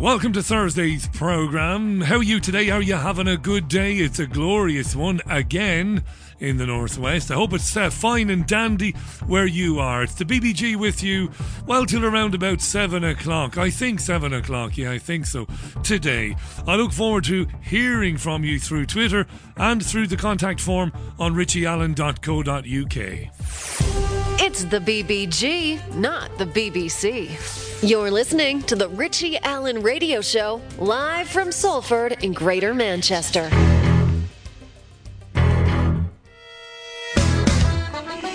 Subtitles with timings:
[0.00, 2.02] Welcome to Thursday's program.
[2.02, 2.68] How are you today?
[2.68, 3.94] Are you having a good day?
[3.94, 6.04] It's a glorious one again
[6.38, 7.30] in the Northwest.
[7.30, 8.92] I hope it's uh, fine and dandy
[9.26, 10.02] where you are.
[10.02, 11.30] It's the BBG with you,
[11.66, 13.56] well, till around about 7 o'clock.
[13.56, 15.46] I think 7 o'clock, yeah, I think so,
[15.82, 16.36] today.
[16.66, 19.26] I look forward to hearing from you through Twitter
[19.56, 22.96] and through the contact form on richieallen.co.uk.
[24.42, 27.65] It's the BBG, not the BBC.
[27.82, 33.50] You're listening to the Richie Allen Radio Show, live from Salford in Greater Manchester.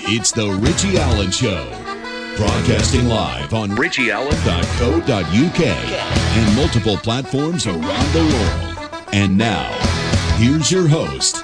[0.08, 1.66] It's the Richie Allen Show.
[2.38, 5.62] Broadcasting live on richieallen.co.uk
[6.38, 9.08] and multiple platforms around the world.
[9.12, 9.72] And now,
[10.38, 11.44] here's your host,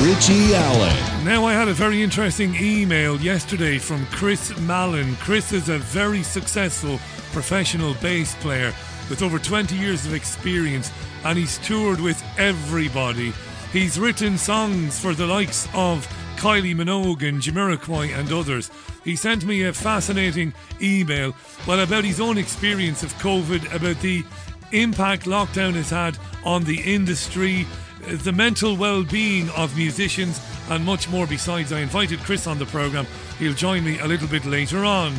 [0.00, 1.24] Richie Allen.
[1.26, 5.14] Now, I had a very interesting email yesterday from Chris Malin.
[5.16, 6.98] Chris is a very successful
[7.38, 8.74] professional bass player
[9.08, 10.90] with over 20 years of experience,
[11.24, 13.32] and he's toured with everybody.
[13.72, 18.72] He's written songs for the likes of Kylie Minogue and Jamiroquai and others.
[19.04, 21.32] He sent me a fascinating email
[21.64, 24.24] well about his own experience of COVID, about the
[24.72, 27.68] impact lockdown has had on the industry,
[28.04, 31.72] the mental well-being of musicians and much more besides.
[31.72, 33.06] I invited Chris on the program.
[33.38, 35.14] He'll join me a little bit later on.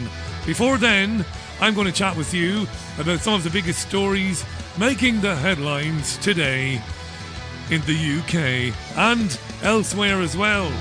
[0.45, 1.25] Before then,
[1.61, 2.65] I'm going to chat with you
[2.99, 4.45] about some of the biggest stories
[4.79, 6.81] making the headlines today
[7.69, 10.71] in the UK and elsewhere as well.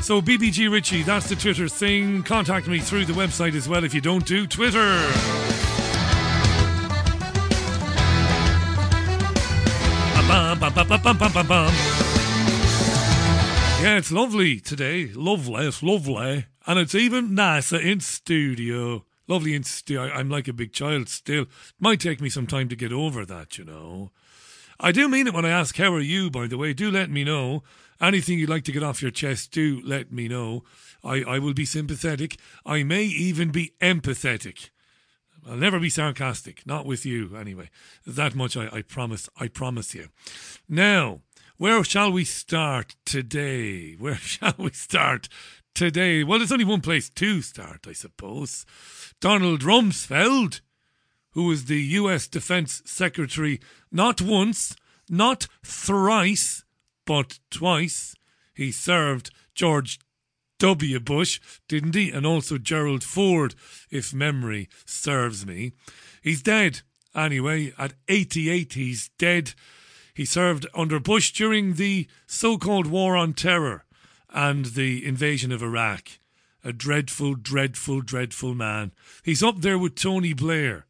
[0.00, 2.22] So, BBG Richie, that's the Twitter thing.
[2.24, 4.98] Contact me through the website as well if you don't do Twitter.
[13.82, 15.12] Yeah, it's lovely today.
[15.14, 16.46] Lovely, it's lovely.
[16.66, 19.04] And it's even nicer in studio.
[19.32, 20.12] Lovely in studio.
[20.12, 21.46] I'm like a big child still.
[21.80, 24.10] Might take me some time to get over that, you know.
[24.78, 26.74] I do mean it when I ask, How are you, by the way?
[26.74, 27.62] Do let me know.
[27.98, 30.64] Anything you'd like to get off your chest, do let me know.
[31.02, 32.36] I, I will be sympathetic.
[32.66, 34.68] I may even be empathetic.
[35.48, 37.70] I'll never be sarcastic, not with you, anyway.
[38.06, 40.08] That much I, I promise, I promise you.
[40.68, 41.20] Now,
[41.56, 43.94] where shall we start today?
[43.94, 45.30] Where shall we start
[45.74, 46.22] today?
[46.22, 48.66] Well, there's only one place to start, I suppose.
[49.22, 50.62] Donald Rumsfeld,
[51.30, 53.60] who was the US Defense Secretary
[53.92, 54.74] not once,
[55.08, 56.64] not thrice,
[57.06, 58.16] but twice.
[58.52, 60.00] He served George
[60.58, 60.98] W.
[60.98, 62.10] Bush, didn't he?
[62.10, 63.54] And also Gerald Ford,
[63.92, 65.70] if memory serves me.
[66.20, 66.80] He's dead.
[67.14, 69.54] Anyway, at 88, he's dead.
[70.14, 73.84] He served under Bush during the so called War on Terror
[74.30, 76.08] and the invasion of Iraq.
[76.64, 78.92] A dreadful, dreadful, dreadful man.
[79.24, 80.86] He's up there with Tony Blair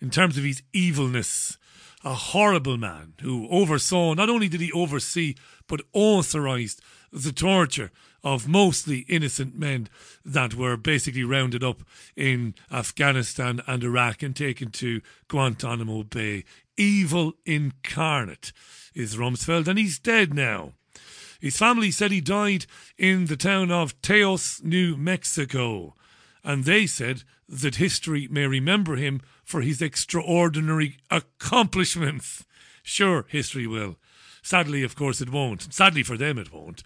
[0.00, 1.58] in terms of his evilness.
[2.04, 5.34] A horrible man who oversaw, not only did he oversee,
[5.66, 6.80] but authorized
[7.12, 7.90] the torture
[8.22, 9.88] of mostly innocent men
[10.24, 11.82] that were basically rounded up
[12.14, 16.44] in Afghanistan and Iraq and taken to Guantanamo Bay.
[16.76, 18.52] Evil incarnate
[18.94, 20.74] is Rumsfeld, and he's dead now.
[21.40, 22.66] His family said he died
[22.96, 25.94] in the town of Taos, New Mexico,
[26.42, 32.44] and they said that history may remember him for his extraordinary accomplishments.
[32.82, 33.96] Sure, history will.
[34.42, 35.72] Sadly, of course, it won't.
[35.72, 36.82] Sadly for them, it won't.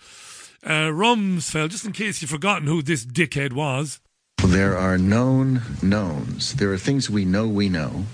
[0.63, 4.01] Uh, Rumsfeld, just in case you've forgotten who this dickhead was.
[4.47, 6.55] There are known knowns.
[6.55, 8.05] There are things we know we know.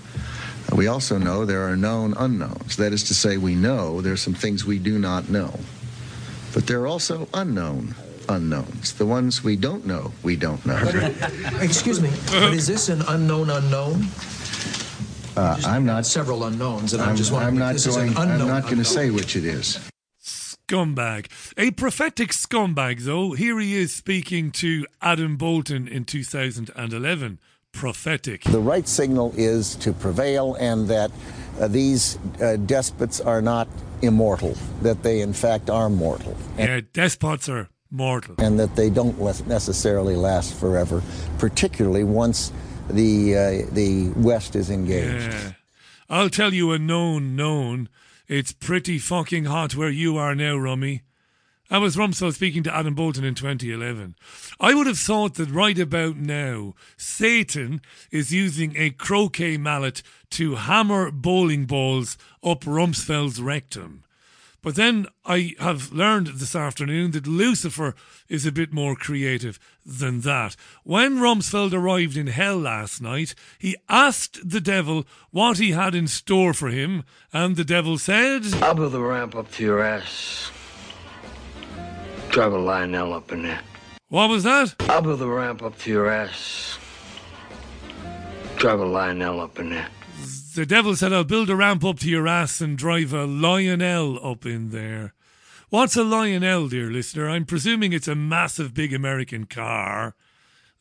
[0.73, 2.75] We also know there are known unknowns.
[2.75, 5.57] That is to say, we know there are some things we do not know.
[6.57, 7.93] But there are also unknown
[8.29, 8.93] unknowns.
[8.93, 10.75] The ones we don't know, we don't know.
[11.61, 14.07] Excuse me, but is this an unknown unknown?
[15.35, 16.07] Uh, I'm not.
[16.07, 18.07] Several unknowns, and I'm, I'm, just wondering I'm not this going.
[18.09, 19.87] is an unknown I'm not going to say which it is.
[20.19, 21.27] Scumbag.
[21.57, 23.33] A prophetic scumbag, though.
[23.33, 27.37] Here he is speaking to Adam Boulton in 2011.
[27.77, 28.43] Prophetic.
[28.43, 31.11] The right signal is to prevail and that
[31.59, 33.67] uh, these uh, despots are not
[34.01, 38.35] immortal, that they in fact are mortal, and, Yeah, despots are mortal.
[38.39, 41.01] and that they don't necessarily last forever,
[41.39, 42.51] particularly once
[42.89, 45.31] the, uh, the West is engaged.
[45.33, 45.51] Yeah.
[46.09, 47.89] I'll tell you a known known.
[48.27, 51.01] It's pretty fucking hot where you are now, Rummy.
[51.69, 54.15] That was Rumsfeld speaking to Adam Boulton in 2011.
[54.57, 60.55] I would have thought that right about now, Satan is using a croquet mallet to
[60.55, 64.05] hammer bowling balls up Rumsfeld's rectum.
[64.61, 67.95] But then I have learned this afternoon that Lucifer
[68.29, 70.55] is a bit more creative than that.
[70.83, 76.07] When Rumsfeld arrived in hell last night, he asked the devil what he had in
[76.07, 77.03] store for him,
[77.33, 78.43] and the devil said,
[78.75, 80.51] build a ramp up to your ass.
[82.29, 83.61] Drive a Lionel up in there.
[84.09, 84.75] What was that?
[84.81, 86.77] I'll build a ramp up to your ass.
[88.57, 89.87] Drive a Lionel up in there.
[90.55, 94.19] The devil said, I'll build a ramp up to your ass and drive a Lionel
[94.25, 95.13] up in there.
[95.69, 97.29] What's a Lionel, dear listener?
[97.29, 100.15] I'm presuming it's a massive, big American car.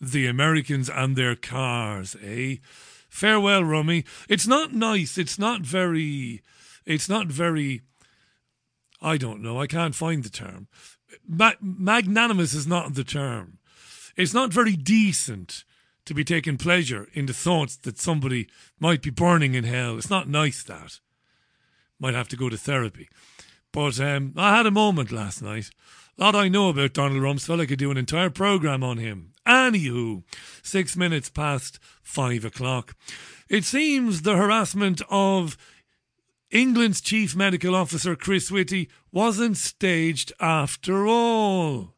[0.01, 2.57] The Americans and their cars, eh?
[3.09, 4.05] Farewell, Rummy.
[4.29, 5.19] It's not nice.
[5.19, 6.43] It's not very.
[6.85, 7.83] It's not very.
[9.03, 9.61] I don't know.
[9.61, 10.69] I can't find the term.
[11.29, 13.59] Ma- magnanimous is not the term.
[14.17, 15.65] It's not very decent
[16.07, 19.99] to be taking pleasure in the thoughts that somebody might be burning in hell.
[19.99, 21.01] It's not nice that.
[21.99, 23.09] Might have to go to therapy.
[23.73, 25.71] But um, I had a moment last night.
[26.19, 29.33] A lot I know about Donald Rumsfeld, I could do an entire programme on him.
[29.47, 30.23] Anywho,
[30.63, 32.97] six minutes past five o'clock.
[33.49, 35.59] It seems the harassment of
[36.51, 41.95] England's chief medical officer, Chris Whitty, wasn't staged after all.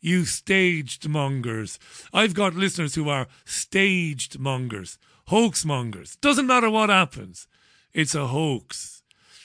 [0.00, 1.78] You staged mongers.
[2.12, 6.16] I've got listeners who are staged mongers, hoax mongers.
[6.16, 7.48] Doesn't matter what happens,
[7.92, 9.02] it's a hoax.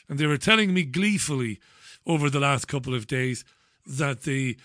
[0.07, 1.59] And they were telling me gleefully
[2.05, 3.43] over the last couple of days
[3.85, 4.57] that the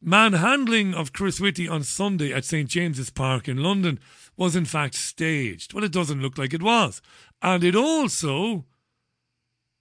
[0.00, 3.98] manhandling of Chris Whitty on Sunday at St James's Park in London
[4.36, 5.72] was in fact staged.
[5.72, 7.02] Well, it doesn't look like it was.
[7.40, 8.64] And it also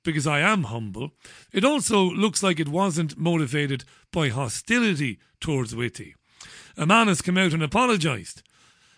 [0.04, 1.12] because I am humble,
[1.52, 6.16] it also looks like it wasn't motivated by hostility towards Whitty.
[6.78, 8.44] A man has come out and apologised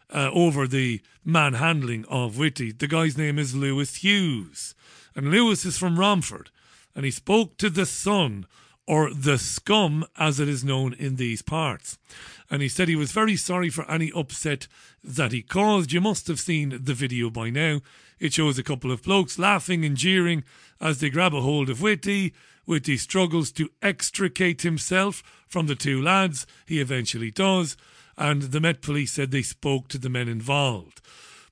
[0.10, 2.72] uh, over the manhandling of Whitty.
[2.72, 4.76] The guy's name is Lewis Hughes,
[5.16, 6.50] and Lewis is from Romford,
[6.96, 8.46] and he spoke to the Sun,
[8.86, 11.98] or the Scum as it is known in these parts.
[12.50, 14.68] And he said he was very sorry for any upset
[15.04, 15.92] that he caused.
[15.92, 17.82] You must have seen the video by now.
[18.20, 20.44] It shows a couple of blokes laughing and jeering
[20.82, 22.34] as they grab a hold of Whitty.
[22.66, 26.46] Whitty struggles to extricate himself from the two lads.
[26.66, 27.76] He eventually does,
[28.18, 31.02] and the Met Police said they spoke to the men involved.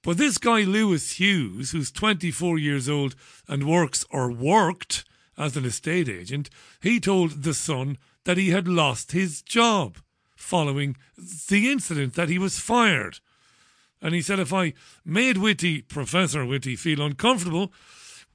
[0.04, 3.16] But this guy, Lewis Hughes, who's 24 years old
[3.48, 5.04] and works or worked
[5.42, 6.50] as an estate agent,
[6.80, 9.98] he told The Sun that he had lost his job
[10.36, 10.96] following
[11.50, 13.20] the incident, that he was fired.
[14.02, 14.74] And he said, if I
[15.06, 17.72] made Whitty, Professor Whitty, feel uncomfortable,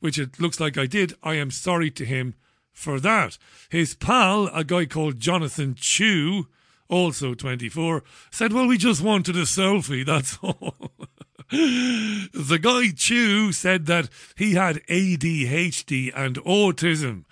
[0.00, 2.34] which it looks like I did, I am sorry to him
[2.72, 3.38] for that.
[3.70, 6.46] His pal, a guy called Jonathan Chew,
[6.88, 10.92] also 24, said, Well, we just wanted a selfie, that's all.
[11.50, 17.24] the guy Chew said that he had ADHD and autism.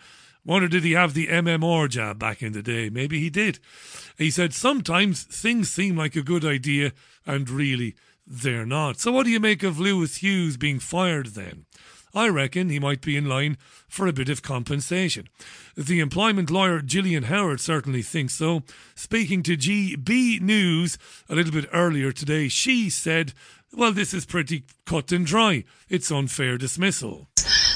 [0.45, 2.91] Wonder did he have the MMR jab back in the day?
[2.91, 3.59] Maybe he did.
[4.19, 6.93] He said sometimes things seem like a good idea
[7.27, 7.95] and really
[8.27, 9.01] they're not.
[9.01, 11.65] So what do you make of Lewis Hughes being fired then?
[12.15, 13.59] I reckon he might be in line
[13.89, 15.29] for a bit of compensation.
[15.77, 18.63] The employment lawyer Gillian Howard certainly thinks so.
[18.95, 20.97] Speaking to GB News
[21.29, 23.33] a little bit earlier today, she said,
[23.77, 25.65] well, this is pretty cut and dry.
[25.89, 27.29] It's unfair dismissal.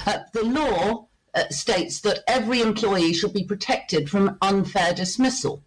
[0.07, 5.63] Uh, the law uh, states that every employee should be protected from unfair dismissal.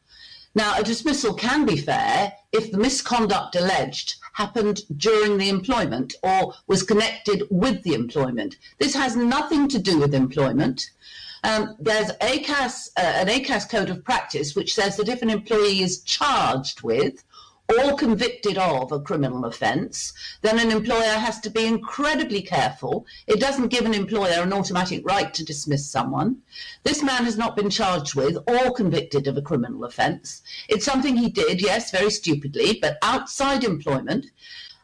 [0.54, 6.56] Now, a dismissal can be fair if the misconduct alleged happened during the employment or
[6.68, 8.58] was connected with the employment.
[8.78, 10.90] This has nothing to do with employment.
[11.44, 15.82] Um, there's ACAS, uh, an ACAS code of practice which says that if an employee
[15.82, 17.24] is charged with
[17.80, 23.06] or convicted of a criminal offence, then an employer has to be incredibly careful.
[23.28, 26.42] It doesn't give an employer an automatic right to dismiss someone.
[26.84, 30.42] This man has not been charged with or convicted of a criminal offence.
[30.68, 34.28] It's something he did, yes, very stupidly, but outside employment.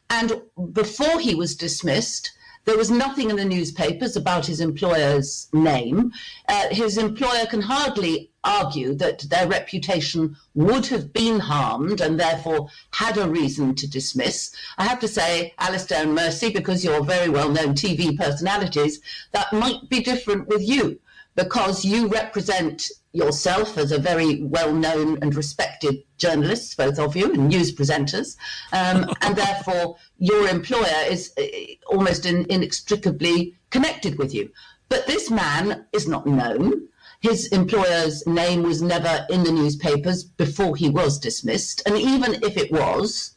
[0.10, 0.42] And
[0.72, 2.32] before he was dismissed,
[2.68, 6.12] there was nothing in the newspapers about his employer's name.
[6.50, 12.68] Uh, his employer can hardly argue that their reputation would have been harmed and therefore
[12.92, 14.54] had a reason to dismiss.
[14.78, 19.00] I have to say, Alastair and Mercy, because you're very well known TV personalities,
[19.32, 21.00] that might be different with you
[21.36, 27.34] because you represent yourself as a very well known and respected journalist, both of you,
[27.34, 28.38] and news presenters,
[28.72, 31.44] um, and therefore your employer is uh,
[31.88, 34.50] almost in, inextricably connected with you.
[34.90, 36.88] But this man is not known.
[37.20, 41.82] His employer's name was never in the newspapers before he was dismissed.
[41.86, 43.32] And even if it was,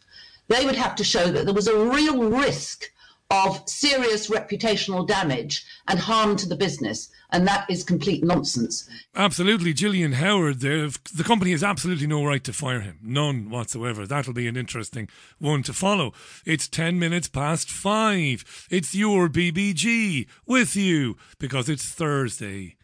[0.49, 2.91] they would have to show that there was a real risk
[3.31, 7.09] of serious reputational damage and harm to the business.
[7.33, 8.89] And that is complete nonsense.
[9.15, 9.73] Absolutely.
[9.73, 12.99] Gillian Howard, the, the company has absolutely no right to fire him.
[13.03, 14.07] None whatsoever.
[14.07, 15.09] That'll be an interesting
[15.39, 16.13] one to follow.
[16.45, 18.67] It's 10 minutes past five.
[18.71, 22.77] It's your BBG with you because it's Thursday.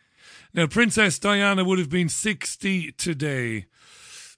[0.55, 3.67] Now, Princess Diana would have been 60 today.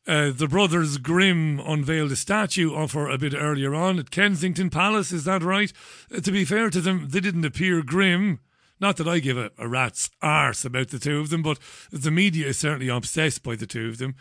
[0.09, 4.71] Uh, the brothers Grimm unveiled a statue of her a bit earlier on at Kensington
[4.71, 5.12] Palace.
[5.12, 5.71] Is that right?
[6.12, 8.41] Uh, to be fair to them, they didn't appear grim.
[8.80, 11.58] Not that I give a, a rat's arse about the two of them, but
[11.90, 14.14] the media is certainly obsessed by the two of them.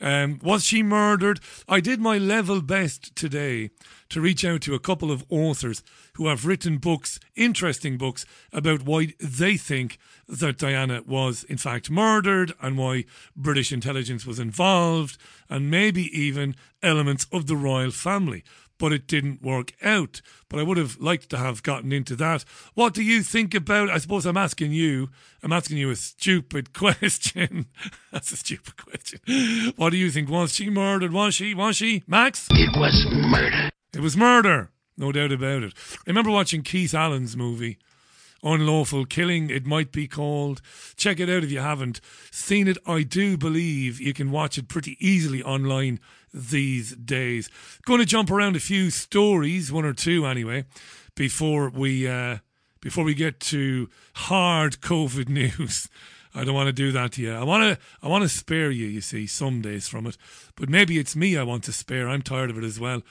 [0.00, 1.40] Um, was she murdered?
[1.68, 3.70] I did my level best today
[4.10, 5.82] to reach out to a couple of authors
[6.14, 9.98] who have written books, interesting books, about why they think
[10.28, 15.16] that Diana was in fact murdered and why British intelligence was involved
[15.48, 18.44] and maybe even elements of the royal family.
[18.78, 20.20] But it didn't work out.
[20.48, 22.44] But I would have liked to have gotten into that.
[22.74, 23.88] What do you think about?
[23.88, 25.08] I suppose I'm asking you.
[25.42, 27.66] I'm asking you a stupid question.
[28.12, 29.20] That's a stupid question.
[29.76, 30.28] What do you think?
[30.28, 31.12] Was she murdered?
[31.12, 31.54] Was she?
[31.54, 32.02] Was she?
[32.06, 32.48] Max?
[32.50, 33.70] It was murder.
[33.94, 34.70] It was murder.
[34.98, 35.74] No doubt about it.
[35.76, 37.78] I remember watching Keith Allen's movie
[38.46, 40.62] Unlawful Killing, it might be called.
[40.96, 42.00] Check it out if you haven't
[42.30, 42.78] seen it.
[42.86, 45.98] I do believe you can watch it pretty easily online
[46.32, 47.50] these days.
[47.84, 50.64] Going to jump around a few stories, one or two anyway,
[51.16, 52.38] before we uh,
[52.80, 55.88] before we get to hard COVID news.
[56.32, 57.34] I don't want to do that to you.
[57.34, 60.16] I want to I want to spare you, you see, some days from it.
[60.54, 62.08] But maybe it's me I want to spare.
[62.08, 63.02] I'm tired of it as well.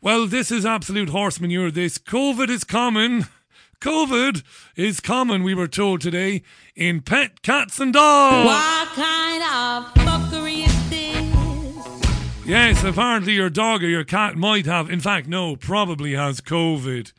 [0.00, 1.70] Well, this is absolute horse manure.
[1.70, 3.26] This COVID is common.
[3.82, 4.44] COVID
[4.76, 6.42] is common, we were told today,
[6.76, 8.46] in pet cats and dogs.
[8.46, 12.46] What kind of fuckery is this?
[12.46, 17.12] Yes, apparently your dog or your cat might have, in fact, no, probably has COVID,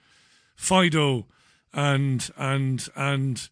[0.56, 1.26] Fido,
[1.74, 3.50] and, and, and,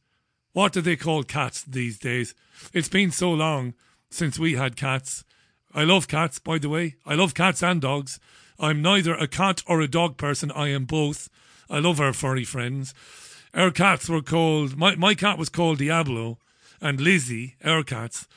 [0.53, 2.33] what do they call cats these days?
[2.73, 3.73] It's been so long
[4.09, 5.25] since we had cats.
[5.73, 6.95] I love cats, by the way.
[7.05, 8.21] I love cats and dogs.
[8.57, 10.49] I'm neither a cat or a dog person.
[10.51, 11.27] I am both.
[11.71, 12.93] I love our furry friends.
[13.53, 16.37] Our cats were called, my, my cat was called Diablo,
[16.81, 18.27] and Lizzie, our cats.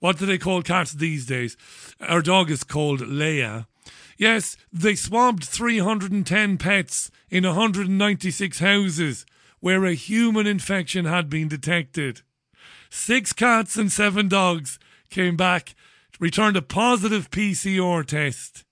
[0.00, 1.56] What do they call cats these days?
[2.00, 3.66] Our dog is called Leia.
[4.18, 9.24] Yes, they swabbed 310 pets in 196 houses
[9.60, 12.22] where a human infection had been detected.
[12.90, 14.80] Six cats and seven dogs
[15.10, 15.76] came back,
[16.18, 18.64] returned a positive PCR test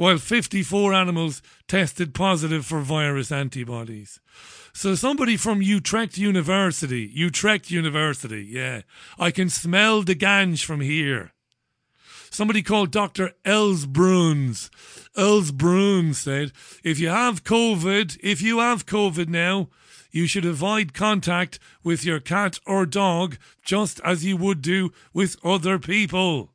[0.00, 4.18] while 54 animals tested positive for virus antibodies.
[4.72, 8.82] So somebody from Utrecht University, Utrecht University, yeah,
[9.20, 11.32] I can smell the ganj from here.
[12.28, 13.34] Somebody called Dr.
[13.44, 14.68] Els Broens.
[15.16, 16.50] Els Broens said,
[16.82, 19.68] if you have COVID, if you have COVID now,
[20.10, 25.36] you should avoid contact with your cat or dog just as you would do with
[25.44, 26.50] other people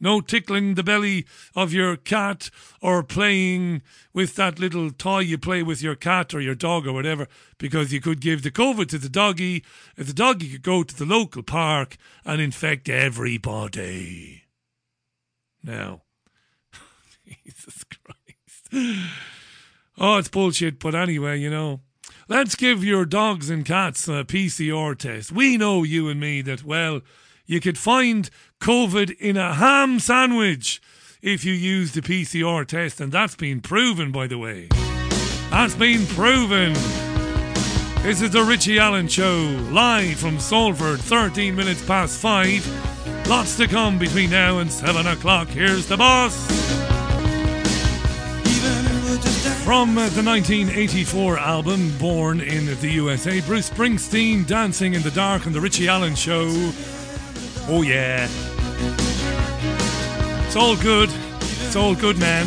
[0.00, 2.50] no tickling the belly of your cat
[2.80, 6.92] or playing with that little toy you play with your cat or your dog or
[6.92, 7.26] whatever,
[7.58, 9.64] because you could give the COVID to the doggy.
[9.96, 14.44] If the doggy could go to the local park and infect everybody.
[15.62, 16.02] Now,
[17.44, 19.12] Jesus Christ.
[19.98, 21.80] Oh, it's bullshit, but anyway, you know.
[22.28, 25.30] Let's give your dogs and cats a PCR test.
[25.30, 27.00] We know, you and me, that, well,
[27.46, 28.28] you could find
[28.60, 30.80] COVID in a ham sandwich
[31.22, 34.68] if you use the PCR test, and that's been proven, by the way.
[35.50, 36.72] That's been proven.
[38.02, 43.28] This is the Richie Allen Show, live from Salford, 13 minutes past 5.
[43.28, 45.48] Lots to come between now and 7 o'clock.
[45.48, 46.34] Here's the boss.
[49.64, 55.52] From the 1984 album Born in the USA, Bruce Springsteen dancing in the dark on
[55.52, 56.46] the Richie Allen Show.
[57.68, 58.28] Oh, yeah.
[60.46, 61.10] It's all good.
[61.40, 62.46] It's all good, man.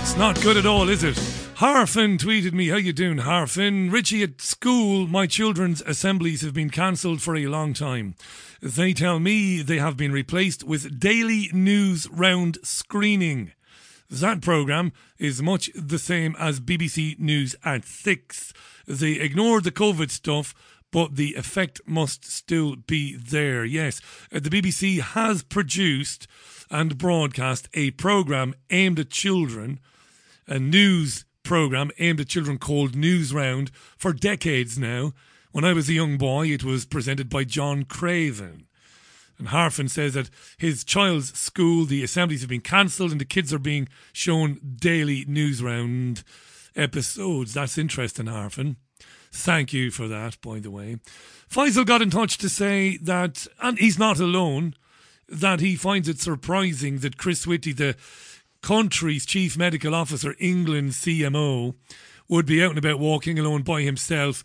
[0.00, 1.14] It's not good at all, is it?
[1.58, 3.92] Harfin tweeted me, how you doing, Harfin?
[3.92, 8.16] Richie, at school, my children's assemblies have been cancelled for a long time.
[8.60, 13.52] They tell me they have been replaced with daily news round screening.
[14.10, 18.52] That programme is much the same as BBC News at 6.
[18.86, 20.54] They ignored the COVID stuff
[20.90, 23.64] but the effect must still be there.
[23.64, 24.00] Yes,
[24.32, 26.26] uh, the BBC has produced
[26.70, 29.80] and broadcast a programme aimed at children,
[30.46, 35.12] a news programme aimed at children called Newsround for decades now.
[35.52, 38.66] When I was a young boy, it was presented by John Craven.
[39.38, 43.52] And Harfin says that his child's school, the assemblies have been cancelled and the kids
[43.52, 46.24] are being shown daily news round
[46.74, 47.54] episodes.
[47.54, 48.76] That's interesting, Harfin.
[49.38, 50.98] Thank you for that, by the way.
[51.50, 54.74] Faisal got in touch to say that, and he's not alone,
[55.28, 57.96] that he finds it surprising that Chris Whitty, the
[58.62, 61.74] country's chief medical officer, England CMO,
[62.28, 64.44] would be out and about walking alone by himself.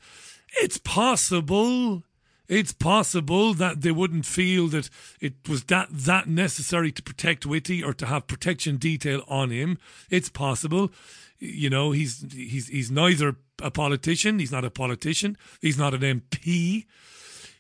[0.62, 2.04] It's possible.
[2.48, 7.84] It's possible that they wouldn't feel that it was that that necessary to protect Whitty
[7.84, 9.80] or to have protection detail on him.
[10.10, 10.92] It's possible.
[11.40, 16.02] You know, he's he's he's neither a politician, he's not a politician, he's not an
[16.02, 16.86] MP,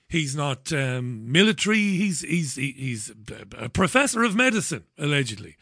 [0.07, 3.11] he's not um, military, he's he's he's
[3.57, 5.55] a professor of medicine allegedly.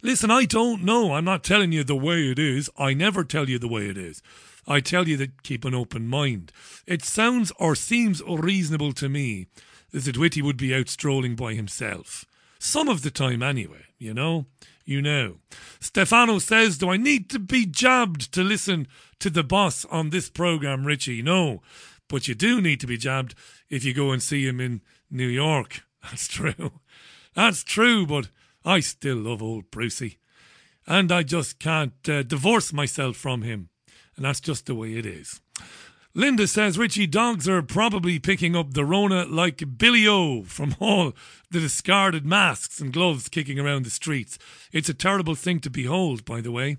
[0.00, 1.14] Listen, I don't know.
[1.14, 2.70] I'm not telling you the way it is.
[2.78, 4.22] I never tell you the way it is.
[4.66, 6.52] I tell you that keep an open mind.
[6.86, 9.46] It sounds or seems reasonable to me
[9.90, 12.26] that Whitty would be out strolling by himself.
[12.60, 14.46] Some of the time, anyway, you know?
[14.88, 15.36] You know.
[15.80, 20.30] Stefano says, Do I need to be jabbed to listen to the boss on this
[20.30, 21.20] program, Richie?
[21.20, 21.60] No.
[22.08, 23.34] But you do need to be jabbed
[23.68, 24.80] if you go and see him in
[25.10, 25.82] New York.
[26.02, 26.80] That's true.
[27.34, 28.30] That's true, but
[28.64, 30.20] I still love old Brucey.
[30.86, 33.68] And I just can't uh, divorce myself from him.
[34.16, 35.42] And that's just the way it is.
[36.18, 41.12] Linda says Richie dogs are probably picking up the Rona like Billy O from all
[41.48, 44.36] the discarded masks and gloves kicking around the streets.
[44.72, 46.78] It's a terrible thing to behold, by the way.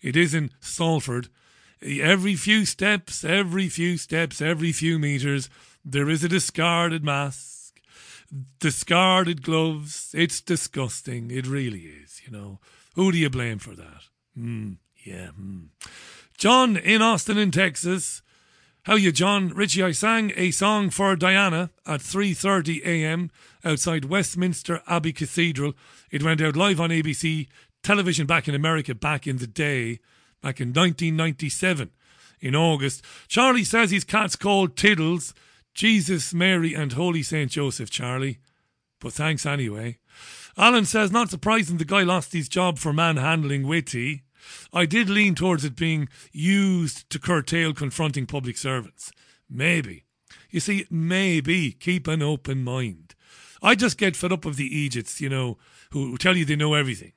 [0.00, 1.28] It is in Salford.
[1.82, 5.50] Every few steps, every few steps, every few meters,
[5.84, 7.56] there is a discarded mask
[8.58, 10.14] discarded gloves.
[10.14, 11.30] It's disgusting.
[11.30, 12.58] It really is, you know.
[12.94, 14.04] Who do you blame for that?
[14.38, 15.28] Mm, yeah.
[15.38, 15.68] Mm.
[16.38, 18.22] John in Austin, in Texas.
[18.84, 19.50] How you, John?
[19.50, 23.30] Richie, I sang a song for Diana at 3.30 a.m.
[23.62, 25.74] outside Westminster Abbey Cathedral.
[26.10, 27.48] It went out live on ABC
[27.82, 30.00] television back in America back in the day,
[30.42, 31.90] back in 1997
[32.40, 33.04] in August.
[33.26, 35.34] Charlie says his cat's called Tiddles.
[35.74, 38.38] Jesus, Mary, and Holy Saint Joseph, Charlie.
[39.00, 39.98] But thanks anyway.
[40.56, 44.22] Alan says, not surprising the guy lost his job for manhandling Whitty.
[44.72, 49.10] I did lean towards it being used to curtail confronting public servants.
[49.48, 50.04] Maybe.
[50.50, 51.72] You see, maybe.
[51.72, 53.14] Keep an open mind.
[53.62, 55.58] I just get fed up of the Egypts, you know,
[55.90, 57.12] who tell you they know everything.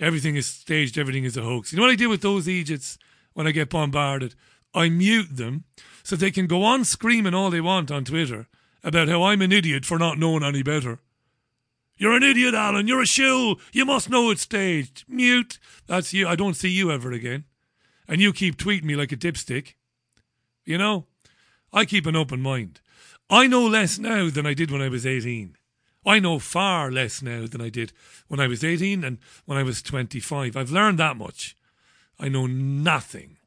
[0.00, 1.72] Everything is staged, everything is a hoax.
[1.72, 2.98] You know what I do with those Egypts
[3.32, 4.34] when I get bombarded?
[4.74, 5.64] I mute them
[6.02, 8.46] so they can go on screaming all they want on Twitter
[8.84, 11.00] about how I'm an idiot for not knowing any better.
[11.98, 12.88] You're an idiot, Alan.
[12.88, 13.56] You're a shill.
[13.72, 15.04] You must know it's staged.
[15.08, 15.58] Mute.
[15.86, 16.26] That's you.
[16.28, 17.44] I don't see you ever again.
[18.06, 19.74] And you keep tweeting me like a dipstick.
[20.64, 21.06] You know,
[21.72, 22.80] I keep an open mind.
[23.28, 25.56] I know less now than I did when I was 18.
[26.06, 27.92] I know far less now than I did
[28.28, 30.56] when I was 18 and when I was 25.
[30.56, 31.56] I've learned that much.
[32.18, 33.38] I know nothing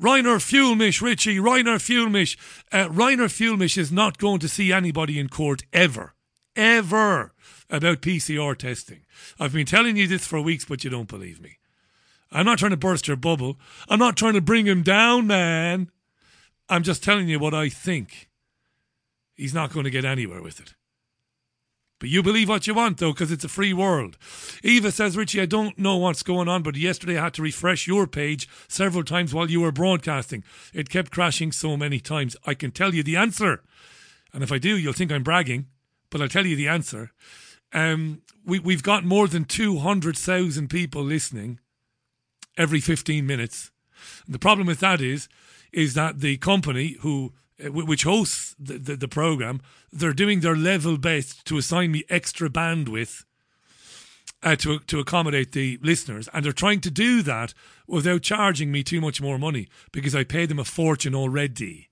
[0.00, 2.36] Reiner Fuellmich, Richie, Reiner Fuellmich.
[2.72, 6.14] Uh, Reiner Fuellmich is not going to see anybody in court ever,
[6.56, 7.32] ever
[7.70, 9.00] about PCR testing.
[9.38, 11.58] I've been telling you this for weeks, but you don't believe me.
[12.30, 13.58] I'm not trying to burst your bubble.
[13.88, 15.90] I'm not trying to bring him down, man.
[16.68, 18.28] I'm just telling you what I think.
[19.34, 20.74] He's not going to get anywhere with it.
[22.00, 24.18] But you believe what you want, though, because it's a free world.
[24.62, 27.86] Eva says, Richie, I don't know what's going on, but yesterday I had to refresh
[27.86, 30.44] your page several times while you were broadcasting.
[30.72, 32.36] It kept crashing so many times.
[32.44, 33.62] I can tell you the answer.
[34.32, 35.66] And if I do, you'll think I'm bragging,
[36.10, 37.12] but I'll tell you the answer.
[37.74, 41.58] Um, we, we've got more than 200,000 people listening
[42.56, 43.70] every 15 minutes.
[44.24, 45.28] And the problem with that is,
[45.72, 47.34] is that the company who
[47.64, 49.60] uh, which hosts the, the, the, program,
[49.92, 53.24] they're doing their level best to assign me extra bandwidth
[54.42, 56.28] uh, to, to accommodate the listeners.
[56.32, 57.54] And they're trying to do that
[57.86, 61.90] without charging me too much more money because I pay them a fortune already.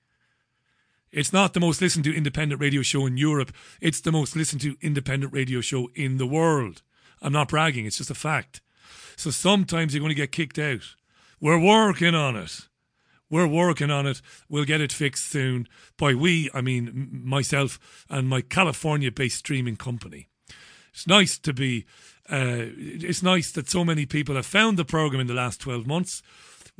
[1.12, 3.52] It's not the most listened to independent radio show in Europe.
[3.80, 6.82] It's the most listened to independent radio show in the world.
[7.20, 8.62] I'm not bragging, it's just a fact.
[9.16, 10.94] So sometimes you're going to get kicked out.
[11.38, 12.68] We're working on it.
[13.28, 14.20] We're working on it.
[14.48, 15.68] We'll get it fixed soon.
[15.96, 20.28] By we, I mean myself and my California based streaming company.
[20.92, 21.86] It's nice to be,
[22.30, 25.86] uh, it's nice that so many people have found the program in the last 12
[25.86, 26.22] months.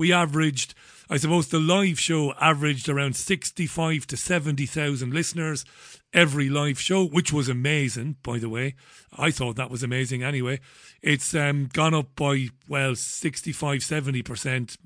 [0.02, 0.74] We averaged,
[1.08, 5.64] I suppose the live show averaged around 65 to 70,000 listeners
[6.12, 8.74] every live show, which was amazing, by the way.
[9.16, 10.58] I thought that was amazing anyway.
[11.02, 14.76] It's um, gone up by, well, 65, 70%,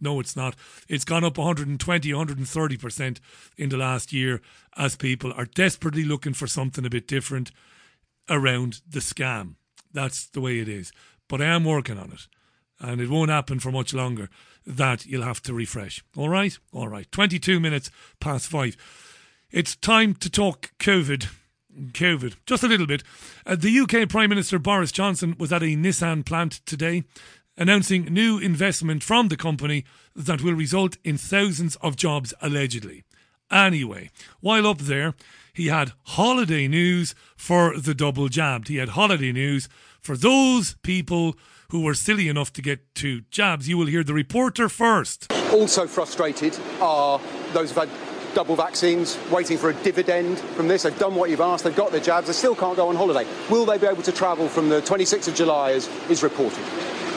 [0.00, 0.54] no, it's not.
[0.88, 3.18] It's gone up 120, 130%
[3.58, 4.40] in the last year
[4.76, 7.50] as people are desperately looking for something a bit different
[8.30, 9.56] around the scam.
[9.92, 10.92] That's the way it is.
[11.28, 12.28] But I am working on it.
[12.82, 14.28] And it won't happen for much longer.
[14.66, 16.04] That you'll have to refresh.
[16.16, 16.58] All right?
[16.72, 17.10] All right.
[17.10, 17.90] 22 minutes
[18.20, 18.76] past five.
[19.50, 21.28] It's time to talk COVID.
[21.92, 23.02] COVID, just a little bit.
[23.46, 27.04] Uh, the UK Prime Minister Boris Johnson was at a Nissan plant today
[27.56, 33.04] announcing new investment from the company that will result in thousands of jobs allegedly.
[33.50, 35.14] Anyway, while up there,
[35.52, 38.68] he had holiday news for the double jabbed.
[38.68, 39.68] He had holiday news
[40.00, 41.36] for those people
[41.72, 43.66] who were silly enough to get two jabs.
[43.66, 45.32] You will hear the reporter first.
[45.50, 47.18] Also frustrated are
[47.54, 50.82] those who've had double vaccines, waiting for a dividend from this.
[50.82, 53.26] They've done what you've asked, they've got their jabs, they still can't go on holiday.
[53.50, 56.62] Will they be able to travel from the 26th of July as is reported?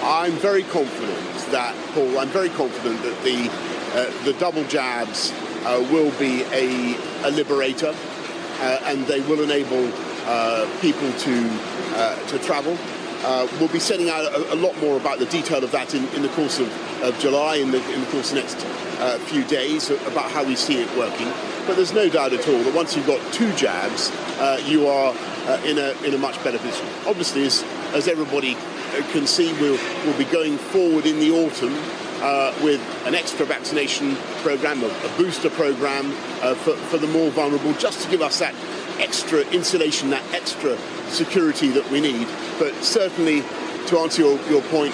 [0.01, 3.49] I'm very confident that, Paul, I'm very confident that the,
[3.93, 5.33] uh, the double jabs
[5.65, 6.95] uh, will be a,
[7.27, 9.91] a liberator uh, and they will enable
[10.25, 11.49] uh, people to,
[11.95, 12.77] uh, to travel.
[13.25, 16.07] Uh, we'll be sending out a, a, lot more about the detail of that in,
[16.09, 18.63] in the course of, of July, in the, in the course of the next
[18.99, 21.27] uh, few days, about how we see it working.
[21.65, 25.11] But there's no doubt at all that once you've got two jabs, uh, you are
[25.47, 26.87] uh, in, a, in a much better position.
[27.07, 27.63] Obviously, as,
[27.95, 31.73] as everybody uh, can see, we'll, we'll be going forward in the autumn
[32.21, 36.11] uh, with an extra vaccination program, a, a booster program
[36.43, 38.53] uh, for, for the more vulnerable, just to give us that
[38.99, 40.77] extra insulation, that extra
[41.09, 42.27] security that we need.
[42.59, 43.41] But certainly,
[43.87, 44.93] to answer your, your point,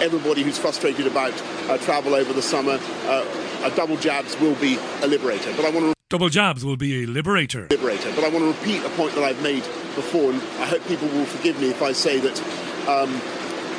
[0.00, 1.32] everybody who's frustrated about
[1.68, 5.52] uh, travel over the summer, uh, double jabs will be a liberator.
[5.56, 7.68] But I want to double jabs will be a liberator.
[7.70, 8.12] Liberator.
[8.14, 9.62] But I want to repeat a point that I've made
[9.94, 12.40] before, and I hope people will forgive me if I say that
[12.88, 13.20] um,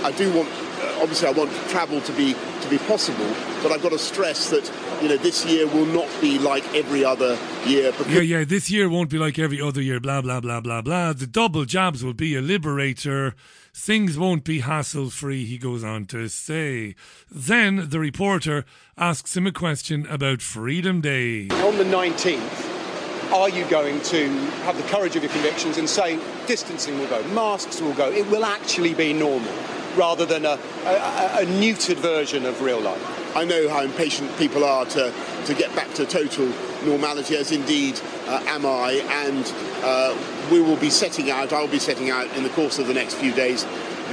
[0.05, 0.49] I do want.
[0.49, 3.27] Uh, obviously, I want travel to be to be possible,
[3.61, 4.69] but I've got to stress that
[5.01, 7.91] you know this year will not be like every other year.
[8.07, 8.43] Yeah, yeah.
[8.43, 9.99] This year won't be like every other year.
[9.99, 11.13] Blah blah blah blah blah.
[11.13, 13.33] The double jabs will be a liberator.
[13.73, 16.95] Things won't be hassle free, he goes on to say.
[17.29, 18.65] Then the reporter
[18.97, 21.47] asks him a question about Freedom Day.
[21.49, 24.27] On the 19th, are you going to
[24.65, 28.27] have the courage of your convictions and say distancing will go, masks will go, it
[28.27, 29.53] will actually be normal?
[29.95, 33.20] rather than a, a, a, neutered version of real life.
[33.33, 35.13] I know how impatient people are to,
[35.45, 36.47] to get back to total
[36.85, 40.17] normality, as indeed uh, am I, and uh,
[40.51, 43.15] we will be setting out, I'll be setting out in the course of the next
[43.15, 43.63] few days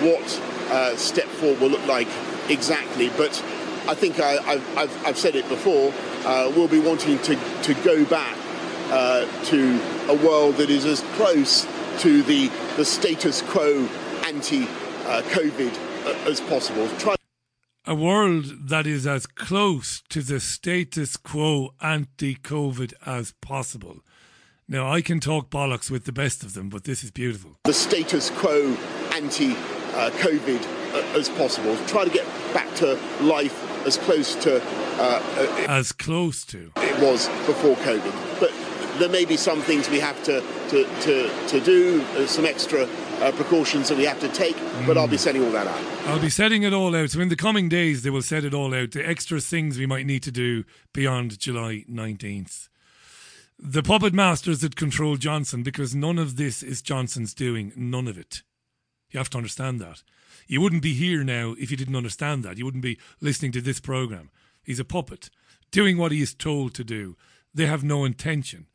[0.01, 2.09] what uh, step four will look like
[2.49, 3.09] exactly.
[3.11, 3.43] But
[3.89, 5.93] I think I, have I've said it before,
[6.25, 8.37] uh, we'll be wanting to, to go back
[8.91, 11.67] uh, to a world that is as close
[12.03, 13.89] to the, the status quo
[14.25, 14.63] ante
[15.07, 15.75] uh, COVID
[16.07, 16.89] uh, as possible.
[16.99, 17.18] Try-
[17.89, 24.01] a world that is as close to the status quo ante COVID as possible.
[24.69, 27.57] Now, I can talk bollocks with the best of them, but this is beautiful.
[27.65, 28.77] The status quo
[29.15, 31.79] ante COVID uh, as possible.
[31.87, 34.63] Try to get back to life as close to.
[35.01, 36.71] Uh, uh as close to.
[36.77, 38.39] It was before COVID.
[38.39, 38.53] But
[38.99, 42.87] there may be some things we have to, to, to, to do, uh, some extra
[43.21, 45.23] uh, precautions that we have to take, but I'll be hmm.
[45.23, 46.09] setting all that out.
[46.09, 47.11] I'll be setting it all out.
[47.11, 48.93] So in the coming days, they will set it all out.
[48.93, 52.69] The extra things we might need to do beyond July 19th.
[53.59, 57.73] The puppet masters that control Johnson, because none of this is Johnson's doing.
[57.75, 58.43] None of it.
[59.11, 60.03] You have to understand that.
[60.47, 62.57] You wouldn't be here now if you didn't understand that.
[62.57, 64.31] You wouldn't be listening to this program.
[64.63, 65.31] He's a puppet,
[65.71, 67.17] doing what he is told to do.
[67.53, 68.67] They have no intention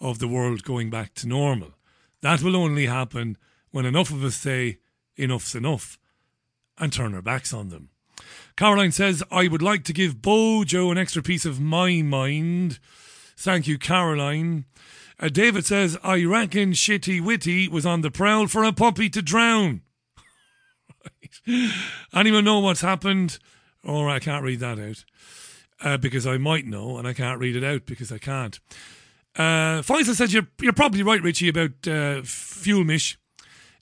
[0.00, 1.74] of the world going back to normal.
[2.20, 3.36] That will only happen
[3.72, 4.78] when enough of us say
[5.16, 5.98] enough's enough
[6.78, 7.88] and turn our backs on them.
[8.56, 12.78] Caroline says, I would like to give Bojo an extra piece of my mind.
[13.36, 14.66] Thank you, Caroline.
[15.18, 19.22] Uh, David says, I reckon Shitty Witty was on the prowl for a puppy to
[19.22, 19.82] drown.
[21.04, 21.70] right.
[22.14, 23.38] Anyone know what's happened?
[23.84, 25.04] Or I can't read that out.
[25.80, 28.60] Uh, because I might know, and I can't read it out because I can't.
[29.34, 33.16] Uh, Faisal says you're, you're probably right, Richie, about uh, Fuellmich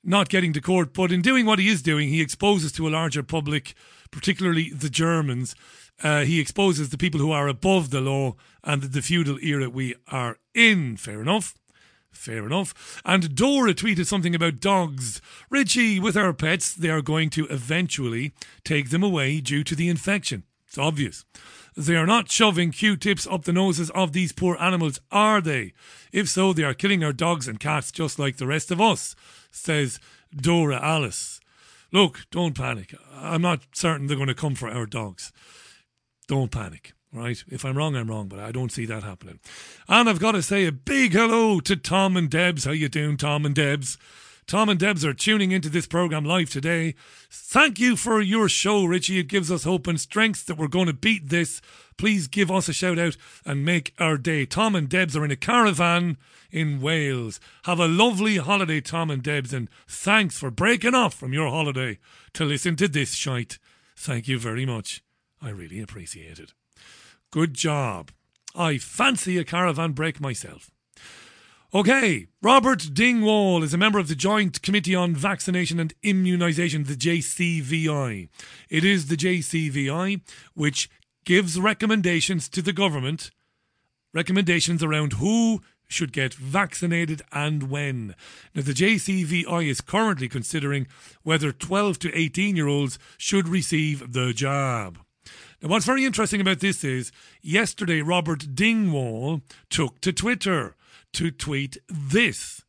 [0.02, 0.92] not getting to court.
[0.92, 3.74] But in doing what he is doing, he exposes to a larger public,
[4.10, 5.54] particularly the Germans,
[6.02, 8.34] uh, he exposes the people who are above the law
[8.64, 10.96] and the feudal era we are in.
[10.96, 11.54] Fair enough.
[12.10, 13.00] Fair enough.
[13.04, 15.20] And Dora tweeted something about dogs.
[15.48, 18.32] Richie, with our pets, they are going to eventually
[18.64, 20.44] take them away due to the infection.
[20.66, 21.24] It's obvious.
[21.76, 25.72] They are not shoving Q tips up the noses of these poor animals, are they?
[26.12, 29.14] If so, they are killing our dogs and cats just like the rest of us
[29.50, 29.98] says
[30.34, 31.40] Dora Alice.
[31.92, 32.94] Look, don't panic.
[33.14, 35.32] I'm not certain they're going to come for our dogs.
[36.28, 37.42] Don't panic, right?
[37.48, 39.40] If I'm wrong, I'm wrong, but I don't see that happening.
[39.88, 42.64] And I've got to say a big hello to Tom and Debs.
[42.64, 43.98] How you doing, Tom and Debs?
[44.50, 46.96] Tom and Debs are tuning into this program live today.
[47.30, 49.20] Thank you for your show, Richie.
[49.20, 51.60] It gives us hope and strength that we're going to beat this.
[51.96, 54.44] Please give us a shout out and make our day.
[54.46, 56.16] Tom and Debs are in a caravan
[56.50, 57.38] in Wales.
[57.62, 61.98] Have a lovely holiday, Tom and Debs, and thanks for breaking off from your holiday
[62.32, 63.60] to listen to this shite.
[63.94, 65.04] Thank you very much.
[65.40, 66.54] I really appreciate it.
[67.30, 68.10] Good job.
[68.56, 70.72] I fancy a caravan break myself.
[71.72, 76.96] Okay, Robert Dingwall is a member of the Joint Committee on Vaccination and Immunisation, the
[76.96, 78.28] JCVI.
[78.68, 80.20] It is the JCVI
[80.54, 80.90] which
[81.24, 83.30] gives recommendations to the government,
[84.12, 88.16] recommendations around who should get vaccinated and when.
[88.52, 90.88] Now, the JCVI is currently considering
[91.22, 94.98] whether 12 to 18 year olds should receive the jab.
[95.62, 100.74] Now, what's very interesting about this is yesterday Robert Dingwall took to Twitter
[101.14, 102.62] to tweet this.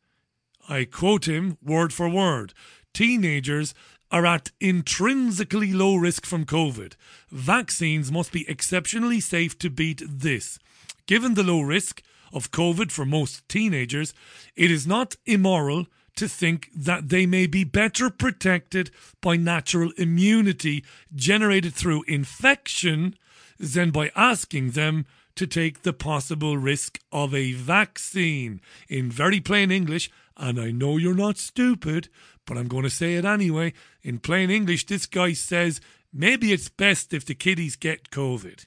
[0.68, 2.54] I quote him word for word
[2.92, 3.74] Teenagers
[4.10, 6.94] are at intrinsically low risk from COVID.
[7.30, 10.58] Vaccines must be exceptionally safe to beat this.
[11.06, 12.02] Given the low risk
[12.32, 14.12] of COVID for most teenagers,
[14.54, 18.90] it is not immoral to think that they may be better protected
[19.22, 23.16] by natural immunity generated through infection
[23.58, 28.60] than by asking them to take the possible risk of a vaccine.
[28.88, 32.08] In very plain English, and I know you're not stupid,
[32.46, 33.72] but I'm going to say it anyway.
[34.02, 35.80] In plain English, this guy says
[36.12, 38.66] maybe it's best if the kiddies get COVID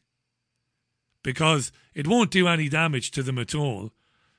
[1.24, 3.92] because it won't do any damage to them at all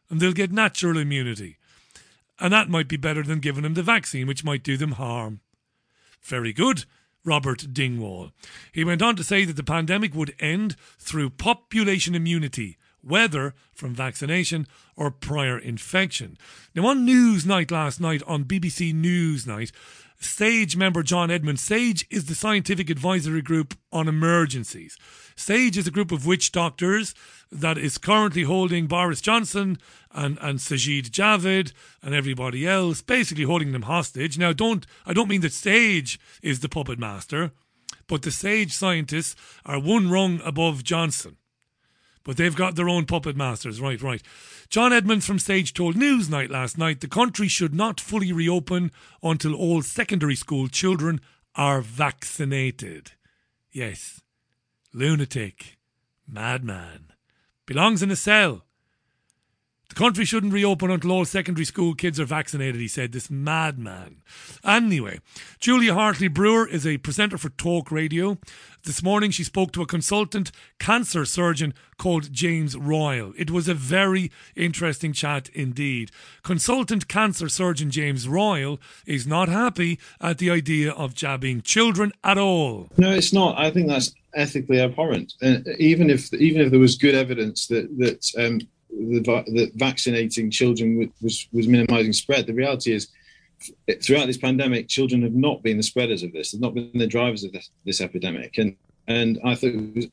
[0.09, 1.59] and they'll get natural immunity.
[2.39, 5.41] And that might be better than giving them the vaccine, which might do them harm.
[6.23, 6.85] Very good.
[7.27, 8.31] Robert Dingwall.
[8.73, 13.95] He went on to say that the pandemic would end through population immunity, whether from
[13.95, 16.39] vaccination or prior infection.
[16.75, 19.73] Now, on Newsnight last night, on BBC Newsnight,
[20.19, 21.61] SAGE member John Edmund.
[21.61, 24.97] SAGE is the scientific advisory group on emergencies.
[25.37, 27.15] SAGE is a group of witch doctors
[27.53, 29.79] that is currently holding Boris Johnson
[30.11, 31.73] and, and Sajid Javid
[32.03, 34.39] and everybody else, basically holding them hostage.
[34.39, 37.53] Now, don't I don't mean that SAGE is the puppet master,
[38.09, 41.37] but the SAGE scientists are one rung above Johnson.
[42.25, 44.23] But they've got their own puppet masters, right, right.
[44.69, 48.91] John Edmunds from SAGE told Newsnight last night the country should not fully reopen
[49.23, 51.21] until all secondary school children
[51.55, 53.13] are vaccinated.
[53.71, 54.23] Yes,
[54.97, 55.77] lunatic,
[56.27, 57.13] madman,
[57.67, 58.63] belongs in a cell.
[59.91, 64.23] The country shouldn't reopen until all secondary school kids are vaccinated, he said, this madman.
[64.65, 65.21] Anyway,
[65.61, 68.39] Julia Hartley Brewer is a presenter for Talk Radio.
[68.85, 73.35] This morning she spoke to a consultant cancer surgeon called James Royle.
[73.37, 76.11] It was a very interesting chat indeed.
[76.43, 82.39] Consultant cancer surgeon James Royle is not happy at the idea of jabbing children at
[82.39, 82.89] all.
[82.97, 83.59] No, it's not.
[83.59, 85.33] I think that's ethically abhorrent.
[85.43, 90.51] Uh, even if even if there was good evidence that that um, the, that vaccinating
[90.51, 93.09] children was was minimising spread, the reality is
[94.03, 96.53] throughout this pandemic, children have not been the spreaders of this.
[96.53, 98.59] They've not been the drivers of this, this epidemic.
[98.59, 98.77] And
[99.09, 100.07] and I thought it was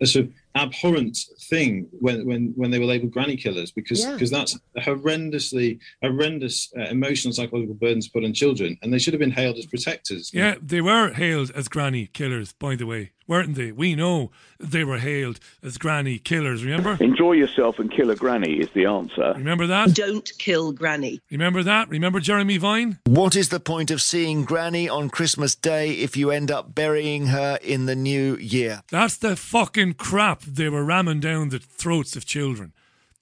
[0.00, 4.32] a sort of abhorrent thing when when when they were labelled granny killers because because
[4.32, 4.38] yeah.
[4.38, 9.20] that's a horrendously horrendous uh, emotional psychological burdens put on children, and they should have
[9.20, 10.30] been hailed as protectors.
[10.32, 13.72] Yeah, they were hailed as granny killers, by the way, weren't they?
[13.72, 16.64] We know they were hailed as granny killers.
[16.64, 16.96] Remember?
[17.00, 19.34] Enjoy yourself and kill a granny is the answer.
[19.36, 19.94] Remember that?
[19.94, 21.20] Don't kill granny.
[21.30, 21.88] Remember that?
[21.88, 22.98] Remember Jeremy Vine?
[23.06, 27.26] What is the point of seeing granny on Christmas Day if you end up burying
[27.26, 28.82] her in the new year?
[28.90, 32.72] That's the fucking crap they were ramming down the throats of children.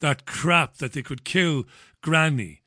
[0.00, 1.64] That crap that they could kill
[2.02, 2.62] granny.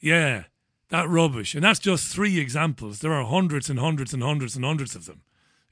[0.00, 0.44] Yeah,
[0.88, 1.54] that rubbish.
[1.54, 3.00] And that's just three examples.
[3.00, 5.22] There are hundreds and hundreds and hundreds and hundreds of them.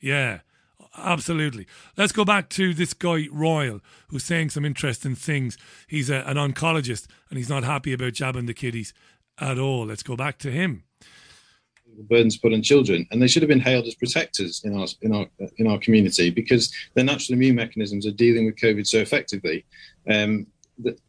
[0.01, 0.41] Yeah,
[0.97, 1.67] absolutely.
[1.97, 5.57] Let's go back to this guy, Royle, who's saying some interesting things.
[5.87, 8.93] He's a, an oncologist and he's not happy about jabbing the kiddies
[9.39, 9.87] at all.
[9.87, 10.85] Let's go back to him
[12.05, 15.15] burdens put on children, and they should have been hailed as protectors in our in
[15.15, 15.27] our
[15.59, 19.65] in our community because their natural immune mechanisms are dealing with COVID so effectively.
[20.09, 20.47] Um,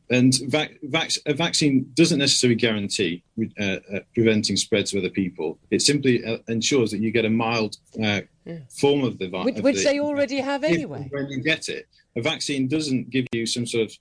[0.10, 3.24] and vac- vac- a vaccine doesn't necessarily guarantee
[3.60, 5.60] uh, uh, preventing spread to other people.
[5.72, 8.60] It simply uh, ensures that you get a mild uh, yeah.
[8.70, 11.10] form of the virus, which, which the, they already have anyway.
[11.12, 13.98] When you get it, a vaccine doesn't give you some sort of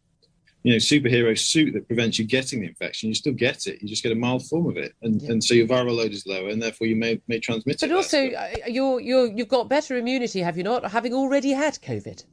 [0.67, 3.09] you know superhero suit that prevents you getting the infection.
[3.09, 3.81] You still get it.
[3.81, 5.31] You just get a mild form of it, and, yeah.
[5.31, 7.91] and so your viral load is lower, and therefore you may may transmit but it.
[7.91, 10.91] But also, uh, you're you're you've got better immunity, have you not?
[10.91, 12.25] Having already had COVID.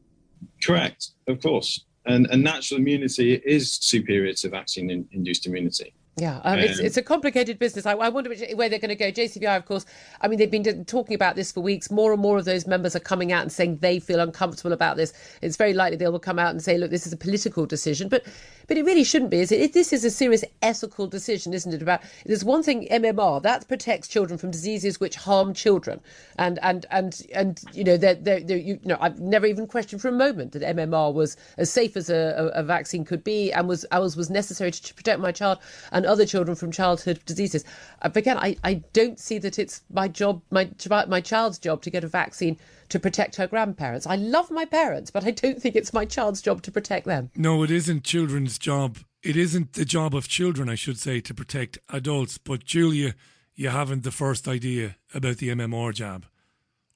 [0.63, 5.93] Correct, of course, and and natural immunity is superior to vaccine induced immunity.
[6.15, 7.87] Yeah, um, it's, Um, it's a complicated business.
[7.87, 9.11] I, I wonder which, where they're going to go.
[9.11, 9.85] JCVI, of course,
[10.21, 11.89] I mean, they've been talking about this for weeks.
[11.89, 14.95] More and more of those members are coming out and saying they feel uncomfortable about
[14.95, 15.11] this.
[15.41, 18.09] It's very likely they will come out and say, look, this is a political decision.
[18.09, 18.25] But
[18.67, 19.73] but it really shouldn't be, is it?
[19.73, 21.81] this is a serious ethical decision, isn't it?
[21.81, 25.99] About There's one thing, MMR, that protects children from diseases which harm children.
[26.37, 30.01] And, and, and, and you know, they're, they're, they're, you know, I've never even questioned
[30.01, 33.51] for a moment that MMR was as safe as a, a, a vaccine could be
[33.51, 35.59] and was, ours was necessary to, to protect my child
[35.91, 37.63] and other children from childhood diseases.
[38.01, 40.69] Uh, But again, I, I don't see that it's my job, my,
[41.07, 42.57] my child's job to get a vaccine
[42.93, 44.05] to protect her grandparents.
[44.05, 47.31] I love my parents, but I don't think it's my child's job to protect them.
[47.35, 48.99] No, it isn't children's job.
[49.23, 52.37] It isn't the job of children, I should say, to protect adults.
[52.37, 53.15] But Julia,
[53.55, 56.27] you haven't the first idea about the MMR jab.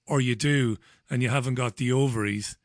[0.05, 0.77] Or you do,
[1.10, 2.57] and you haven't got the ovaries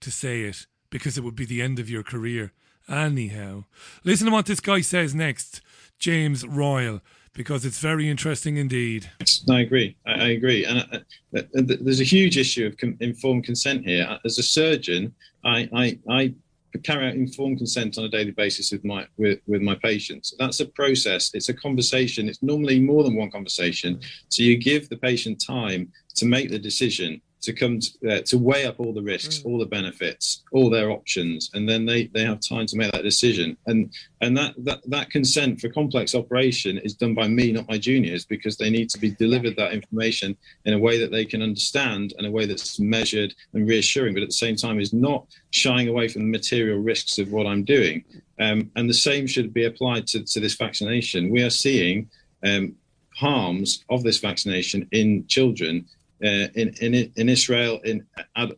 [0.00, 2.50] to say it because it would be the end of your career.
[2.88, 3.66] Anyhow,
[4.02, 5.60] listen to what this guy says next,
[6.00, 7.00] James Royle,
[7.36, 9.10] because it's very interesting indeed.
[9.50, 9.96] I agree.
[10.06, 10.64] I, I agree.
[10.64, 10.98] And uh,
[11.36, 14.06] uh, th- there's a huge issue of com- informed consent here.
[14.08, 16.34] Uh, As a surgeon, I, I, I
[16.82, 20.34] carry out informed consent on a daily basis with my with, with my patients.
[20.38, 21.30] That's a process.
[21.34, 22.28] It's a conversation.
[22.28, 24.00] It's normally more than one conversation.
[24.28, 28.36] So you give the patient time to make the decision to come to, uh, to
[28.36, 32.24] weigh up all the risks, all the benefits, all their options, and then they, they
[32.24, 33.56] have time to make that decision.
[33.66, 37.78] And and that, that that consent for complex operation is done by me, not my
[37.78, 41.40] juniors, because they need to be delivered that information in a way that they can
[41.40, 45.26] understand and a way that's measured and reassuring, but at the same time is not
[45.50, 48.04] shying away from the material risks of what I'm doing.
[48.40, 51.30] Um, and the same should be applied to, to this vaccination.
[51.30, 52.10] We are seeing
[52.44, 52.74] um,
[53.16, 55.86] harms of this vaccination in children
[56.24, 58.04] uh, in, in in Israel in
[58.36, 58.52] at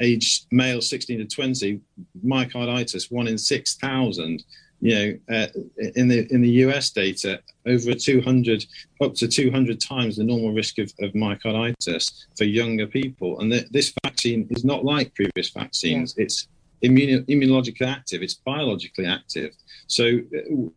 [0.00, 1.80] age male 16 to 20
[2.26, 4.44] myocarditis one in 6,000
[4.80, 5.46] you know uh,
[5.94, 8.66] in the in the US data over 200
[9.00, 13.40] up to 200 times the normal risk of, of myocarditis for younger people.
[13.40, 16.14] And th- this vaccine is not like previous vaccines.
[16.16, 16.48] It's
[16.82, 18.22] immuno- immunologically active.
[18.22, 19.52] It's biologically active.
[19.86, 20.70] So uh,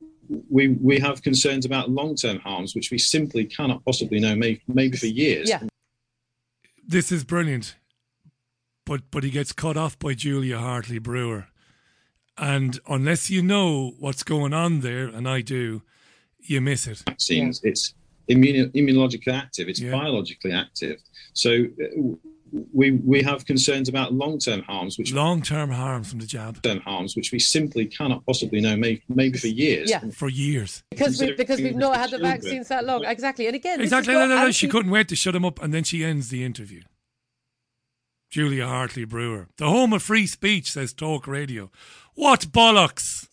[0.50, 4.98] we we have concerns about long-term harms which we simply cannot possibly know may, maybe
[4.98, 5.50] for years.
[5.50, 5.62] Yeah.
[6.88, 7.76] This is brilliant.
[8.86, 11.48] But but he gets cut off by Julia Hartley Brewer.
[12.38, 15.82] And unless you know what's going on there, and I do,
[16.40, 17.04] you miss it.
[17.06, 17.60] vaccines.
[17.64, 17.96] It's
[18.30, 19.68] immuno- immunologically active.
[19.68, 21.02] It's biologically active.
[21.34, 22.16] So uh,
[22.74, 27.16] we we have concerns about long-term harms, which long-term harms from the jab, term harms,
[27.16, 29.90] which we simply cannot possibly know, may, maybe for years.
[29.90, 30.02] Yeah.
[30.12, 30.84] For years.
[30.92, 32.32] Because we because we've not had the Children.
[32.32, 33.06] vaccines that long.
[33.06, 33.48] Exactly.
[33.48, 34.14] And again, Exactly.
[34.14, 36.30] not No, no, no, she couldn't wait to shut him up, and then she ends
[36.30, 36.82] the interview.
[38.30, 39.48] Julia Hartley Brewer.
[39.58, 41.72] The home of free speech, says Talk Radio.
[42.14, 43.28] What bollocks!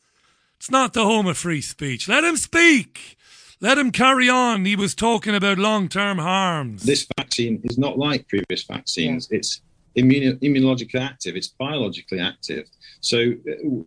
[0.57, 2.09] It's not the home of free speech.
[2.09, 3.17] Let him speak!
[3.65, 4.67] Let him carry on.
[4.67, 6.83] He was talking about long term harms.
[6.83, 9.27] This vaccine is not like previous vaccines.
[9.31, 9.63] It's
[9.97, 11.35] immuno- immunologically active.
[11.35, 12.69] It's biologically active.
[13.01, 13.85] So uh,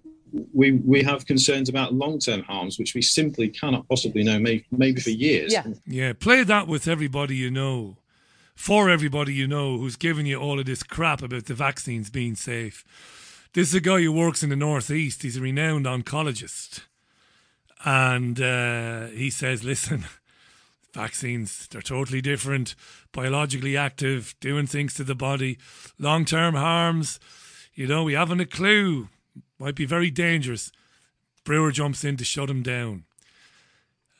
[0.51, 4.99] we we have concerns about long-term harms, which we simply cannot possibly know, may, maybe
[4.99, 5.53] for years.
[5.53, 5.67] Yeah.
[5.85, 7.97] Yeah, play that with everybody you know.
[8.55, 12.33] For everybody you know who's giving you all of this crap about the vaccines being
[12.33, 12.83] safe.
[13.53, 15.21] This is a guy who works in the Northeast.
[15.21, 16.81] He's a renowned oncologist.
[17.89, 20.03] And uh, he says, listen,
[20.93, 22.75] vaccines, they're totally different,
[23.13, 25.57] biologically active, doing things to the body,
[25.97, 27.17] long term harms.
[27.73, 29.07] You know, we haven't a clue.
[29.57, 30.69] Might be very dangerous.
[31.45, 33.05] Brewer jumps in to shut him down.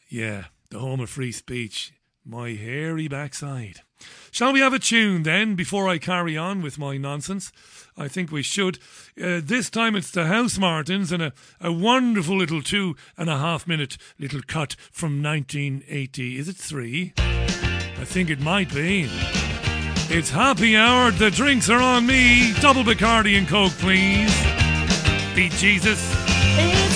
[0.08, 1.92] Yeah, the home of free speech.
[2.30, 3.80] My hairy backside.
[4.32, 7.54] Shall we have a tune then before I carry on with my nonsense?
[7.98, 8.80] I think we should.
[9.18, 13.66] Uh, this time it's the Housemartins and a, a wonderful little two and a half
[13.66, 16.38] minute little cut from 1980.
[16.38, 17.14] Is it three?
[17.18, 19.10] I think it might be.
[20.10, 21.12] It's happy hour.
[21.12, 22.54] The drinks are on me.
[22.60, 24.36] Double Bacardi and Coke, please.
[25.34, 26.87] Beat Jesus.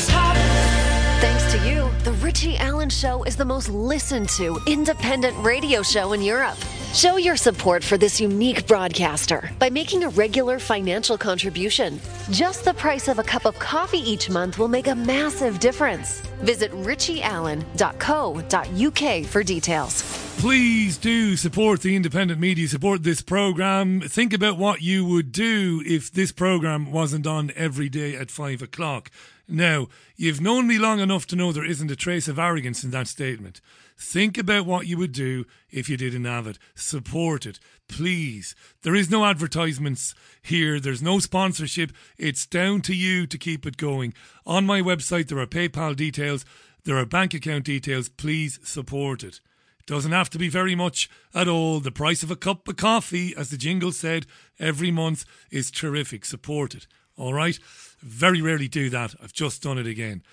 [2.32, 6.58] Richie Allen Show is the most listened to independent radio show in Europe.
[6.94, 12.00] Show your support for this unique broadcaster by making a regular financial contribution.
[12.32, 16.22] Just the price of a cup of coffee each month will make a massive difference.
[16.40, 20.04] Visit richieallen.co.uk for details.
[20.38, 24.00] Please do support the independent media, support this program.
[24.00, 28.62] Think about what you would do if this program wasn't on every day at five
[28.62, 29.12] o'clock.
[29.52, 32.92] Now, you've known me long enough to know there isn't a trace of arrogance in
[32.92, 33.60] that statement.
[33.98, 36.58] Think about what you would do if you didn't have it.
[36.74, 38.56] Support it, please.
[38.84, 41.92] There is no advertisements here, there's no sponsorship.
[42.18, 44.14] It's down to you to keep it going.
[44.46, 46.46] On my website, there are PayPal details.
[46.86, 48.08] There are bank account details.
[48.08, 49.42] Please support it.
[49.86, 51.82] Doesn't have to be very much at all.
[51.82, 54.28] The price of a cup of coffee, as the jingle said,
[54.60, 56.24] every month is terrific.
[56.24, 56.88] Support it.
[57.18, 57.60] All right?
[58.02, 59.16] Very rarely do that.
[59.22, 60.24] I've just done it again.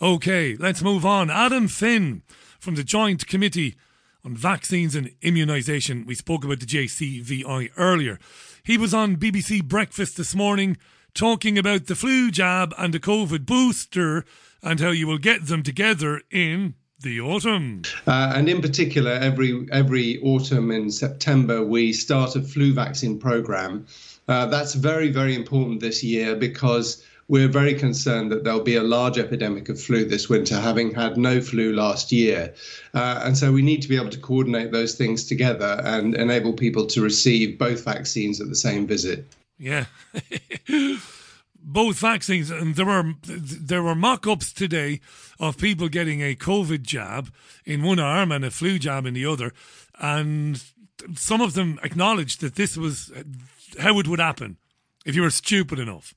[0.00, 1.30] Okay, let's move on.
[1.30, 2.22] Adam Finn
[2.58, 3.76] from the Joint Committee
[4.24, 6.06] on Vaccines and Immunisation.
[6.06, 8.18] We spoke about the JCVI earlier.
[8.62, 10.76] He was on BBC Breakfast this morning
[11.14, 14.24] talking about the flu jab and the COVID booster
[14.62, 17.82] and how you will get them together in the autumn.
[18.06, 23.86] Uh, and in particular, every every autumn in September, we start a flu vaccine program.
[24.26, 28.82] Uh, that's very, very important this year because we're very concerned that there'll be a
[28.82, 32.54] large epidemic of flu this winter, having had no flu last year.
[32.92, 36.52] Uh, and so we need to be able to coordinate those things together and enable
[36.52, 39.26] people to receive both vaccines at the same visit.
[39.58, 39.86] Yeah.
[41.64, 45.00] both vaccines, and there were there were mock-ups today
[45.40, 47.32] of people getting a COVID jab
[47.64, 49.52] in one arm and a flu jab in the other,
[49.98, 50.62] and
[51.14, 53.10] some of them acknowledged that this was
[53.80, 54.58] how it would happen
[55.06, 56.14] if you were stupid enough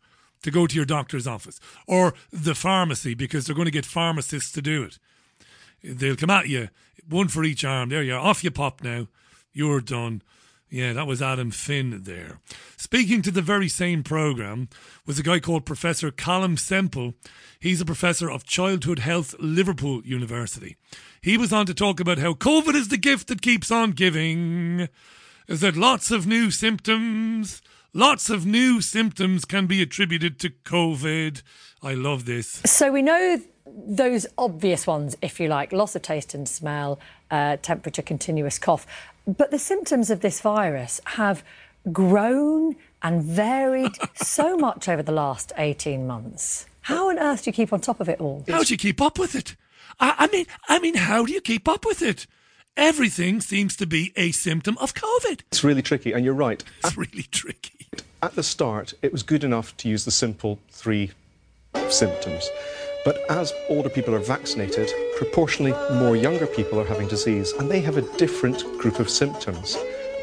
[0.48, 4.50] to go to your doctor's office or the pharmacy because they're going to get pharmacists
[4.54, 4.98] to do it.
[5.84, 6.70] They'll come at you,
[7.06, 7.90] one for each arm.
[7.90, 9.10] There you are, off you pop now.
[9.52, 10.22] You're done.
[10.70, 12.40] Yeah, that was Adam Finn there.
[12.78, 14.70] Speaking to the very same programme
[15.06, 17.16] was a guy called Professor Calum Semple.
[17.60, 20.78] He's a professor of childhood health, Liverpool University.
[21.22, 24.88] He was on to talk about how COVID is the gift that keeps on giving.
[25.50, 27.62] Is that lots of new symptoms,
[27.94, 31.42] lots of new symptoms can be attributed to COVID.
[31.82, 32.62] I love this.
[32.66, 37.58] So we know those obvious ones, if you like loss of taste and smell, uh,
[37.58, 38.88] temperature, continuous cough.
[39.28, 41.44] But the symptoms of this virus have
[41.92, 46.66] grown and varied so much over the last 18 months.
[46.82, 48.46] How on earth do you keep on top of it all?
[48.48, 49.56] How do you keep up with it?
[50.00, 52.28] I, I mean, I mean, how do you keep up with it?
[52.78, 55.42] Everything seems to be a symptom of COVID.
[55.52, 56.64] It's really tricky, and you're right.
[56.84, 57.88] It's really tricky.
[58.22, 61.10] At the start, it was good enough to use the simple three
[61.90, 62.48] symptoms.
[63.04, 67.80] But as older people are vaccinated, proportionally more younger people are having disease, and they
[67.80, 69.76] have a different group of symptoms.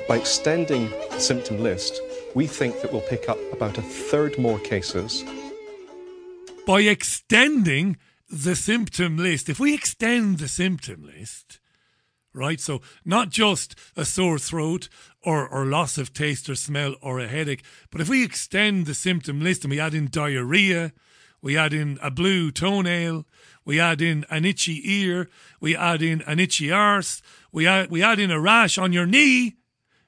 [0.07, 2.01] By extending the symptom list,
[2.37, 5.25] we think that we'll pick up about a third more cases.
[6.69, 7.97] By extending
[8.31, 11.59] the symptom list, if we extend the symptom list,
[12.35, 12.61] right?
[12.61, 14.89] So not just a sore throat
[15.23, 18.95] or, or loss of taste or smell or a headache, but if we extend the
[18.95, 20.93] symptom list and we add in diarrhea,
[21.41, 23.27] we add in a blue toenail,
[23.65, 25.29] we add in an itchy ear,
[25.61, 27.23] we add in an itchy arse,
[27.53, 29.57] we add, we add in a rash on your knee,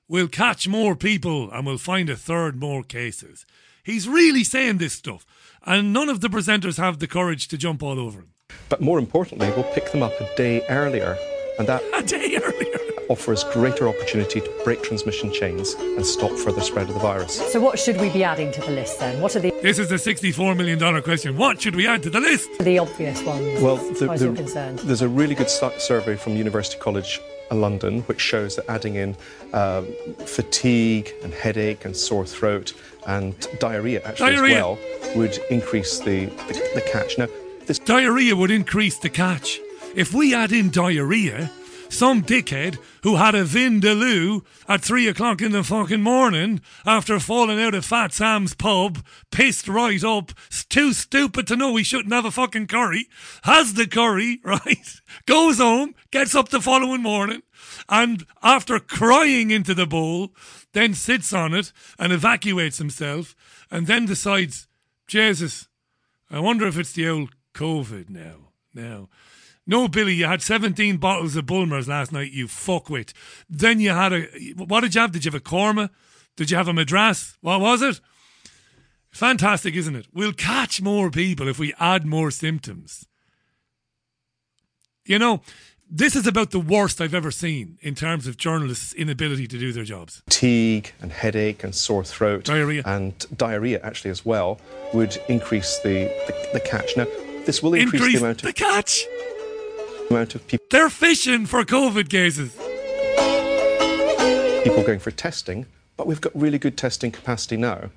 [0.09, 3.47] we'll catch more people and we'll find a third more cases.
[3.83, 5.25] He's really saying this stuff,
[5.65, 8.33] and none of the presenters have the courage to jump all over him.
[8.69, 11.17] But more importantly, we'll pick them up a day earlier,
[11.59, 12.79] and that a day earlier
[13.09, 17.37] offers greater opportunity to break transmission chains and stop further spread of the virus.
[17.53, 19.21] So, what should we be adding to the list then?
[19.21, 21.37] What are the This is a $64 million question.
[21.37, 22.49] What should we add to the list?
[22.59, 23.61] the obvious ones?
[23.63, 24.81] Well, as the, the- concerned.
[24.81, 27.21] there's a really good survey from University College
[27.53, 29.17] London which shows that adding in
[29.53, 29.87] um,
[30.25, 32.73] fatigue and headache and sore throat
[33.07, 34.57] and diarrhea actually Diarrhea.
[34.57, 34.79] as well
[35.15, 37.19] would increase the, the, the catch.
[37.19, 37.29] Now,
[37.67, 39.61] this Diarrhea would increase the catch.
[39.97, 41.51] If we add in diarrhea,
[41.89, 47.59] some dickhead who had a vindaloo at three o'clock in the fucking morning after falling
[47.59, 50.33] out of Fat Sam's pub, pissed right up,
[50.69, 53.09] too stupid to know he shouldn't have a fucking curry,
[53.45, 55.01] has the curry, right?
[55.25, 57.41] Goes home, gets up the following morning,
[57.89, 60.35] and after crying into the bowl,
[60.75, 63.35] then sits on it and evacuates himself,
[63.71, 64.69] and then decides,
[65.07, 65.69] Jesus,
[66.31, 68.51] I wonder if it's the old COVID now.
[68.75, 69.09] Now.
[69.67, 73.13] No, Billy, you had 17 bottles of Bulmers last night, you fuckwit.
[73.51, 74.23] Then you had a.
[74.57, 75.13] What did you have?
[75.13, 75.91] Did you have a korma?
[76.37, 77.37] Did you have a madras?
[77.41, 78.01] What was it?
[79.11, 80.07] Fantastic, isn't it?
[80.13, 83.07] We'll catch more people if we add more symptoms.
[85.05, 85.41] You know,
[85.91, 89.73] this is about the worst I've ever seen in terms of journalists' inability to do
[89.73, 90.23] their jobs.
[90.27, 92.83] fatigue and headache and sore throat Diarrhea.
[92.85, 94.61] and diarrhea actually as well
[94.93, 96.97] would increase the, the, the catch.
[96.97, 97.07] Now,
[97.47, 98.47] this will increase, Increase the amount of.
[98.49, 99.07] the catch.
[100.11, 102.53] Amount of people They're fishing for COVID cases.
[104.65, 107.91] people going for testing, but we've got really good testing capacity now.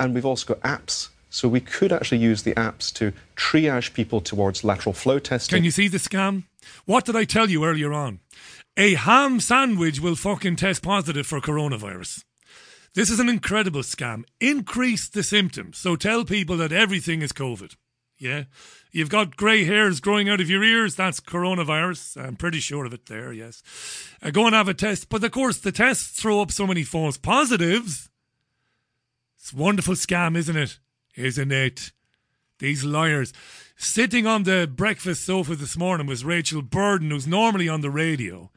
[0.00, 1.08] And we've also got apps.
[1.30, 5.56] So we could actually use the apps to triage people towards lateral flow testing.
[5.56, 6.44] Can you see the scam?
[6.86, 8.20] What did I tell you earlier on?
[8.76, 12.24] A ham sandwich will fucking test positive for coronavirus.
[12.94, 14.24] This is an incredible scam.
[14.40, 15.78] Increase the symptoms.
[15.78, 17.74] So tell people that everything is COVID.
[18.18, 18.44] Yeah.
[18.90, 20.96] You've got grey hairs growing out of your ears.
[20.96, 22.22] That's coronavirus.
[22.22, 23.62] I'm pretty sure of it there, yes.
[24.22, 25.08] Uh, go and have a test.
[25.08, 28.10] But of course, the tests throw up so many false positives.
[29.38, 30.78] It's a wonderful scam, isn't it?
[31.14, 31.92] Isn't it?
[32.58, 33.32] These liars.
[33.76, 38.50] Sitting on the breakfast sofa this morning was Rachel Burden, who's normally on the radio.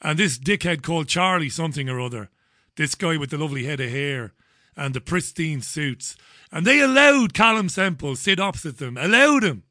[0.00, 2.30] And this dickhead called Charlie something or other.
[2.76, 4.32] This guy with the lovely head of hair
[4.76, 6.16] and the pristine suits.
[6.52, 9.64] And they allowed Calum Semple sit opposite them, allowed him.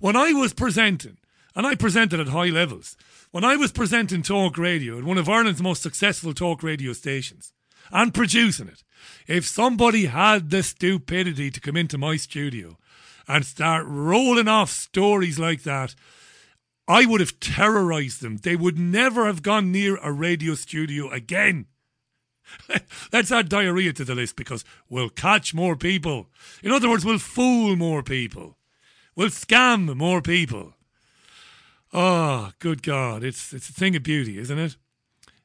[0.00, 1.18] When I was presenting,
[1.54, 2.96] and I presented at high levels,
[3.30, 7.52] when I was presenting talk radio at one of Ireland's most successful talk radio stations
[7.90, 8.82] and producing it,
[9.26, 12.76] if somebody had the stupidity to come into my studio
[13.28, 15.94] and start rolling off stories like that,
[16.88, 18.36] I would have terrorized them.
[18.36, 21.66] They would never have gone near a radio studio again.
[23.12, 26.28] Let's add diarrhea to the list because we'll catch more people.
[26.62, 28.56] In other words, we'll fool more people.
[29.14, 30.74] We'll scam more people.
[31.92, 33.24] Oh, good God.
[33.24, 34.76] It's, it's a thing of beauty, isn't it?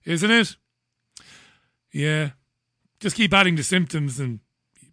[0.04, 0.56] Isn't it?
[1.91, 2.32] Yeah.
[2.99, 4.39] Just keep adding the symptoms and,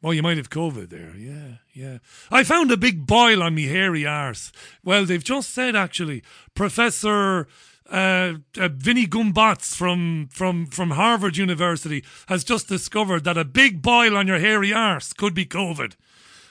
[0.01, 1.15] well, you might have COVID there.
[1.17, 1.99] Yeah, yeah.
[2.31, 4.53] I found a big boil on me hairy arse.
[4.85, 6.23] Well, they've just said, actually,
[6.55, 7.49] Professor
[7.89, 13.82] uh, uh, Vinny Gumbats from, from, from Harvard University has just discovered that a big
[13.82, 15.95] boil on your hairy arse could be COVID.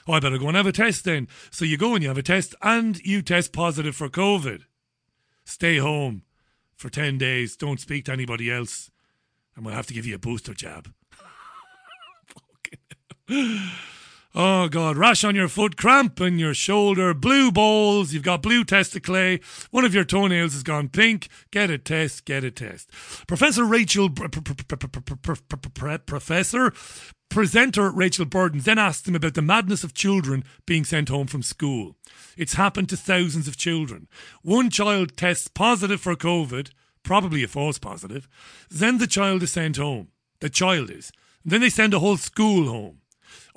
[0.06, 1.28] Oh, I better go and have a test then.
[1.50, 4.62] So you go and you have a test and you test positive for COVID.
[5.44, 6.22] Stay home
[6.74, 7.56] for 10 days.
[7.56, 8.90] Don't speak to anybody else.
[9.54, 10.92] And we'll have to give you a booster jab.
[14.40, 18.62] Oh God, rash on your foot, cramp in your shoulder, blue balls, you've got blue
[18.62, 19.38] testicle,
[19.72, 21.26] one of your toenails has gone pink.
[21.50, 22.88] Get a test, get a test.
[23.26, 24.08] Professor Rachel,
[26.06, 26.72] Professor,
[27.28, 31.42] presenter Rachel Burden then asked him about the madness of children being sent home from
[31.42, 31.96] school.
[32.36, 34.06] It's happened to thousands of children.
[34.42, 36.70] One child tests positive for COVID,
[37.02, 38.28] probably a false positive.
[38.70, 40.10] Then the child is sent home.
[40.38, 41.10] The child is.
[41.44, 43.00] Then they send a whole school home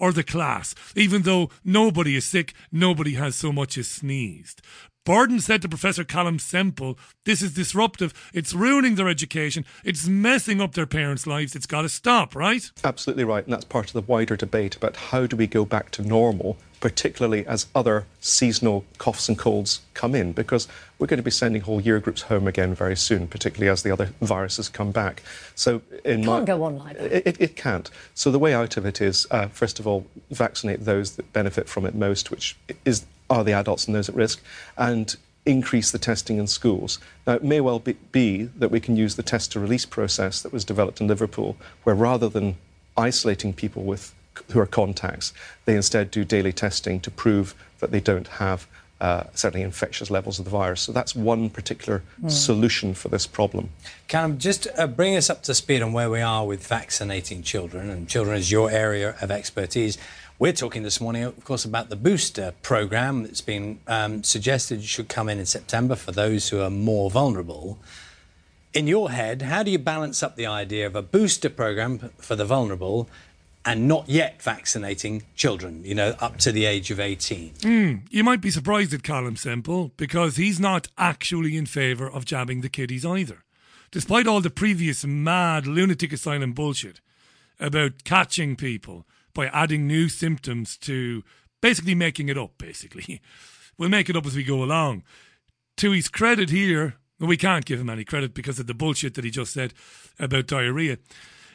[0.01, 0.75] or the class.
[0.95, 4.61] Even though nobody is sick, nobody has so much as sneezed.
[5.03, 6.95] Burden said to Professor Calum Semple,
[7.25, 8.13] This is disruptive.
[8.35, 9.65] It's ruining their education.
[9.83, 11.55] It's messing up their parents' lives.
[11.55, 12.69] It's got to stop, right?
[12.83, 13.43] Absolutely right.
[13.43, 16.55] And that's part of the wider debate about how do we go back to normal,
[16.81, 20.67] particularly as other seasonal coughs and colds come in, because
[20.99, 23.89] we're going to be sending whole year groups home again very soon, particularly as the
[23.89, 25.23] other viruses come back.
[25.55, 27.27] So, in it Can't my, go on like that.
[27.27, 27.89] It, it can't.
[28.13, 31.67] So the way out of it is, uh, first of all, vaccinate those that benefit
[31.67, 34.41] from it most, which is are the adults and those at risk,
[34.77, 35.15] and
[35.45, 36.99] increase the testing in schools.
[37.25, 40.41] Now, it may well be, be that we can use the test to release process
[40.43, 42.57] that was developed in Liverpool, where rather than
[42.95, 44.13] isolating people with
[44.51, 45.33] who are contacts,
[45.65, 48.67] they instead do daily testing to prove that they don't have
[49.01, 50.81] uh, certainly infectious levels of the virus.
[50.81, 52.29] So that's one particular Hmm.
[52.29, 53.69] solution for this problem.
[54.07, 57.89] Calum, just uh, bring us up to speed on where we are with vaccinating children,
[57.89, 59.97] and children is your area of expertise.
[60.41, 65.07] We're talking this morning, of course, about the booster program that's been um, suggested should
[65.07, 67.77] come in in September for those who are more vulnerable.
[68.73, 72.35] In your head, how do you balance up the idea of a booster program for
[72.35, 73.07] the vulnerable
[73.63, 77.51] and not yet vaccinating children, you know, up to the age of 18?
[77.59, 82.25] Mm, you might be surprised at Calum Semple because he's not actually in favour of
[82.25, 83.43] jabbing the kiddies either.
[83.91, 86.99] Despite all the previous mad lunatic asylum bullshit
[87.59, 91.23] about catching people by adding new symptoms to
[91.61, 93.21] basically making it up, basically.
[93.77, 95.01] We'll make it up as we go along.
[95.77, 99.23] To his credit here, we can't give him any credit because of the bullshit that
[99.23, 99.73] he just said
[100.19, 100.99] about diarrhea.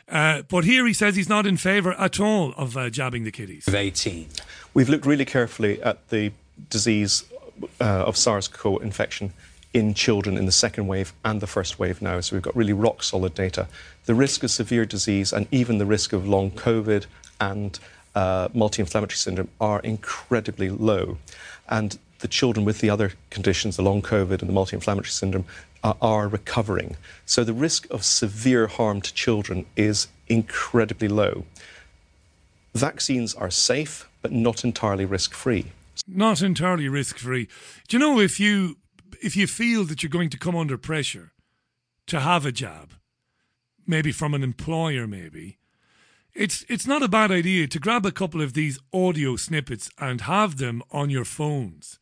[0.08, 3.30] Uh, but here he says he's not in favour at all of uh, jabbing the
[3.30, 3.68] kiddies.
[3.68, 4.28] Of 18.
[4.74, 6.32] We've looked really carefully at the
[6.70, 7.24] disease
[7.80, 9.32] uh, of SARS CoV infection
[9.74, 12.20] in children in the second wave and the first wave now.
[12.20, 13.68] So we've got really rock solid data.
[14.06, 17.06] The risk of severe disease and even the risk of long COVID
[17.40, 17.78] and
[18.14, 21.18] uh, multi inflammatory syndrome are incredibly low.
[21.68, 25.44] And the children with the other conditions, the long COVID and the multi inflammatory syndrome,
[25.84, 26.96] are, are recovering.
[27.26, 31.44] So the risk of severe harm to children is incredibly low.
[32.74, 35.72] Vaccines are safe, but not entirely risk free.
[36.06, 37.48] not entirely risk free.
[37.88, 38.76] Do you know if you
[39.22, 41.32] if you feel that you're going to come under pressure
[42.06, 42.92] to have a jab,
[43.86, 45.58] maybe from an employer, maybe
[46.36, 50.20] it's it's not a bad idea to grab a couple of these audio snippets and
[50.22, 51.98] have them on your phones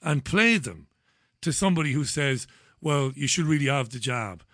[0.00, 0.86] and play them
[1.42, 2.46] to somebody who says,
[2.80, 4.44] "Well, you should really have the jab."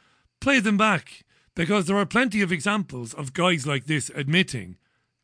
[0.40, 4.76] Play them back because there are plenty of examples of guys like this admitting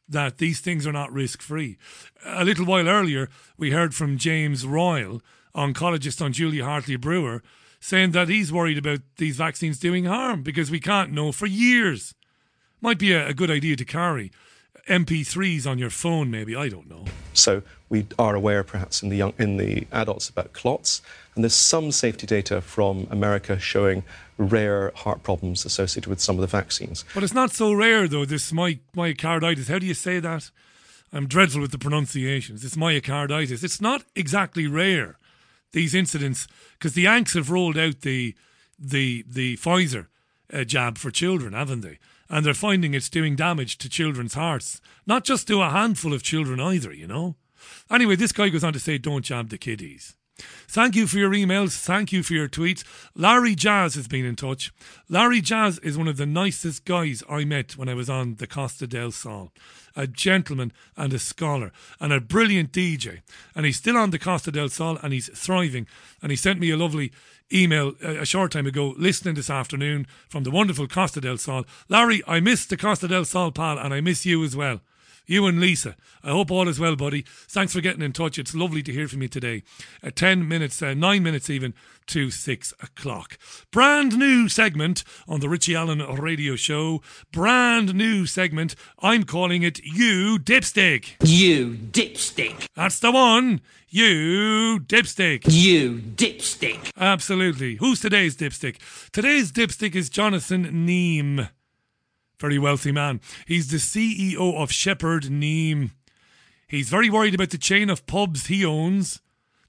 [0.09, 1.79] that these things are not risk free.
[2.25, 5.23] A little while earlier, we heard from James Royle,
[5.55, 7.43] oncologist on Julie Hartley Brewer,
[7.81, 12.15] saying that he's worried about these vaccines doing harm because we can't know for years.
[12.81, 14.31] Might be a, a good idea to carry
[14.89, 16.55] MP3s on your phone, maybe.
[16.55, 17.05] I don't know.
[17.35, 21.03] So we are aware, perhaps in the young, in the adults, about clots,
[21.35, 24.05] and there's some safety data from America showing
[24.39, 27.05] rare heart problems associated with some of the vaccines.
[27.15, 29.69] But it's not so rare, though, this my, myocarditis.
[29.69, 30.51] How do you say that?
[31.13, 32.65] I'm dreadful with the pronunciations.
[32.65, 33.63] It's myocarditis.
[33.65, 35.19] It's not exactly rare,
[35.73, 36.47] these incidents,
[36.79, 38.35] because the Yanks have rolled out the,
[38.79, 40.07] the, the Pfizer
[40.53, 41.99] uh, jab for children, haven't they?
[42.29, 44.81] And they're finding it's doing damage to children's hearts.
[45.07, 47.37] Not just to a handful of children either, you know?
[47.91, 50.17] Anyway, this guy goes on to say, don't jab the kiddies.
[50.69, 51.81] Thank you for your emails.
[51.81, 52.85] Thank you for your tweets.
[53.15, 54.73] Larry Jazz has been in touch.
[55.09, 58.47] Larry Jazz is one of the nicest guys I met when I was on the
[58.47, 59.53] Costa del Sol.
[59.95, 63.21] A gentleman and a scholar and a brilliant DJ.
[63.55, 65.87] And he's still on the Costa del Sol and he's thriving.
[66.21, 67.13] And he sent me a lovely
[67.53, 71.65] email uh, a short time ago listening this afternoon from the wonderful Costa del Sol.
[71.89, 74.81] Larry, I miss the Costa del Sol, pal, and I miss you as well
[75.27, 75.97] you and Lisa.
[76.23, 77.25] I hope all is well, buddy.
[77.49, 78.39] Thanks for getting in touch.
[78.39, 79.63] It's lovely to hear from you today.
[80.03, 81.75] Uh, 10 minutes, uh, 9 minutes even
[82.07, 83.39] to 6 o'clock.
[83.73, 87.03] Brand new segment on the Richie Allen radio show.
[87.33, 88.75] Brand new segment.
[89.01, 91.17] I'm calling it You Dipstick.
[91.25, 92.67] You dipstick.
[92.75, 93.61] That's the one.
[93.89, 95.45] You dipstick.
[95.49, 96.91] You dipstick.
[96.97, 97.77] Absolutely.
[97.77, 98.77] Who's today's dipstick?
[99.13, 101.49] Today's dipstick is Jonathan Neame
[102.39, 103.21] very wealthy man.
[103.47, 105.91] He's the CEO of Shepherd Neame.
[106.69, 109.21] He's very worried about the chain of pubs he owns,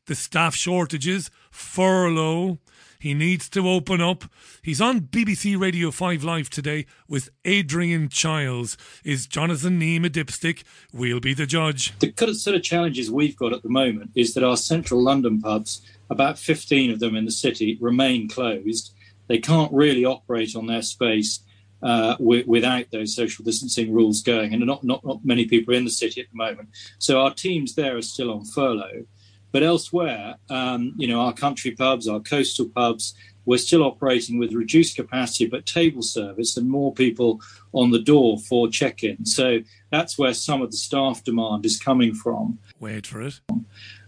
[0.07, 2.57] the staff shortages, furlough.
[2.99, 4.23] He needs to open up.
[4.63, 8.75] He's on BBC Radio 5 Live today with Adrian Chiles.
[9.03, 10.63] Is Jonathan Neame a dipstick?
[10.91, 11.97] We'll be the judge.
[11.99, 15.81] The sort of challenges we've got at the moment is that our central London pubs,
[16.09, 18.93] about 15 of them in the city, remain closed.
[19.27, 21.41] They can't really operate on their space
[21.81, 25.77] uh, w- without those social distancing rules going, and not, not not many people are
[25.77, 26.69] in the city at the moment.
[26.99, 29.05] So our teams there are still on furlough,
[29.51, 33.13] but elsewhere, um, you know, our country pubs, our coastal pubs,
[33.45, 37.39] we're still operating with reduced capacity but table service and more people
[37.71, 39.25] on the door for check-in.
[39.25, 39.59] So
[39.89, 42.59] that's where some of the staff demand is coming from.
[42.79, 43.39] Wait for it.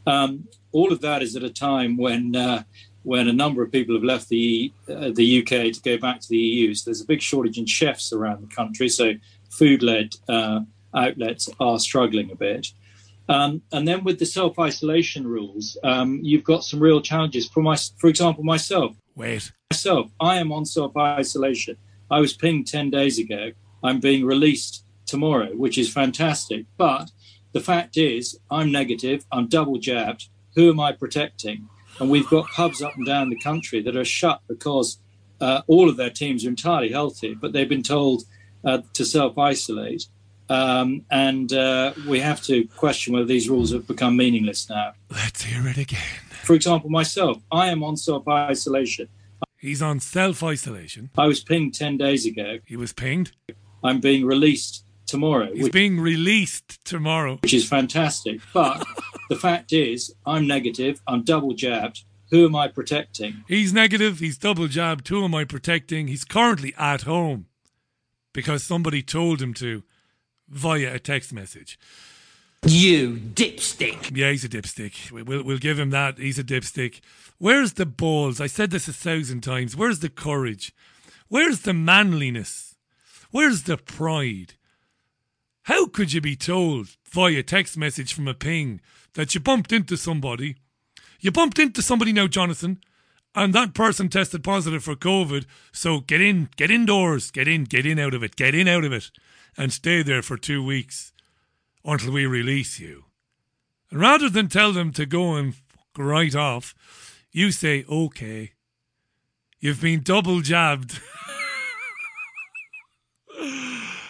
[0.05, 2.63] Um, all of that is at a time when uh,
[3.03, 6.29] when a number of people have left the uh, the UK to go back to
[6.29, 6.73] the EU.
[6.73, 8.89] So there's a big shortage in chefs around the country.
[8.89, 9.13] So
[9.49, 10.61] food-led uh,
[10.93, 12.67] outlets are struggling a bit.
[13.27, 17.47] Um, and then with the self-isolation rules, um, you've got some real challenges.
[17.47, 18.95] For my, for example, myself.
[19.15, 19.51] Wait.
[19.71, 21.77] Myself, I am on self-isolation.
[22.09, 23.51] I was pinged ten days ago.
[23.83, 26.65] I'm being released tomorrow, which is fantastic.
[26.77, 27.11] But
[27.53, 29.25] the fact is, I'm negative.
[29.31, 30.27] I'm double jabbed.
[30.55, 31.69] Who am I protecting?
[31.99, 34.99] And we've got pubs up and down the country that are shut because
[35.41, 38.23] uh, all of their teams are entirely healthy, but they've been told
[38.63, 40.07] uh, to self isolate.
[40.49, 44.93] Um, and uh, we have to question whether these rules have become meaningless now.
[45.11, 45.99] Let's hear it again.
[46.43, 49.07] For example, myself, I am on self isolation.
[49.57, 51.11] He's on self isolation.
[51.17, 52.59] I was pinged 10 days ago.
[52.65, 53.33] He was pinged?
[53.83, 55.53] I'm being released tomorrow.
[55.53, 57.37] He's which, being released tomorrow.
[57.41, 58.39] Which is fantastic.
[58.53, 58.85] But
[59.29, 61.01] the fact is, I'm negative.
[61.07, 62.03] I'm double jabbed.
[62.31, 63.43] Who am I protecting?
[63.47, 64.19] He's negative.
[64.19, 65.07] He's double jabbed.
[65.07, 66.07] Who am I protecting?
[66.07, 67.45] He's currently at home
[68.33, 69.83] because somebody told him to
[70.47, 71.79] via a text message.
[72.65, 74.15] You dipstick.
[74.15, 75.11] Yeah, he's a dipstick.
[75.11, 76.17] We'll, we'll give him that.
[76.17, 76.99] He's a dipstick.
[77.37, 78.41] Where's the balls?
[78.41, 79.75] I said this a thousand times.
[79.75, 80.73] Where's the courage?
[81.29, 82.75] Where's the manliness?
[83.31, 84.55] Where's the pride?
[85.63, 88.81] How could you be told via text message from a ping
[89.19, 90.55] that you bumped into somebody?
[91.19, 92.79] You bumped into somebody now, Jonathan,
[93.35, 95.45] and that person tested positive for COVID.
[95.73, 98.85] So get in, get indoors, get in, get in out of it, get in out
[98.85, 99.11] of it,
[99.57, 101.11] and stay there for two weeks
[101.83, 103.03] until we release you.
[103.91, 105.53] And rather than tell them to go and
[105.97, 106.73] right off,
[107.29, 108.53] you say, okay,
[109.59, 110.97] you've been double jabbed.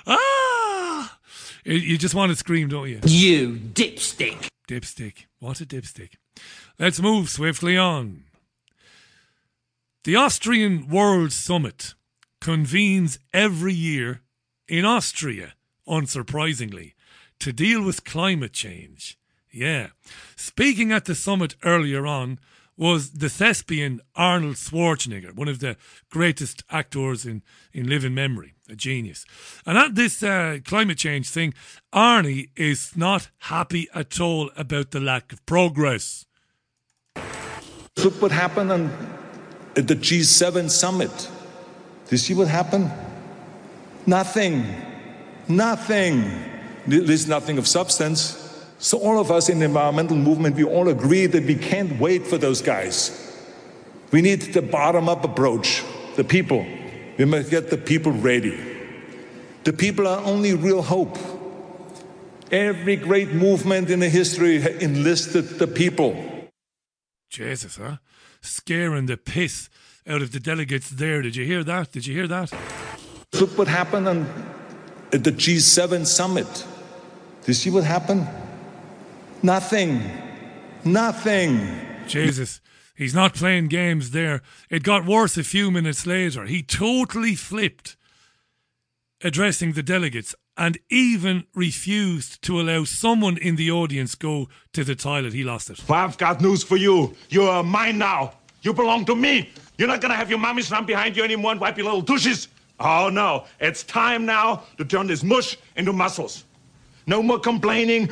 [0.06, 1.18] ah!
[1.66, 3.00] You just want to scream, don't you?
[3.06, 4.50] You dipstick.
[4.70, 5.26] Dipstick.
[5.40, 6.12] What a dipstick.
[6.78, 8.26] Let's move swiftly on.
[10.04, 11.96] The Austrian World Summit
[12.40, 14.22] convenes every year
[14.68, 15.56] in Austria,
[15.88, 16.94] unsurprisingly,
[17.40, 19.18] to deal with climate change.
[19.52, 19.88] Yeah.
[20.36, 22.38] Speaking at the summit earlier on
[22.80, 25.76] was the thespian Arnold Schwarzenegger, one of the
[26.10, 29.26] greatest actors in, in living memory, a genius.
[29.66, 31.54] And at this uh, climate change thing,
[31.94, 36.26] Arnie is not happy at all about the lack of progress.
[37.98, 38.90] Look what happened on,
[39.76, 41.12] at the G7 summit.
[42.08, 42.90] Do you see what happened?
[44.06, 44.66] Nothing.
[45.50, 46.24] Nothing.
[46.86, 48.49] At least nothing of substance.
[48.80, 52.26] So all of us in the environmental movement, we all agree that we can't wait
[52.26, 53.12] for those guys.
[54.12, 55.84] We need the bottom-up approach.
[56.16, 56.66] The people.
[57.18, 58.58] We must get the people ready.
[59.66, 61.18] The people are only real hope.
[62.52, 66.16] Every great movement in the history enlisted the people.
[67.30, 67.98] Jesus, huh?
[68.42, 69.70] Scaring the piss
[70.08, 71.22] out of the delegates there.
[71.22, 71.92] Did you hear that?
[71.92, 72.52] Did you hear that?
[73.34, 74.26] Look what happened on,
[75.14, 76.48] at the G7 summit.
[76.48, 78.28] Do you see what happened?
[79.42, 80.02] Nothing.
[80.84, 81.80] Nothing.
[82.08, 82.62] Jesus.
[82.96, 84.42] He's not playing games there.
[84.70, 86.46] It got worse a few minutes later.
[86.46, 87.96] He totally flipped
[89.22, 94.96] addressing the delegates and even refused to allow someone in the audience go to the
[94.96, 95.32] toilet.
[95.32, 95.82] He lost it.
[95.88, 97.16] Well, I've got news for you.
[97.30, 98.34] You're mine now.
[98.62, 99.50] You belong to me.
[99.78, 102.50] You're not gonna have your mummies run behind you anymore and wipe your little douches.
[102.82, 106.44] Oh no, it's time now to turn this mush into muscles.
[107.08, 108.10] No more complaining.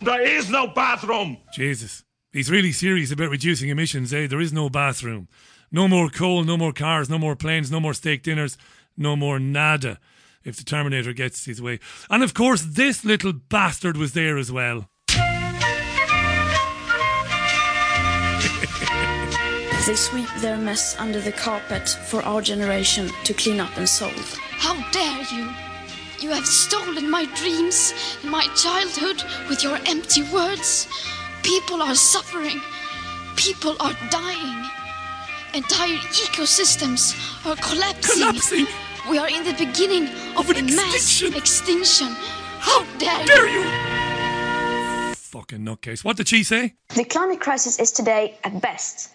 [0.00, 1.38] There is no bathroom.
[1.52, 2.04] Jesus.
[2.32, 4.26] He's really serious about reducing emissions, eh?
[4.26, 5.28] There is no bathroom.
[5.70, 8.56] No more coal, no more cars, no more planes, no more steak dinners,
[8.96, 9.98] no more nada
[10.42, 11.78] if the Terminator gets his way.
[12.08, 14.88] And of course, this little bastard was there as well.
[19.86, 24.36] They sweep their mess under the carpet for our generation to clean up and solve.
[24.50, 25.69] How dare you!
[26.20, 30.86] You have stolen my dreams and my childhood with your empty words.
[31.42, 32.60] People are suffering.
[33.36, 34.64] People are dying.
[35.54, 37.16] Entire ecosystems
[37.46, 38.18] are collapsing.
[38.18, 38.66] Collapsing?
[39.08, 42.08] We are in the beginning of, Of an a mass extinction.
[42.58, 45.14] How dare, dare you?
[45.14, 46.04] Fucking nutcase.
[46.04, 46.74] What did she say?
[46.94, 49.08] The climate crisis is today, at best,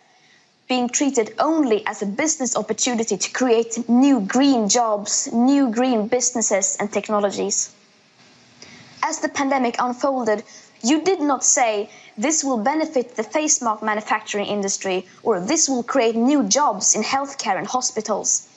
[0.68, 6.78] being treated only as a business opportunity to create new green jobs, new green businesses,
[6.80, 7.74] and technologies.
[9.04, 10.44] As the pandemic unfolded,
[10.82, 15.84] you did not say this will benefit the face mask manufacturing industry or this will
[15.84, 18.48] create new jobs in healthcare and hospitals.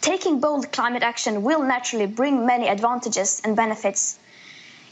[0.00, 4.19] Taking bold climate action will naturally bring many advantages and benefits.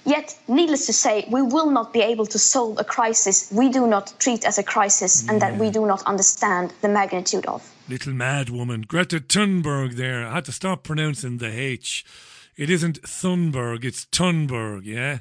[0.08, 3.86] Yet, needless to say, we will not be able to solve a crisis we do
[3.86, 7.70] not treat as a crisis and that we do not understand the magnitude of.
[7.90, 8.86] Little mad woman.
[8.88, 10.26] Greta Thunberg there.
[10.26, 12.06] I had to stop pronouncing the H.
[12.56, 15.18] It isn't Thunberg, it's Thunberg, yeah?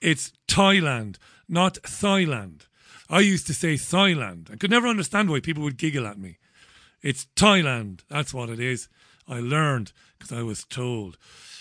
[0.00, 1.16] It's Thailand,
[1.48, 2.66] not Thailand.
[3.08, 4.52] I used to say Thailand.
[4.52, 6.38] I could never understand why people would giggle at me.
[7.02, 8.00] It's Thailand.
[8.10, 8.88] That's what it is.
[9.28, 11.18] I learned because I was told.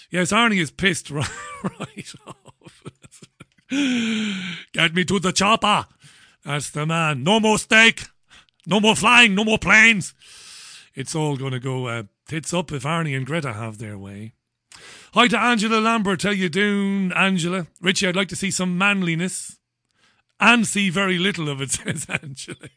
[0.10, 1.30] Yes, Arnie is pissed right,
[1.64, 2.43] right off.
[4.74, 5.86] Get me to the chopper.
[6.44, 7.24] That's the man.
[7.24, 8.04] No more steak.
[8.66, 9.36] No more flying.
[9.36, 10.14] No more planes.
[10.96, 14.34] It's all going to go uh, tits up if Arnie and Greta have their way.
[15.14, 16.24] Hi to Angela Lambert.
[16.24, 17.68] How you doing, Angela?
[17.82, 19.58] Richie, I'd like to see some manliness
[20.40, 22.70] and see very little of it, says Angela.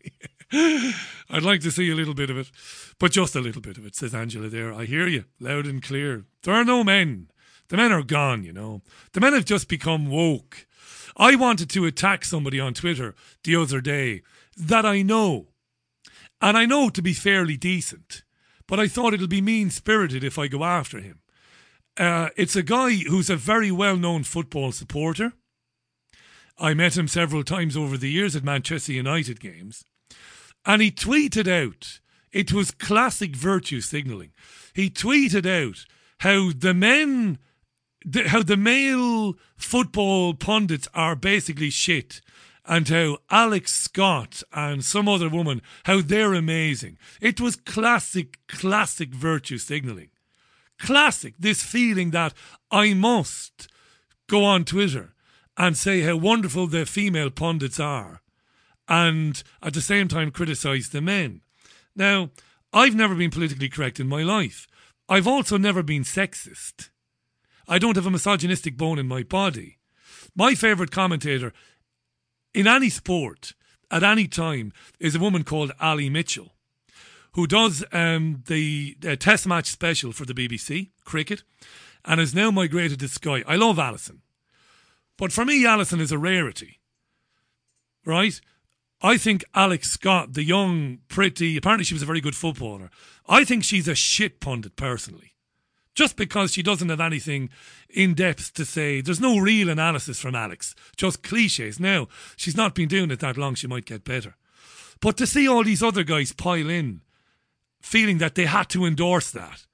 [1.30, 2.51] I'd like to see a little bit of it,
[2.99, 4.72] but just a little bit of it, says Angela there.
[4.72, 6.24] I hear you loud and clear.
[6.43, 7.28] There are no men.
[7.69, 8.83] The men are gone, you know.
[9.12, 10.67] The men have just become woke.
[11.17, 13.14] I wanted to attack somebody on Twitter
[13.45, 14.23] the other day
[14.57, 15.49] that I know.
[16.41, 18.23] And I know to be fairly decent,
[18.67, 21.21] but I thought it'll be mean spirited if I go after him.
[21.97, 25.33] Uh, it's a guy who's a very well known football supporter.
[26.59, 29.85] I met him several times over the years at Manchester United games.
[30.64, 32.01] And he tweeted out,
[32.33, 34.33] it was classic virtue signalling.
[34.75, 35.87] He tweeted out
[36.19, 37.39] how the men,
[38.07, 42.21] the, how the male football pundits are basically shit,
[42.65, 46.99] and how Alex Scott and some other woman, how they're amazing.
[47.21, 50.11] It was classic, classic virtue signalling.
[50.79, 52.35] Classic, this feeling that
[52.71, 53.69] I must
[54.29, 55.15] go on Twitter
[55.57, 58.21] and say how wonderful the female pundits are
[58.89, 61.41] and at the same time criticize the men.
[61.95, 62.31] Now,
[62.73, 64.67] I've never been politically correct in my life.
[65.09, 66.91] I've also never been sexist.
[67.69, 69.79] I don't have a misogynistic bone in my body.
[70.35, 71.53] My favourite commentator
[72.55, 73.55] in any sport
[73.91, 76.53] at any time is a woman called Ali Mitchell,
[77.33, 81.43] who does um, the uh, Test match special for the BBC, cricket,
[82.05, 83.43] and has now migrated to Sky.
[83.47, 84.23] I love Alison.
[85.19, 86.81] But for me, Alison is a rarity,
[88.05, 88.41] right?
[89.03, 92.91] I think Alex Scott, the young, pretty, apparently she was a very good footballer.
[93.29, 95.36] I think she's a shit pundit personally.
[95.97, 97.49] Just because she doesn't have anything
[97.88, 99.01] in depth to say.
[99.01, 101.80] There's no real analysis from Alex, just cliches.
[101.80, 104.36] Now, she's not been doing it that long, she might get better.
[105.01, 107.01] But to see all these other guys pile in,
[107.80, 109.64] feeling that they had to endorse that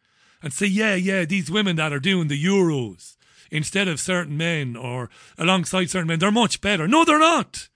[0.43, 3.17] and say, yeah, yeah, these women that are doing the Euros
[3.51, 6.87] instead of certain men or alongside certain men, they're much better.
[6.87, 7.69] No, they're not.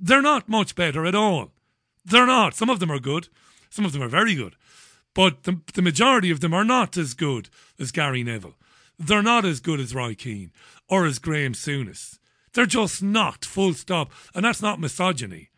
[0.00, 1.52] They're not much better at all.
[2.04, 2.54] They're not.
[2.54, 3.28] Some of them are good,
[3.70, 4.56] some of them are very good.
[5.14, 7.48] But the, the majority of them are not as good
[7.78, 8.54] as Gary Neville.
[8.98, 10.52] They're not as good as Roy Keane
[10.88, 12.18] or as Graeme Souness.
[12.54, 14.12] They're just not, full stop.
[14.34, 15.50] And that's not misogyny.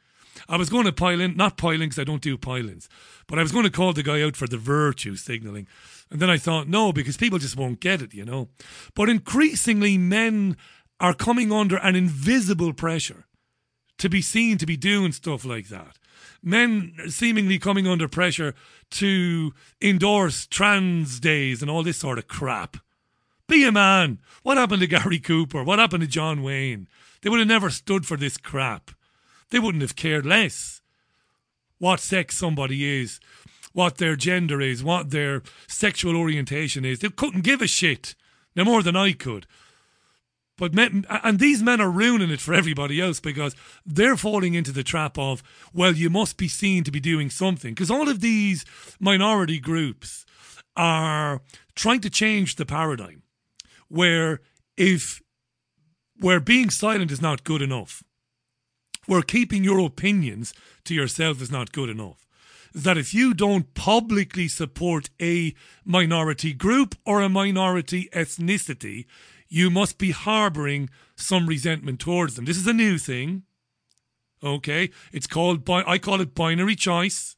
[0.49, 2.89] I was going to pile in, not piling because I don't do pilings,
[3.27, 5.69] but I was going to call the guy out for the virtue signalling.
[6.11, 8.49] And then I thought, no, because people just won't get it, you know.
[8.95, 10.57] But increasingly, men
[11.01, 13.27] are coming under an invisible pressure
[13.99, 15.99] to be seen to be doing stuff like that.
[16.43, 18.55] Men seemingly coming under pressure
[18.91, 22.77] to endorse trans days and all this sort of crap.
[23.49, 24.21] Be a man.
[24.43, 25.63] What happened to Gary Cooper?
[25.63, 26.89] What happened to John Wayne?
[27.23, 28.91] They would have never stood for this crap.
[29.51, 30.81] They wouldn't have cared less
[31.79, 33.21] what sex somebody is,
[33.73, 37.01] what their gender is, what their sexual orientation is.
[37.01, 38.15] They couldn't give a shit.
[38.57, 39.47] No more than I could.
[40.57, 44.71] But men, and these men are ruining it for everybody else because they're falling into
[44.71, 45.43] the trap of,
[45.73, 47.75] well, you must be seen to be doing something.
[47.75, 48.65] Because all of these
[49.01, 50.25] minority groups
[50.77, 51.41] are
[51.75, 53.23] trying to change the paradigm
[53.89, 54.41] where
[54.77, 55.21] if
[56.21, 58.03] where being silent is not good enough,
[59.07, 62.27] where keeping your opinions to yourself is not good enough,
[62.73, 69.07] that if you don't publicly support a minority group or a minority ethnicity,
[69.49, 72.45] you must be harboring some resentment towards them.
[72.45, 73.43] This is a new thing.
[74.43, 77.37] Okay, it's called I call it binary choice.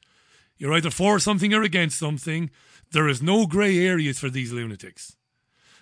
[0.58, 2.50] You're either for something or against something.
[2.92, 5.16] There is no grey areas for these lunatics.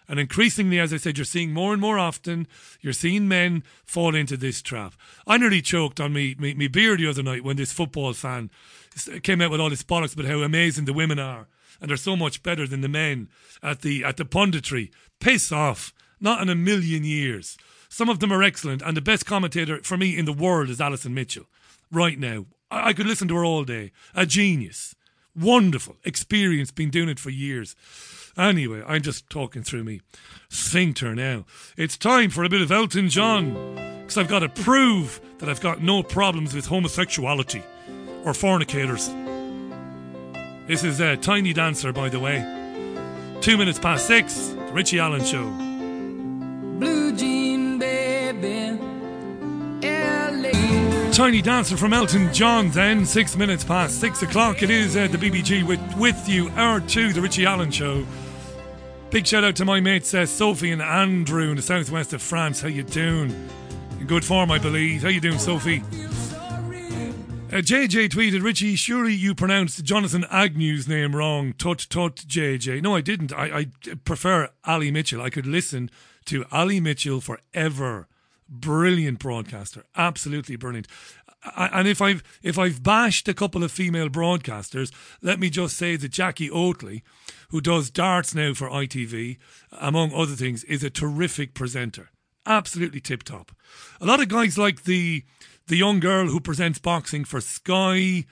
[0.06, 2.46] And increasingly, as I said, you're seeing more and more often,
[2.82, 4.92] you're seeing men fall into this trap.
[5.26, 8.50] I nearly choked on me, me, me beer the other night when this football fan
[9.22, 11.48] came out with all this bollocks about how amazing the women are
[11.80, 13.28] and they're so much better than the men
[13.62, 14.90] at the at the punditry.
[15.20, 15.92] Piss off.
[16.24, 17.58] Not in a million years.
[17.90, 20.80] Some of them are excellent, and the best commentator for me in the world is
[20.80, 21.44] Alison Mitchell.
[21.92, 22.46] Right now.
[22.70, 23.92] I, I could listen to her all day.
[24.14, 24.96] A genius.
[25.36, 25.96] Wonderful.
[26.02, 27.76] Experience, been doing it for years.
[28.38, 30.00] Anyway, I'm just talking through me
[30.48, 31.44] sphincter now.
[31.76, 35.60] It's time for a bit of Elton John, because I've got to prove that I've
[35.60, 37.62] got no problems with homosexuality
[38.24, 39.08] or fornicators.
[40.66, 42.38] This is a Tiny Dancer, by the way.
[43.42, 45.63] Two minutes past six, the Richie Allen Show.
[51.14, 54.64] Tiny Dancer from Elton John, then six minutes past six o'clock.
[54.64, 58.04] It is uh, the BBG with, with you, hour two, the Richie Allen Show.
[59.10, 62.60] Big shout out to my mates uh, Sophie and Andrew in the southwest of France.
[62.60, 63.30] How you doing?
[64.00, 65.02] In good form, I believe.
[65.02, 65.84] How you doing, Sophie?
[67.52, 71.52] Uh, JJ tweeted, Richie, surely you pronounced Jonathan Agnew's name wrong.
[71.52, 72.82] Tut tut, JJ.
[72.82, 73.32] No, I didn't.
[73.32, 73.66] I, I
[74.04, 75.22] prefer Ali Mitchell.
[75.22, 75.92] I could listen
[76.26, 78.08] to Ali Mitchell forever.
[78.48, 79.84] Brilliant broadcaster.
[79.96, 80.86] Absolutely brilliant.
[81.56, 85.96] And if I've if I've bashed a couple of female broadcasters, let me just say
[85.96, 87.02] that Jackie Oatley,
[87.50, 89.36] who does darts now for ITV,
[89.72, 92.10] among other things, is a terrific presenter.
[92.46, 93.52] Absolutely tip top.
[94.00, 95.24] A lot of guys like the
[95.66, 98.24] the young girl who presents boxing for Sky.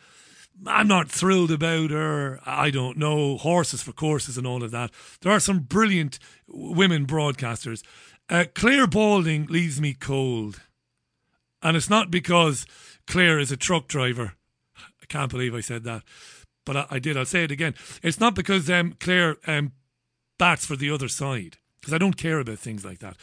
[0.66, 2.40] I'm not thrilled about her.
[2.46, 3.36] I don't know.
[3.36, 4.90] Horses for courses and all of that.
[5.20, 7.82] There are some brilliant women broadcasters.
[8.28, 10.60] Uh, Clare Balding leaves me cold.
[11.62, 12.66] And it's not because
[13.06, 14.34] Clare is a truck driver.
[14.76, 16.02] I can't believe I said that.
[16.64, 17.16] But I, I did.
[17.16, 17.74] I'll say it again.
[18.02, 19.72] It's not because um, Clare um,
[20.38, 21.58] bats for the other side.
[21.80, 23.16] Because I don't care about things like that.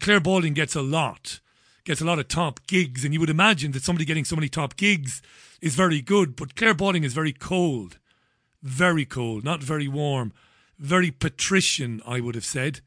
[0.00, 1.40] Clare Balding gets a lot.
[1.84, 3.04] Gets a lot of top gigs.
[3.04, 5.22] And you would imagine that somebody getting so many top gigs
[5.62, 6.36] is very good.
[6.36, 7.98] But Clare Balding is very cold.
[8.62, 9.44] Very cold.
[9.44, 10.32] Not very warm.
[10.78, 12.80] Very patrician, I would have said.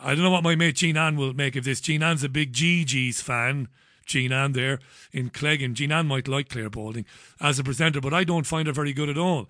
[0.00, 1.80] I don't know what my mate Jean Ann will make of this.
[1.80, 3.68] Jean Ann's a big GG's fan.
[4.06, 4.80] Jean Ann there
[5.12, 5.74] in Cleggan.
[5.74, 7.04] Jean Ann might like Clare Balding
[7.40, 9.48] as a presenter, but I don't find her very good at all.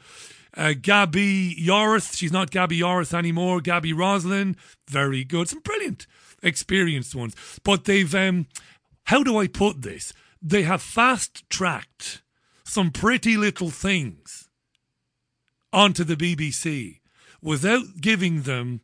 [0.57, 3.61] Uh, Gabby Yorath, she's not Gabby Yorath anymore.
[3.61, 4.57] Gabby Roslin,
[4.89, 5.49] very good.
[5.49, 6.07] Some brilliant,
[6.43, 7.37] experienced ones.
[7.63, 8.47] But they've, um,
[9.05, 10.13] how do I put this?
[10.43, 12.23] They have fast tracked
[12.69, 14.49] some pretty little things
[15.73, 17.01] onto the BBC
[17.43, 18.83] without giving them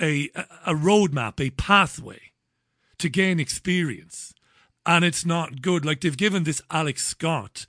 [0.00, 0.30] a,
[0.66, 2.20] a roadmap, a pathway
[2.98, 4.34] to gain experience.
[4.86, 5.84] and it's not good.
[5.84, 7.66] Like they've given this Alex Scott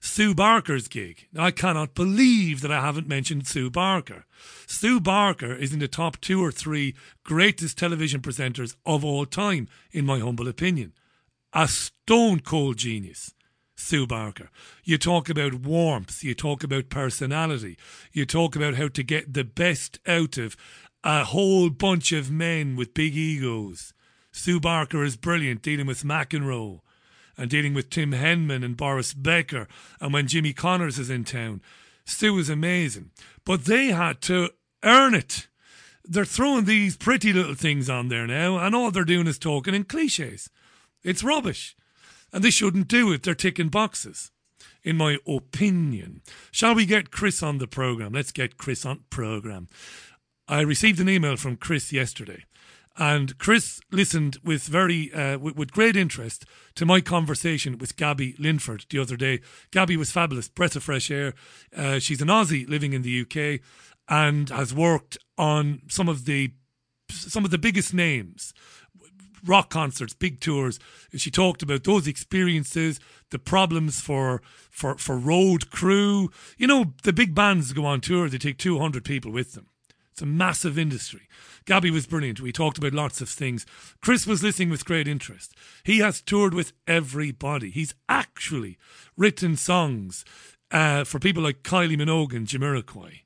[0.00, 1.28] Sue Barker's gig.
[1.32, 4.24] Now, I cannot believe that I haven't mentioned Sue Barker.
[4.66, 9.68] Sue Barker is in the top two or three greatest television presenters of all time,
[9.92, 10.92] in my humble opinion.
[11.52, 13.32] A stone cold genius.
[13.82, 14.48] Sue Barker.
[14.84, 17.76] You talk about warmth, you talk about personality,
[18.12, 20.56] you talk about how to get the best out of
[21.04, 23.92] a whole bunch of men with big egos.
[24.30, 26.80] Sue Barker is brilliant dealing with McEnroe
[27.36, 29.66] and dealing with Tim Henman and Boris Becker
[30.00, 31.60] and when Jimmy Connors is in town.
[32.04, 33.10] Sue is amazing.
[33.44, 34.50] But they had to
[34.84, 35.48] earn it.
[36.04, 39.74] They're throwing these pretty little things on there now, and all they're doing is talking
[39.74, 40.50] in cliches.
[41.02, 41.76] It's rubbish.
[42.32, 43.22] And they shouldn't do it.
[43.22, 44.30] They're ticking boxes,
[44.82, 46.22] in my opinion.
[46.50, 48.12] Shall we get Chris on the programme?
[48.12, 49.68] Let's get Chris on programme.
[50.48, 52.44] I received an email from Chris yesterday
[52.96, 58.34] and Chris listened with very uh, with, with, great interest to my conversation with Gabby
[58.38, 59.40] Linford the other day.
[59.70, 61.34] Gabby was fabulous, breath of fresh air.
[61.74, 63.60] Uh, she's an Aussie living in the UK
[64.08, 66.52] and has worked on some of the
[67.10, 68.52] some of the biggest names
[69.44, 70.78] rock concerts, big tours.
[71.16, 76.30] She talked about those experiences, the problems for for for road crew.
[76.58, 79.66] You know, the big bands go on tour; they take two hundred people with them.
[80.12, 81.28] It's a massive industry.
[81.64, 82.40] Gabby was brilliant.
[82.40, 83.64] We talked about lots of things.
[84.02, 85.54] Chris was listening with great interest.
[85.84, 87.70] He has toured with everybody.
[87.70, 88.76] He's actually
[89.16, 90.24] written songs
[90.70, 93.20] uh, for people like Kylie Minogue and Jamiroquai.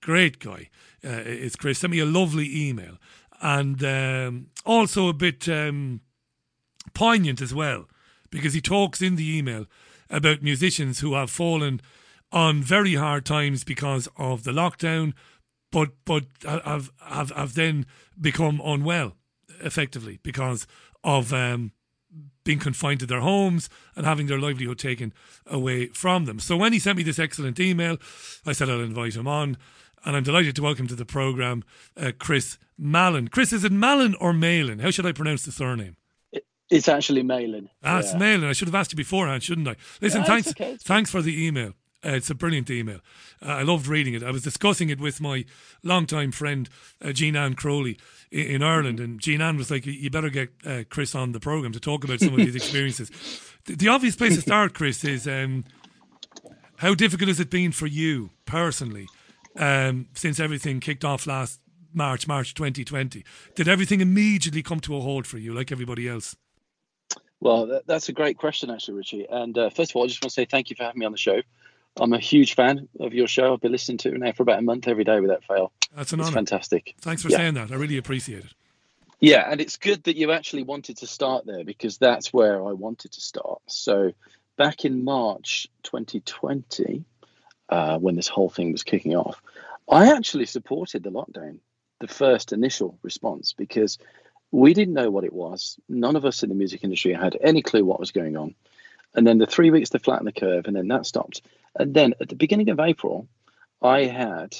[0.00, 0.70] Great guy.
[1.04, 1.80] Uh, it's Chris.
[1.80, 2.98] Sent me a lovely email.
[3.40, 6.00] And um, also a bit um,
[6.94, 7.88] poignant as well,
[8.30, 9.66] because he talks in the email
[10.10, 11.80] about musicians who have fallen
[12.32, 15.14] on very hard times because of the lockdown,
[15.70, 17.86] but but have have have then
[18.20, 19.16] become unwell
[19.60, 20.66] effectively because
[21.04, 21.72] of um,
[22.44, 25.12] being confined to their homes and having their livelihood taken
[25.46, 26.38] away from them.
[26.38, 27.98] So when he sent me this excellent email,
[28.46, 29.56] I said I'll invite him on,
[30.04, 31.64] and I'm delighted to welcome to the program
[31.96, 33.28] uh, Chris Malin.
[33.28, 34.78] Chris, is it Malin or Malin?
[34.78, 35.96] How should I pronounce the surname?
[36.70, 37.70] It's actually Malin.
[37.82, 38.44] Ah, it's Malin.
[38.44, 39.76] I should have asked you beforehand, shouldn't I?
[40.02, 41.72] Listen, Yeah, thanks, okay, thanks for the email.
[42.04, 43.00] Uh, it's a brilliant email.
[43.44, 44.22] Uh, I loved reading it.
[44.22, 45.44] I was discussing it with my
[45.82, 46.68] longtime friend
[47.02, 47.98] uh, Jeananne Crowley
[48.30, 51.40] in, in Ireland, and Jean Ann was like, "You better get uh, Chris on the
[51.40, 53.10] program to talk about some of these experiences."
[53.64, 55.64] The, the obvious place to start, Chris, is um,
[56.76, 59.08] how difficult has it been for you personally
[59.58, 61.60] um, since everything kicked off last
[61.92, 63.24] March, March 2020?
[63.54, 66.36] Did everything immediately come to a halt for you, like everybody else?
[67.40, 69.26] Well, that, that's a great question, actually, Richie.
[69.30, 71.06] And uh, first of all, I just want to say thank you for having me
[71.06, 71.40] on the show.
[72.00, 73.54] I'm a huge fan of your show.
[73.54, 75.72] I've been listening to it now for about a month every day without fail.
[75.94, 76.94] That's an it's fantastic.
[77.00, 77.38] Thanks for Yeah.
[77.38, 77.72] saying that.
[77.72, 78.52] I really appreciate it.
[79.20, 82.72] Yeah, and it's good that you actually wanted to start there because that's where I
[82.72, 83.62] wanted to start.
[83.66, 84.12] So,
[84.56, 87.04] back in March 2020,
[87.68, 89.40] uh, when this whole thing was kicking off,
[89.90, 91.58] I actually supported the lockdown,
[92.00, 93.98] the first initial response, because
[94.50, 95.78] we didn't know what it was.
[95.88, 98.54] None of us in the music industry had any clue what was going on.
[99.14, 101.42] And then the three weeks to flatten the curve, and then that stopped.
[101.74, 103.28] And then at the beginning of April,
[103.80, 104.56] I had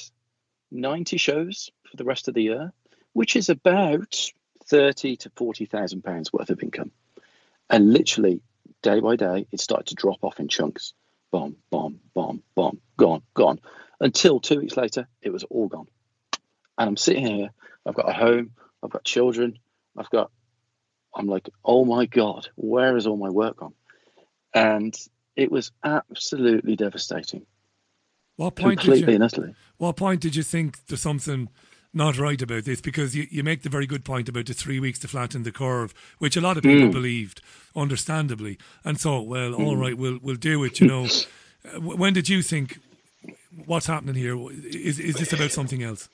[0.71, 2.73] 90 shows for the rest of the year,
[3.13, 4.31] which is about
[4.67, 6.91] 30 to 40,000 pounds worth of income.
[7.71, 8.41] And literally,
[8.83, 10.95] day by day, it started to drop off in chunks.
[11.31, 13.61] Bomb, bomb, bomb, bomb, gone, gone.
[14.01, 15.89] Until two weeks later, it was all gone.
[16.79, 17.51] And I'm sitting here,
[17.85, 18.53] I've got a home,
[18.83, 19.59] I've got children,
[19.97, 20.31] I've got,
[21.15, 23.75] I'm like, oh my God, where is all my work gone?
[24.55, 24.97] And
[25.37, 27.47] it was absolutely devastating.
[28.37, 29.55] What point Completely did and you, utterly.
[29.79, 31.49] What point did you think there's something
[31.99, 32.81] not right about this?
[32.81, 35.53] Because you, you make the very good point about the three weeks to flatten the
[35.53, 36.93] curve, which a lot of people Mm.
[36.93, 37.43] believed,
[37.77, 39.81] understandably, and so well, all Mm.
[39.81, 40.81] right, we'll we'll do it.
[40.81, 41.07] You know,
[41.65, 42.79] Uh, when did you think
[43.67, 44.37] what's happening here?
[44.73, 46.09] Is is this about something else?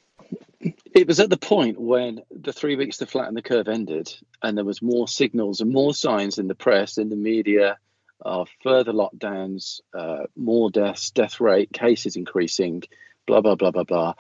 [0.95, 4.09] It was at the point when the three weeks to flatten the curve ended,
[4.43, 7.77] and there was more signals and more signs in the press, in the media,
[8.21, 12.83] of further lockdowns, uh, more deaths, death rate, cases increasing,
[13.27, 14.15] blah blah blah blah blah.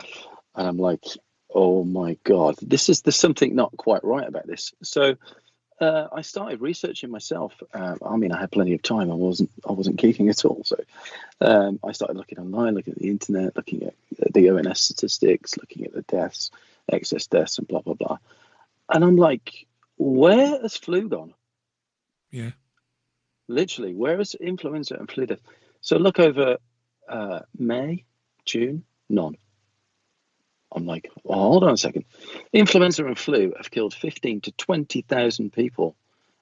[0.57, 1.05] And I'm like,
[1.55, 4.75] oh my god, this is there's something not quite right about this.
[4.83, 5.17] So
[5.81, 7.55] uh, I started researching myself.
[7.73, 9.11] Uh, I mean, I had plenty of time.
[9.11, 10.63] I wasn't I wasn't geeking at all.
[10.65, 10.77] So
[11.41, 13.95] um, I started looking online, looking at the internet, looking at
[14.33, 16.51] the ONS statistics, looking at the deaths,
[16.91, 18.19] excess deaths, and blah blah blah.
[18.89, 21.35] And I'm like, where has flu gone?
[22.31, 22.51] Yeah.
[23.47, 25.41] Literally, where is influenza and flu death?
[25.81, 26.57] So look over
[27.09, 28.05] uh, May,
[28.45, 29.37] June, none.
[30.75, 32.05] I'm like, well, hold on a second.
[32.53, 35.95] Influenza and flu have killed 15 to 20,000 people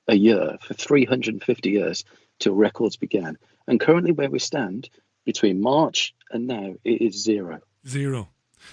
[0.08, 2.04] a year for 350 years
[2.38, 3.36] till records began.
[3.68, 4.88] And currently, where we stand
[5.24, 7.60] between March and now, it is zero.
[7.86, 8.28] Zero.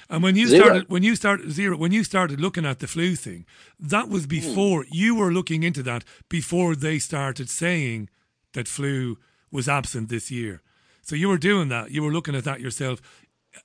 [0.10, 0.66] And when you Zero.
[0.66, 3.46] started, when you started zero, when you started looking at the flu thing,
[3.80, 4.30] that was hmm.
[4.30, 8.10] before you were looking into that before they started saying
[8.54, 9.18] that flu
[9.52, 10.62] was absent this year.
[11.02, 11.92] So you were doing that.
[11.92, 13.02] You were looking at that yourself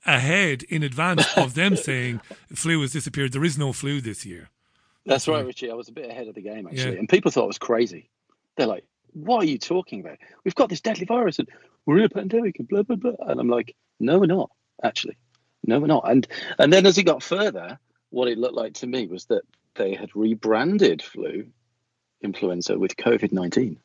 [0.05, 2.21] ahead in advance of them saying
[2.53, 3.33] flu has disappeared.
[3.33, 4.49] There is no flu this year.
[5.05, 5.69] That's right, Richie.
[5.69, 6.99] I was a bit ahead of the game actually, Yeah.
[6.99, 8.09] and people thought I was crazy.
[8.57, 10.17] They're like, "What are you talking about?
[10.43, 11.47] We've got this deadly virus, and
[11.85, 14.49] we're in a pandemic, and blah blah blah." And I'm like, "No, we're not.
[14.83, 15.17] Actually,
[15.63, 16.27] no, we're not." And
[16.57, 17.77] and then as it got further,
[18.09, 19.43] what it looked like to me was that
[19.75, 21.45] they had rebranded flu
[22.21, 23.77] influenza with COVID nineteen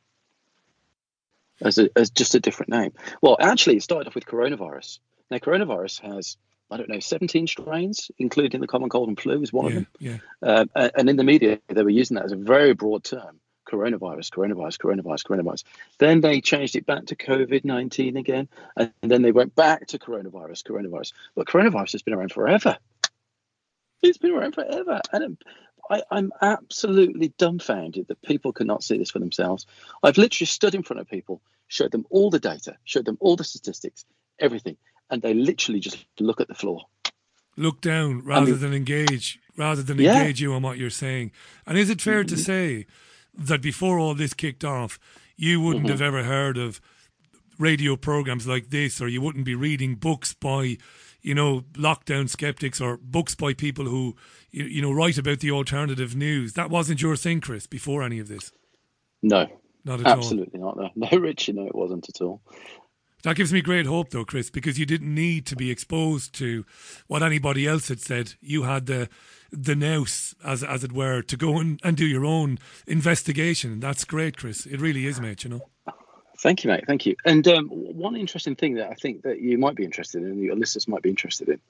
[1.62, 2.92] as a, as just a different name.
[3.20, 4.98] Well, actually, it started off with coronavirus.
[5.30, 6.36] Now, coronavirus has
[6.70, 9.86] I don't know 17 strains, including the common cold and flu is one of them.
[9.98, 10.18] yeah.
[10.40, 13.40] Uh, a- and in the media, they were using that as a very broad term
[13.68, 15.64] coronavirus, coronavirus, coronavirus, coronavirus.
[15.98, 18.48] Then they changed it back to COVID 19 again.
[18.76, 21.12] And then they went back to coronavirus, coronavirus.
[21.34, 22.78] But coronavirus has been around forever.
[24.02, 25.00] It's been around forever.
[25.12, 25.38] And
[25.90, 29.66] I, I'm absolutely dumbfounded that people cannot see this for themselves.
[30.02, 33.36] I've literally stood in front of people, showed them all the data, showed them all
[33.36, 34.04] the statistics,
[34.38, 34.76] everything.
[35.10, 36.82] And they literally just look at the floor.
[37.56, 40.20] Look down rather mean- than engage, rather than Yeah.
[40.20, 41.32] engage you on what you're saying.
[41.66, 42.86] And is it fair to say
[43.36, 44.98] that before all this kicked off,
[45.36, 45.90] you wouldn't Mm-hmm.
[45.92, 46.80] have ever heard of
[47.58, 50.78] radio programs like this, or you wouldn't be reading books by,
[51.22, 54.16] you know, lockdown skeptics or books by people who,
[54.50, 56.54] you, you know, write about the alternative news?
[56.54, 58.52] That wasn't your thing, Chris, before any of this.
[59.22, 59.46] No,
[59.84, 60.12] Not at all.
[60.12, 60.76] absolutely not.
[60.76, 62.40] No, no, Richie, no, it wasn't at all.
[63.22, 66.64] That gives me great hope, though, Chris, because you didn't need to be exposed to
[67.06, 68.32] what anybody else had said.
[68.40, 69.08] You had the
[69.52, 73.78] the nous, as as it were, to go and, and do your own investigation.
[73.78, 74.64] That's great, Chris.
[74.64, 75.44] It really is, mate.
[75.44, 75.60] You know.
[76.42, 76.84] Thank you, mate.
[76.86, 77.16] Thank you.
[77.24, 80.56] And um, one interesting thing that I think that you might be interested in, your
[80.56, 81.60] listeners might be interested in,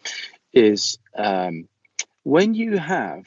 [0.53, 1.69] is um,
[2.23, 3.27] when you have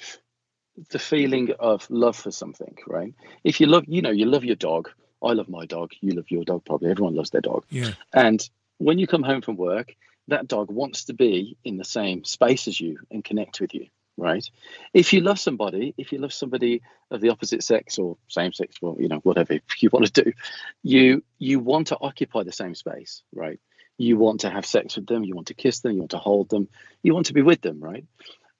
[0.89, 3.13] the feeling of love for something, right?
[3.43, 4.89] If you love, you know, you love your dog.
[5.21, 5.91] I love my dog.
[6.01, 6.65] You love your dog.
[6.65, 7.65] Probably everyone loves their dog.
[7.69, 7.91] Yeah.
[8.13, 9.95] And when you come home from work,
[10.29, 13.87] that dog wants to be in the same space as you and connect with you,
[14.17, 14.45] right?
[14.93, 18.75] If you love somebody, if you love somebody of the opposite sex or same sex,
[18.81, 20.33] or you know, whatever you want to do,
[20.81, 23.59] you you want to occupy the same space, right?
[23.97, 26.17] You want to have sex with them, you want to kiss them, you want to
[26.17, 26.67] hold them,
[27.03, 28.05] you want to be with them, right?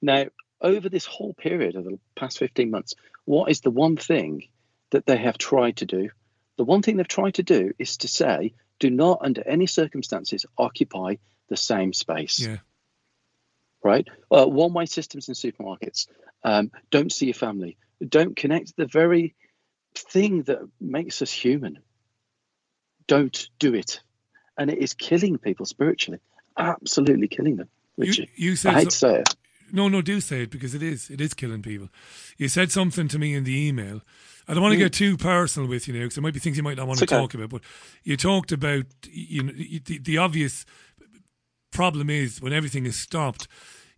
[0.00, 0.26] Now,
[0.60, 2.94] over this whole period of the past 15 months,
[3.24, 4.48] what is the one thing
[4.90, 6.10] that they have tried to do?
[6.56, 10.46] The one thing they've tried to do is to say, do not under any circumstances
[10.56, 11.16] occupy
[11.48, 12.58] the same space Yeah.
[13.84, 14.08] Right?
[14.30, 16.08] Uh, one-way systems in supermarkets.
[16.42, 17.76] Um, don't see your family.
[18.06, 19.34] Don't connect the very
[19.94, 21.78] thing that makes us human.
[23.06, 24.00] Don't do it,
[24.56, 26.20] and it is killing people spiritually.
[26.58, 27.68] Absolutely killing them.
[27.96, 28.30] Richie.
[28.34, 29.28] you I said hate so- say it.
[29.72, 31.10] No, no, do say it because it is.
[31.10, 31.88] It is killing people.
[32.36, 34.02] You said something to me in the email.
[34.46, 34.84] I don't want to Mm.
[34.84, 37.00] get too personal with you now because there might be things you might not want
[37.02, 37.22] It's to okay.
[37.22, 37.48] talk about.
[37.48, 37.62] But
[38.04, 40.64] you talked about you know the, the obvious
[41.74, 43.48] problem is when everything is stopped,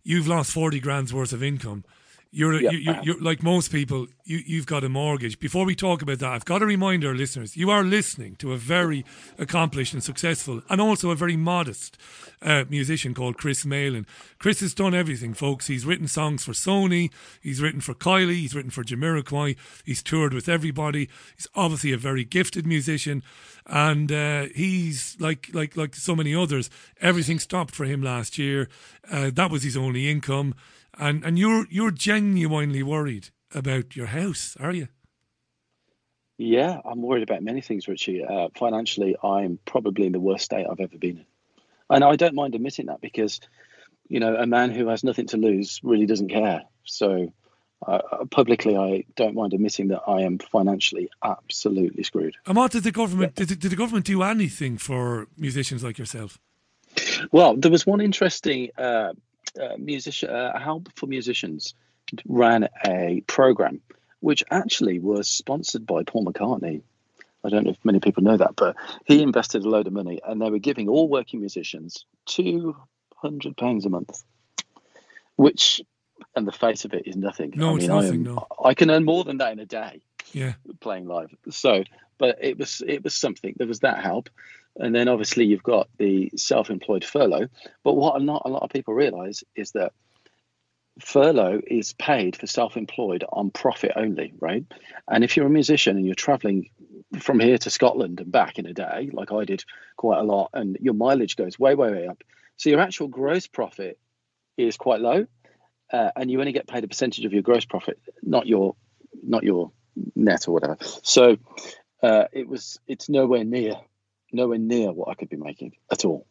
[0.03, 1.85] you've lost forty grand's worth of income.
[2.31, 4.07] You're, Yep, you, you, you're like most people.
[4.25, 5.39] You, you've got a mortgage.
[5.39, 8.53] Before we talk about that, I've got to remind our listeners: you are listening to
[8.53, 9.05] a very
[9.37, 11.97] accomplished and successful, and also a very modest
[12.41, 14.05] uh, musician called Chris Malin.
[14.39, 15.67] Chris has done everything, folks.
[15.67, 17.11] He's written songs for Sony.
[17.41, 18.35] He's written for Kylie.
[18.35, 19.55] He's written for Jamiroquai.
[19.85, 21.09] He's toured with everybody.
[21.35, 23.23] He's obviously a very gifted musician,
[23.65, 26.69] and uh, he's like like like so many others.
[26.99, 28.67] Everything stopped for him last year.
[29.09, 30.53] Uh, that was his only income,
[30.99, 34.87] and and you're you're genuinely worried about your house, are you?
[36.37, 38.23] Yeah, I'm worried about many things, Richie.
[38.23, 41.25] Uh, financially, I'm probably in the worst state I've ever been in.
[41.89, 43.39] And I don't mind admitting that because,
[44.07, 46.61] you know, a man who has nothing to lose really doesn't care.
[46.83, 47.33] So
[47.85, 52.35] uh, publicly, I don't mind admitting that I am financially absolutely screwed.
[52.45, 55.97] And what did the government did, the- did the government do anything for musicians like
[55.97, 56.39] yourself?
[57.31, 59.13] Well, there was one interesting uh,
[59.61, 61.73] uh, musician, uh, Help for Musicians
[62.25, 63.81] ran a program
[64.19, 66.81] which actually was sponsored by Paul McCartney.
[67.43, 68.75] I don't know if many people know that, but
[69.05, 72.75] he invested a load of money and they were giving all working musicians £200
[73.85, 74.23] a month,
[75.35, 75.81] which,
[76.35, 77.53] and the face of it, is nothing.
[77.55, 78.47] No, I it's mean, I, nothing, am- no.
[78.63, 80.01] I can earn more than that in a day
[80.33, 80.53] Yeah.
[80.79, 81.33] playing live.
[81.49, 81.83] So,
[82.17, 83.53] but it was it was something.
[83.57, 84.29] There was that help,
[84.79, 87.47] and then obviously you've got the self-employed furlough.
[87.83, 89.93] But what not a lot of people realise is that
[90.99, 94.65] furlough is paid for self-employed on profit only, right?
[95.07, 96.69] And if you're a musician and you're traveling
[97.19, 99.63] from here to Scotland and back in a day, like I did
[99.95, 102.23] quite a lot, and your mileage goes way, way, way up.
[102.57, 103.99] So your actual gross profit
[104.57, 105.27] is quite low,
[105.93, 108.75] uh, and you only get paid a percentage of your gross profit, not your,
[109.23, 109.71] not your
[110.15, 110.77] net or whatever.
[111.03, 111.37] So
[112.01, 113.73] uh, it was, it's nowhere near,
[114.31, 116.27] nowhere near what I could be making at all.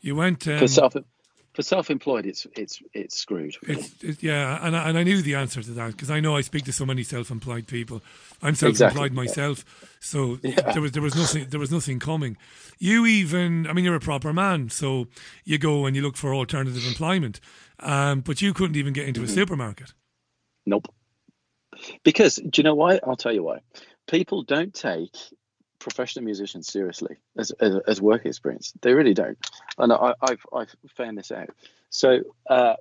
[0.00, 0.94] You went um, For self,
[1.54, 3.54] for self-employed, it's it's it's screwed.
[3.62, 6.34] It's, it, yeah, and I, and I knew the answer to that because I know
[6.36, 8.00] I speak to so many self-employed people.
[8.42, 9.14] I'm self-employed Exactly, yeah.
[9.14, 9.64] myself,
[10.00, 12.36] so there was there was nothing there was nothing coming.
[12.78, 15.06] You even, I mean, you're a proper man, so
[15.44, 17.38] you go and you look for alternative employment,
[17.80, 19.34] um, but you couldn't even get into a Mhm.
[19.34, 19.92] supermarket.
[20.66, 20.88] Nope.
[22.02, 22.98] Because do you know why?
[23.06, 23.58] I'll tell you why.
[24.08, 25.14] People don't take
[25.82, 28.72] professional musicians seriously as as, as work experience.
[28.80, 29.38] They really don't,
[29.78, 31.50] and I, I've I've found this out.
[31.90, 32.74] So, uh,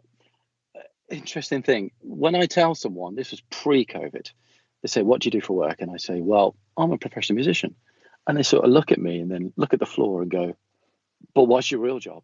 [1.10, 1.92] interesting thing.
[2.02, 4.32] When I tell someone this was pre-COVID,
[4.82, 7.36] they say, "What do you do for work?" And I say, "Well, I'm a professional
[7.36, 7.76] musician,"
[8.28, 10.56] and they sort of look at me and then look at the floor and go,
[11.34, 12.24] "But what's your real job?"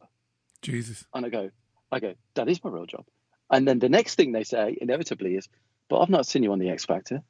[0.61, 1.05] Jesus.
[1.13, 1.51] And I go,
[1.91, 3.05] I go, that is my real job.
[3.49, 5.47] And then the next thing they say inevitably is,
[5.89, 7.23] but I've not seen you on the X Factor.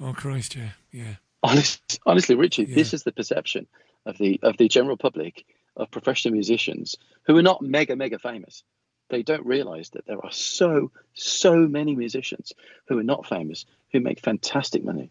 [0.00, 1.16] Oh Christ, yeah, yeah.
[1.42, 3.66] Honest, honestly, Richie, this is the perception
[4.04, 5.44] of the of the general public
[5.76, 8.62] of professional musicians who are not mega mega famous.
[9.08, 12.52] They don't realise that there are so so many musicians
[12.88, 15.10] who are not famous who make fantastic money.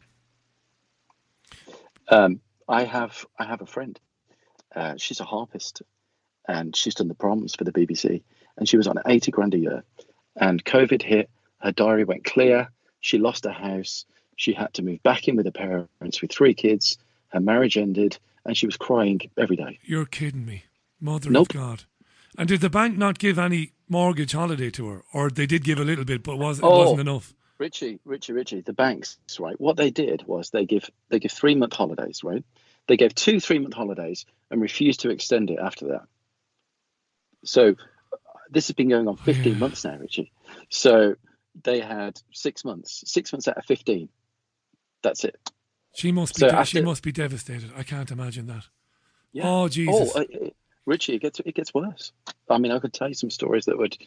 [2.07, 3.99] Um, I have I have a friend.
[4.75, 5.81] Uh, she's a harpist,
[6.47, 8.21] and she's done the proms for the BBC,
[8.57, 9.83] and she was on eighty grand a year.
[10.35, 12.69] And COVID hit, her diary went clear.
[13.01, 14.05] She lost her house.
[14.39, 16.97] She had to move back in with her parents with three kids.
[17.27, 19.79] Her marriage ended, and she was crying every day.
[19.83, 20.63] You're kidding me,
[21.01, 21.49] Mother Nope.
[21.49, 21.83] of God.
[22.37, 25.77] And did the bank not give any mortgage holiday to her, or they did give
[25.77, 26.79] a little bit, but was it Oh.
[26.79, 27.33] wasn't enough?
[27.57, 29.59] Richie, Richie, Richie, the banks, right?
[29.59, 32.45] What they did was they give they give three month holidays, right?
[32.87, 36.03] They gave two three month holidays and refused to extend it after that.
[37.43, 37.75] So
[38.49, 40.31] this has been going on 15 months now, Richie.
[40.69, 41.15] So
[41.61, 44.07] they had six months, six months out of 15.
[45.01, 45.37] That's it.
[45.93, 46.41] She must be.
[46.41, 47.71] So de- after- she must be devastated.
[47.75, 48.65] I can't imagine that.
[49.31, 49.43] Yeah.
[49.47, 50.11] Oh Jesus!
[50.15, 50.49] Oh, uh, uh,
[50.85, 52.11] Richie, it gets it gets worse.
[52.49, 53.97] I mean, I could tell you some stories that would.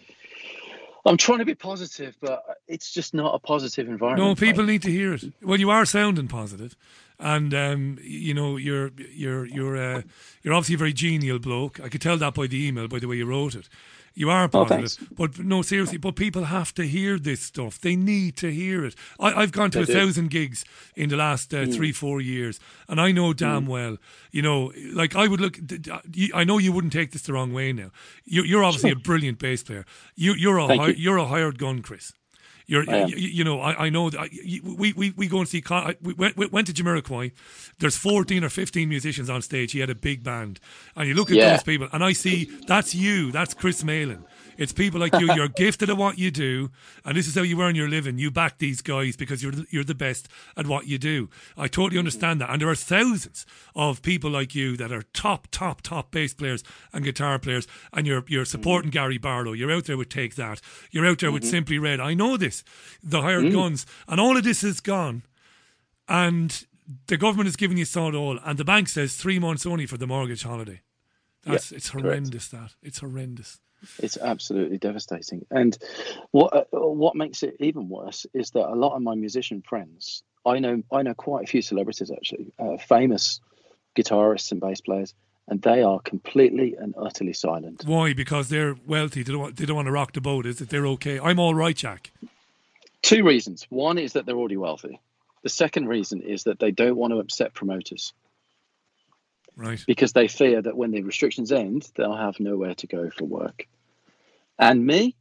[1.04, 4.28] I'm trying to be positive, but it's just not a positive environment.
[4.28, 5.24] No, people need to hear it.
[5.42, 6.76] Well, you are sounding positive,
[7.18, 10.02] and um, you know you're you're you're uh,
[10.42, 11.80] you're obviously a very genial bloke.
[11.80, 13.68] I could tell that by the email, by the way you wrote it.
[14.14, 15.14] You are Oh, positive, thanks.
[15.16, 15.98] but no, seriously.
[15.98, 17.80] But people have to hear this stuff.
[17.80, 18.94] They need to hear it.
[19.18, 19.92] I, I've gone to They a do.
[19.94, 20.64] thousand gigs
[20.96, 21.74] in the last uh, Mm.
[21.74, 23.96] three, four years, and I know damn well.
[24.30, 25.58] You know, like I would look.
[25.64, 27.72] d- d- you- I know you wouldn't take this the wrong way.
[27.72, 27.90] Now,
[28.24, 28.98] you, you're obviously Sure.
[28.98, 29.84] a brilliant bass player.
[30.14, 30.94] You, you're a hi- you.
[30.94, 32.12] you're a hired gun, Chris.
[32.66, 34.28] You're, you, you know, I, I know that I,
[34.62, 35.60] we, we, we go and see.
[35.60, 37.32] Con- we went, we went to Jamiroquai.
[37.80, 39.72] There's 14 or 15 musicians on stage.
[39.72, 40.60] He had a big band,
[40.96, 41.50] and you look at Yeah.
[41.50, 43.32] those people, and I see that's you.
[43.32, 44.24] That's Chris Malin.
[44.58, 45.32] It's people like you.
[45.34, 46.70] You're gifted at what you do,
[47.04, 48.18] and this is how you earn your living.
[48.18, 51.28] You back these guys because you're the, you're the best at what you do.
[51.56, 55.48] I totally understand that, and there are thousands of people like you that are top,
[55.50, 56.62] top, top bass players
[56.92, 59.52] and guitar players, and you're you're supporting Gary Barlow.
[59.52, 60.60] You're out there with Take That.
[60.90, 61.50] You're out there with Mhm.
[61.50, 62.00] Simply Red.
[62.00, 62.62] I know this.
[63.02, 63.52] The hired Mm.
[63.52, 65.22] guns, and all of this is gone,
[66.08, 66.64] and
[67.06, 69.96] the government is giving you sod all, and the bank says three months only for
[69.96, 70.80] the mortgage holiday.
[71.44, 72.04] That's Yeah, it's correct.
[72.06, 72.48] horrendous.
[72.48, 73.60] That it's horrendous.
[73.98, 75.46] It's absolutely devastating.
[75.50, 75.76] And
[76.30, 80.22] what uh, what makes it even worse is that a lot of my musician friends,
[80.46, 83.40] I know I know quite a few celebrities actually, uh, famous
[83.96, 85.14] guitarists and bass players,
[85.48, 87.84] and they are completely and utterly silent.
[87.84, 88.12] Why?
[88.14, 89.22] Because they're wealthy.
[89.22, 90.46] They don't want, they don't want to rock the boat.
[90.46, 90.68] Is it?
[90.70, 91.18] They're okay.
[91.18, 92.12] I'm all right, Jack.
[93.02, 93.66] Two reasons.
[93.68, 95.00] One is that they're already wealthy.
[95.42, 98.12] The second reason is that they don't want to upset promoters
[99.56, 99.82] Right.
[99.86, 103.66] because they fear that when the restrictions end, they'll have nowhere to go for work.
[104.58, 105.14] And me,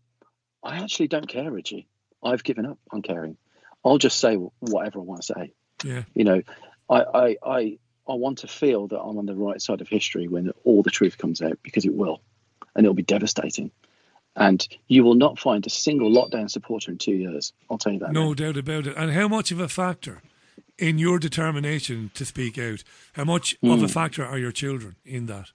[0.64, 1.88] I actually don't care, Richie.
[2.24, 3.38] I've given up on caring.
[3.84, 5.54] I'll just say whatever I want to say.
[5.84, 6.04] Yeah.
[6.14, 6.42] You know,
[6.90, 7.78] I, I, I,
[8.08, 10.92] I want to feel that I'm on the right side of history when all the
[10.92, 12.22] truth comes out because it will,
[12.76, 13.72] and it'll be devastating.
[14.36, 17.52] And you will not find a single lockdown supporter in two years.
[17.70, 18.14] I'll tell you that.
[18.14, 18.96] No doubt about it.
[18.96, 20.22] And how much of a factor
[20.78, 22.84] in your determination to speak out?
[23.14, 23.92] How much of a Mm.
[23.92, 25.52] factor are your children in that?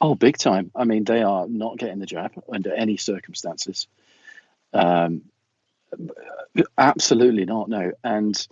[0.00, 0.70] Oh, big time.
[0.74, 3.86] I mean, they are not getting the jab under any circumstances.
[4.72, 5.22] Um,
[6.78, 7.92] absolutely not, no.
[8.02, 8.46] And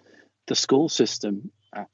[0.46, 1.84] the school system, uh,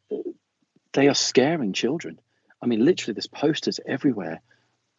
[0.93, 2.19] they are scaring children.
[2.63, 4.41] I mean, literally, there's posters everywhere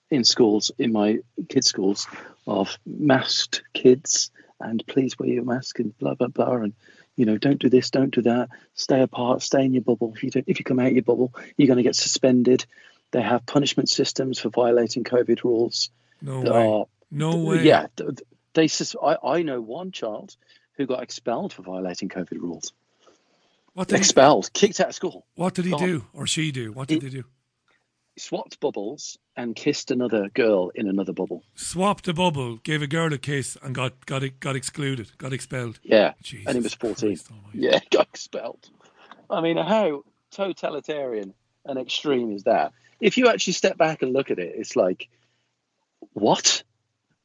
[0.09, 1.19] in schools, in my
[1.49, 2.07] kids' schools,
[2.45, 6.73] of masked kids and please wear your mask and blah blah blah and
[7.17, 10.13] you know don't do this, don't do that, stay apart, stay in your bubble.
[10.15, 12.65] If you don't, if you come out your bubble, you're going to get suspended.
[13.11, 15.89] They have punishment systems for violating COVID rules.
[16.21, 16.49] No way.
[16.49, 17.63] are- No way.
[17.63, 18.09] Yeah, th-
[18.53, 18.97] th- they.
[19.01, 20.35] I, I know one child
[20.73, 22.71] who got expelled for violating COVID rules.
[23.73, 25.25] What did he- expelled, kicked out of school.
[25.35, 25.81] What did he Gone.
[25.81, 26.71] do or she do?
[26.71, 27.23] What did He- they do?
[28.17, 31.43] Swapped bubbles and kissed another girl in another bubble.
[31.55, 35.79] Swapped a bubble, gave a girl a kiss, and got got got excluded, got expelled.
[35.83, 37.19] Yeah, Jesus and he was 14.
[37.53, 38.69] Yeah, got expelled.
[39.29, 41.33] I mean, how totalitarian
[41.65, 42.73] and extreme is that?
[42.99, 45.09] If you actually step back and look at it, it's like,
[46.13, 46.63] what?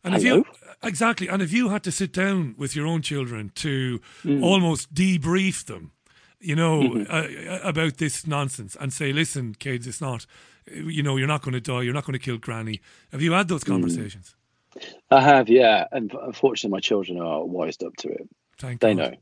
[0.05, 0.45] And if you
[0.83, 4.43] exactly, and if you had to sit down with your own children to Mm.
[4.43, 5.93] almost debrief them,
[6.41, 7.07] you know, Mhm.
[7.09, 10.27] uh, about this nonsense, and say, "Listen, kids, it's not,
[10.71, 12.81] you know, you're not going to die, you're not going to kill Granny."
[13.11, 13.69] Have you had those Mm.
[13.69, 14.37] conversations?
[15.11, 18.29] I have, yeah, and unfortunately, my children are wised up to it.
[18.59, 19.13] Thank they God.
[19.13, 19.17] know.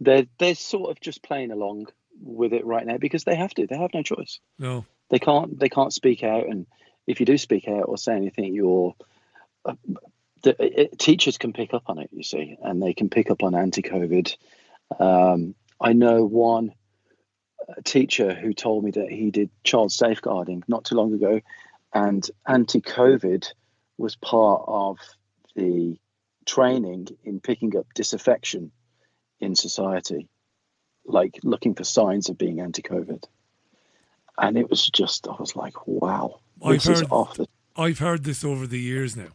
[0.00, 1.88] They're they're sort of just playing along
[2.22, 3.66] with it right now because they have to.
[3.66, 4.40] They have no choice.
[4.58, 4.84] No.
[5.10, 5.58] They can't.
[5.58, 6.66] They can't speak out, and
[7.06, 8.94] if you do speak out or say anything, you're.
[9.64, 9.74] Uh,
[10.42, 13.42] the, it, teachers can pick up on it, you see, and they can pick up
[13.42, 14.36] on anti-COVID.
[15.00, 16.72] Um, I know one
[17.68, 21.40] uh, teacher who told me that he did child safeguarding not too long ago,
[21.92, 23.46] and anti-COVID
[23.98, 24.98] was part of
[25.54, 25.96] the
[26.46, 28.70] training in picking up disaffection
[29.40, 30.28] in society,
[31.04, 33.24] like looking for signs of being anti-COVID.
[34.36, 37.46] And it was just, I was like, wow, I've this is off the.
[37.76, 39.28] I've heard this over the years now.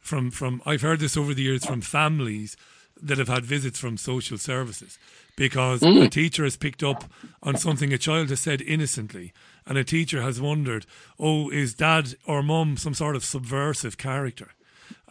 [0.00, 2.56] From from I've heard this over the years from families
[3.02, 4.98] that have had visits from social services
[5.40, 6.04] because Mm.
[6.04, 7.04] a teacher has picked up
[7.42, 9.32] on something a child has said innocently
[9.66, 10.84] and a teacher has wondered,
[11.18, 14.50] oh, is dad or mum some sort of subversive character?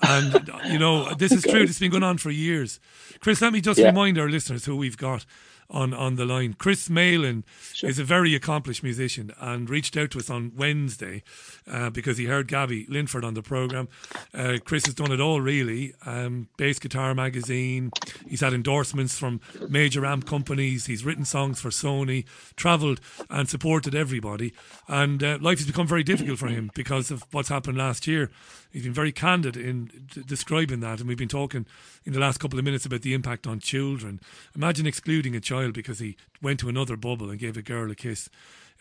[0.04, 1.62] And you know, this is true.
[1.62, 2.80] This has been going on for years.
[3.22, 3.88] Chris, let me just Yeah.
[3.88, 5.26] remind our listeners who we've got
[5.70, 6.54] on, on the line.
[6.54, 7.44] Chris Malin
[7.84, 11.24] is a very accomplished musician and reached out to us on Wednesday
[11.70, 13.88] uh, because he heard Gabby Linford on the program.
[14.34, 15.94] Uh, Chris has done it all really.
[16.06, 17.92] Um, Bass Guitar Magazine.
[18.28, 20.88] He's had endorsements from major amp companies.
[20.88, 22.26] He's written songs for Sony,
[22.56, 24.54] travelled and supported everybody.
[24.88, 28.32] And uh, life has become very difficult for him because of what's happened last year.
[28.72, 31.66] He's been very candid in d- describing that, and we've been talking
[32.06, 34.20] in the last couple of minutes about the impact on children.
[34.56, 37.96] Imagine excluding a child because he went to another bubble and gave a girl a
[37.96, 38.30] kiss.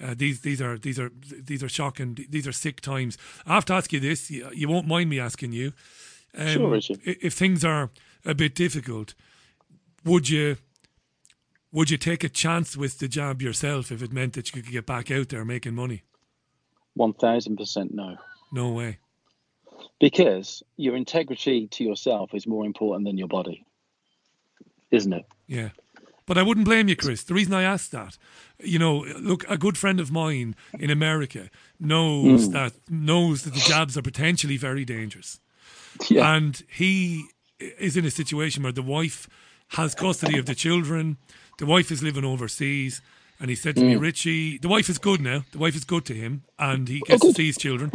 [0.01, 2.19] Uh, these these are these are these are shocking.
[2.29, 3.17] These are sick times.
[3.47, 4.31] I have to ask you this.
[4.31, 5.73] You, you won't mind me asking you.
[6.37, 7.01] Um, Sure, Richard.
[7.05, 7.91] If things are
[8.25, 9.15] a bit difficult,
[10.05, 10.59] would you
[11.73, 14.73] would you take a chance with the jab yourself if it meant that you could
[14.73, 16.03] get back out there making money?
[16.99, 18.17] 1000% no.
[18.51, 18.99] No way.
[20.01, 23.67] Because your integrity to yourself is more important than your body,
[24.91, 25.27] isn't it?
[25.47, 25.71] Yeah.
[26.27, 27.25] But I wouldn't blame you, Chris.
[27.25, 28.19] The reason I asked that,
[28.63, 31.49] you know, look, a good friend of mine in America
[31.81, 32.53] knows Mm.
[32.53, 35.41] that knows that the jabs are potentially very dangerous.
[36.09, 36.37] Yeah.
[36.37, 37.25] And he
[37.59, 39.27] is in a situation where the wife
[39.69, 41.17] has custody of the children.
[41.59, 43.01] The wife is living overseas.
[43.41, 44.01] And he said to me, Mm.
[44.01, 45.45] Richie, the wife is good now.
[45.53, 47.93] The wife is good to him, and he gets to see his children.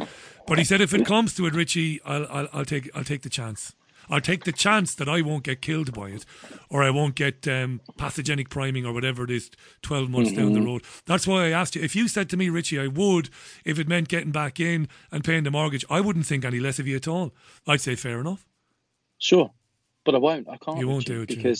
[0.48, 3.24] But he said, if it comes to it, Richie, I'll, I'll, I'll take, I'll take
[3.24, 3.74] the chance.
[4.10, 6.26] I'll take the chance that I won't get killed by it,
[6.70, 9.50] or I won't get um, pathogenic priming, or whatever it is,
[9.82, 10.66] twelve months down the Mhm.
[10.66, 10.84] road.
[11.06, 11.82] That's why I asked you.
[11.82, 13.30] If you said to me, Richie, I would,
[13.64, 16.80] if it meant getting back in and paying the mortgage, I wouldn't think any less
[16.80, 17.34] of you at all.
[17.66, 18.46] I'd say fair enough.
[19.20, 19.52] Sure,
[20.04, 20.50] but I won't.
[20.50, 20.80] I can't.
[20.80, 21.54] You won't Richard, do it, you know.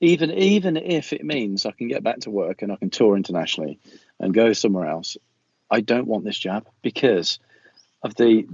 [0.00, 3.16] Even even if it means I can get back to work and I can tour
[3.16, 3.78] internationally
[4.20, 5.16] and go somewhere else,
[5.70, 7.38] I don't want this jab because
[8.02, 8.46] of the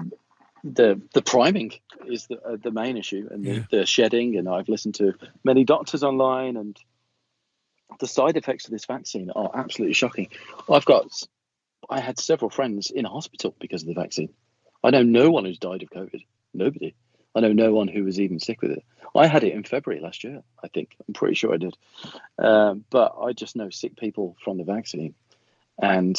[0.63, 1.73] the the priming
[2.07, 3.63] is the uh, the main issue and the, Yeah.
[3.71, 4.37] the shedding.
[4.37, 5.15] And I've listened to
[5.45, 6.79] many doctors online and
[8.01, 10.29] the side effects of this vaccine are absolutely shocking.
[10.71, 11.07] I've got
[11.91, 14.31] I had several friends in hospital because of the vaccine.
[14.83, 16.25] I know no one who's died of COVID.
[16.55, 16.95] Nobody.
[17.35, 18.85] I know no one who was even sick with it.
[19.15, 20.97] I had it in February last year, I think.
[21.07, 21.77] I'm pretty sure I did.
[22.39, 25.15] Um, but I just know sick people from the vaccine.
[25.81, 26.19] And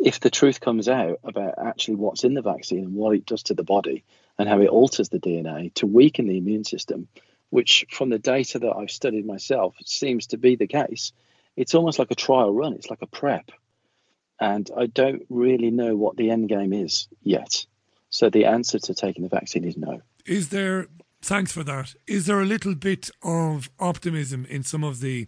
[0.00, 3.44] if the truth comes out about actually what's in the vaccine and what it does
[3.44, 4.04] to the body
[4.38, 7.06] and how it alters the DNA to weaken the immune system,
[7.50, 11.12] which from the data that I've studied myself seems to be the case,
[11.56, 12.72] it's almost like a trial run.
[12.72, 13.50] It's like a prep.
[14.40, 17.66] And I don't really know what the end game is yet.
[18.08, 20.00] So the answer to taking the vaccine is no.
[20.24, 20.88] Is there,
[21.22, 25.26] thanks for that, is there a little bit of optimism in some of the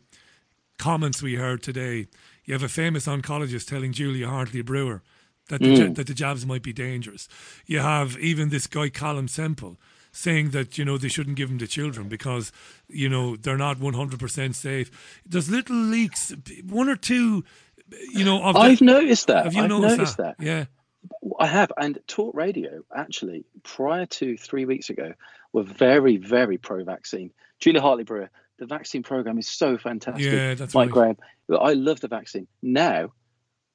[0.78, 2.06] comments we heard today?
[2.44, 5.02] You have a famous oncologist telling Julia Hartley Brewer
[5.48, 5.94] that the, Mm.
[5.96, 7.28] that the jabs might be dangerous.
[7.66, 9.78] You have even this guy Calum Semple
[10.12, 12.52] saying that you know they shouldn't give them to children because
[12.88, 15.22] you know they're not 100% safe.
[15.26, 16.32] There's little leaks,
[16.68, 17.44] one or two.
[18.12, 18.42] you know.
[18.42, 19.44] Of I've noticed that.
[19.44, 20.36] Have you I've noticed, noticed that?
[20.38, 20.44] that.
[20.46, 20.64] Yeah.
[21.38, 25.14] I have, and Talk Radio actually prior to three weeks ago
[25.52, 27.32] were very, very pro-vaccine.
[27.60, 30.24] Julia Hartley Brewer, the vaccine program is so fantastic.
[30.32, 31.16] Yeah, that's Mike right.
[31.48, 32.46] Graham, I love the vaccine.
[32.62, 33.12] Now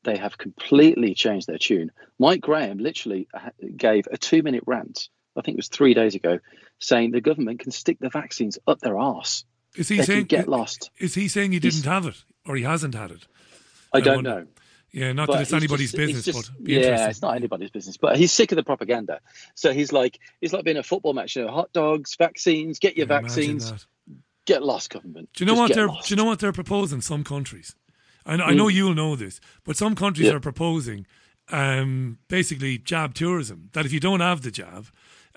[0.04, 1.92] they have completely changed their tune.
[2.20, 5.10] Mike Graham literally uh, gave a two-minute rant.
[5.36, 6.40] I think it was three days ago,
[6.80, 9.46] saying the government can stick the vaccines up their arse.
[9.76, 10.90] Is he they saying get lost?
[10.98, 13.28] Is he saying he didn't have it or he hasn't had it?
[13.94, 14.30] I don't wonder.
[14.30, 14.48] know.
[14.98, 17.98] Yeah, not But that it's anybody's just- business, just- but yeah, it's not anybody's business.
[17.98, 19.20] But he's sick of the propaganda.
[19.54, 21.36] So he's like, he's like being a football match.
[21.36, 23.88] You know, hot dogs, vaccines, get your Yeah, vaccines,
[24.46, 25.30] get lost, government.
[25.36, 25.88] Do you know Just what they're?
[25.88, 26.08] lost.
[26.08, 27.02] Do you know what they're proposing?
[27.02, 27.76] Some countries,
[28.26, 28.74] and I know Mm.
[28.74, 30.34] you'll know this, but some countries Yeah.
[30.34, 31.06] are proposing
[31.50, 33.70] um, basically jab tourism.
[33.72, 34.88] That if you don't have the jab,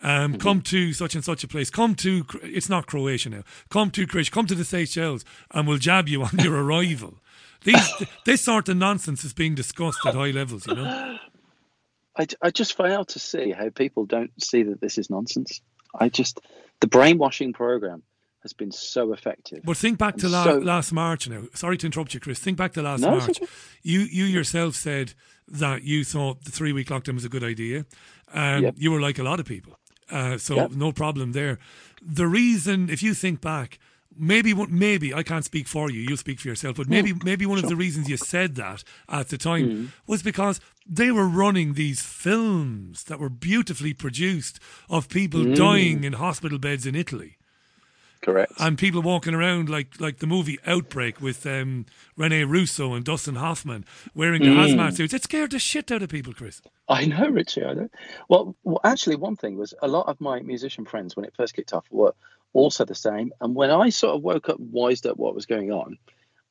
[0.02, 0.40] um, Mm-hmm.
[0.40, 1.70] come to such and such a place.
[1.70, 3.42] Come to it's not Croatia now.
[3.68, 4.32] Come to Croatia.
[4.32, 7.18] Come to the Seychelles, and we'll jab you on your arrival.
[7.64, 7.92] These
[8.24, 10.66] this sort of nonsense is being discussed at high levels.
[10.66, 11.18] You know.
[12.16, 15.60] I, I just fail to see how people don't see that this is nonsense.
[15.98, 16.40] I just
[16.80, 18.02] the brainwashing program
[18.42, 19.60] has been so effective.
[19.64, 21.42] But think back to la- so- last March now.
[21.54, 22.38] Sorry to interrupt you, Chris.
[22.38, 23.30] Think back to last No, March.
[23.30, 23.46] okay.
[23.82, 25.12] You you yourself said
[25.48, 27.84] that you thought the three week lockdown was a good idea.
[28.32, 28.74] Um, Yep.
[28.78, 29.76] You were like a lot of people.
[30.10, 30.72] Uh, so Yep.
[30.72, 31.58] no problem there.
[32.02, 33.78] The reason, if you think back,
[34.16, 36.00] maybe maybe I can't speak for you.
[36.00, 36.76] You'll speak for yourself.
[36.76, 39.88] But maybe maybe one of the reasons you said that at the time Mm.
[40.06, 44.58] was because they were running these films that were beautifully produced
[44.88, 45.56] of people Mm.
[45.56, 47.36] dying in hospital beds in Italy
[48.22, 48.52] Correct.
[48.58, 53.36] and people walking around like like the movie Outbreak with um, Rene Russo and Dustin
[53.36, 53.84] Hoffman
[54.14, 54.56] wearing the Mm.
[54.74, 55.14] hazmat suits.
[55.14, 56.60] It scared the shit out of people, Chris.
[56.88, 57.64] I know, Richie.
[57.64, 57.88] I know.
[58.28, 61.54] Well, well, actually, one thing was a lot of my musician friends when it first
[61.54, 62.12] kicked off were
[62.52, 63.32] also the same.
[63.40, 65.98] And when I sort of woke up, wised up what was going on,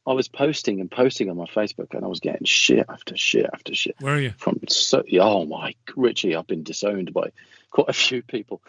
[0.07, 3.47] I was posting and posting on my Facebook, and I was getting shit after shit
[3.53, 3.95] after shit.
[3.99, 4.33] Where are you?
[4.37, 7.31] From so, oh my, Richie, I've been disowned by
[7.69, 8.61] quite a few people.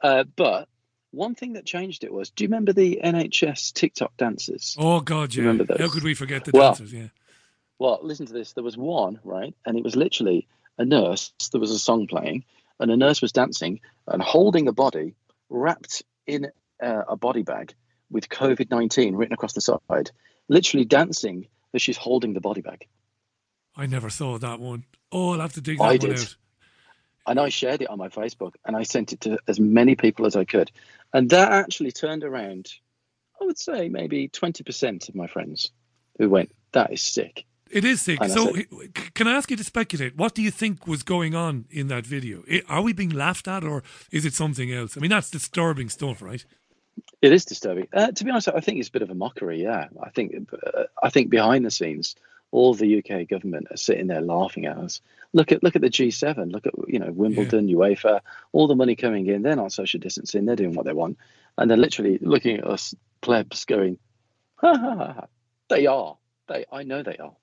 [0.00, 0.68] Uh, but
[1.12, 4.76] one thing that changed it was, do you remember the NHS TikTok dances?
[4.78, 5.48] Oh God, you yeah.
[5.48, 5.80] remember those?
[5.80, 6.92] How could we forget the Well, dancers?
[6.92, 7.08] Yeah.
[7.78, 8.52] Well, listen to this.
[8.54, 9.54] There was one, right?
[9.66, 11.32] And it was literally a nurse.
[11.52, 12.44] There was a song playing,
[12.80, 15.14] and a nurse was dancing and holding a body
[15.48, 16.50] wrapped in
[16.82, 17.74] uh, a body bag
[18.10, 20.10] with COVID 19 written across the side,
[20.48, 22.86] literally dancing as she's holding the body bag.
[23.76, 24.84] I never saw that one.
[25.12, 26.18] Oh, I'll have to dig that I one did.
[26.18, 26.36] out.
[27.28, 30.26] And I shared it on my Facebook and I sent it to as many people
[30.26, 30.70] as I could.
[31.12, 32.72] And that actually turned around,
[33.40, 35.72] I would say maybe 20% of my friends
[36.18, 37.44] who went, that is sick.
[37.70, 38.20] It is sick.
[38.20, 40.16] And So, said- can I ask you to speculate?
[40.16, 42.44] What do you think was going on in that video?
[42.68, 43.82] Are we being laughed at, or
[44.12, 44.96] is it something else?
[44.96, 46.44] I mean, that's disturbing stuff, right?
[47.22, 47.88] It is disturbing.
[47.92, 49.62] Uh, to be honest, I think it's a bit of a mockery.
[49.62, 52.14] Yeah, I think uh, I think behind the scenes,
[52.52, 55.00] all the UK government are sitting there laughing at us.
[55.32, 56.52] Look at look at the G7.
[56.52, 58.20] Look at you know Wimbledon, UEFA,
[58.52, 59.42] all the money coming in.
[59.42, 60.46] They're not social distancing.
[60.46, 61.18] They're doing what they want,
[61.58, 63.98] and they're literally looking at us plebs, going,
[64.56, 65.12] ha ha ha.
[65.12, 65.26] ha.
[65.68, 66.16] They are.
[66.48, 66.64] They.
[66.72, 67.34] I know they are.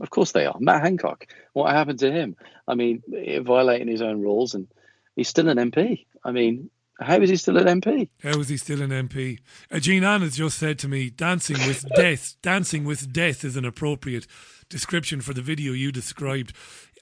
[0.00, 0.56] Of course they are.
[0.58, 1.26] Matt Hancock.
[1.52, 2.36] What happened to him?
[2.66, 3.02] I mean,
[3.42, 4.66] violating his own rules, and
[5.14, 6.06] he's still an MP.
[6.24, 8.08] I mean, how is he still an MP?
[8.22, 9.40] How is he still an MP?
[9.70, 13.64] Uh, Jeananne has just said to me, "Dancing with death, dancing with death is an
[13.64, 14.26] appropriate
[14.68, 16.54] description for the video you described."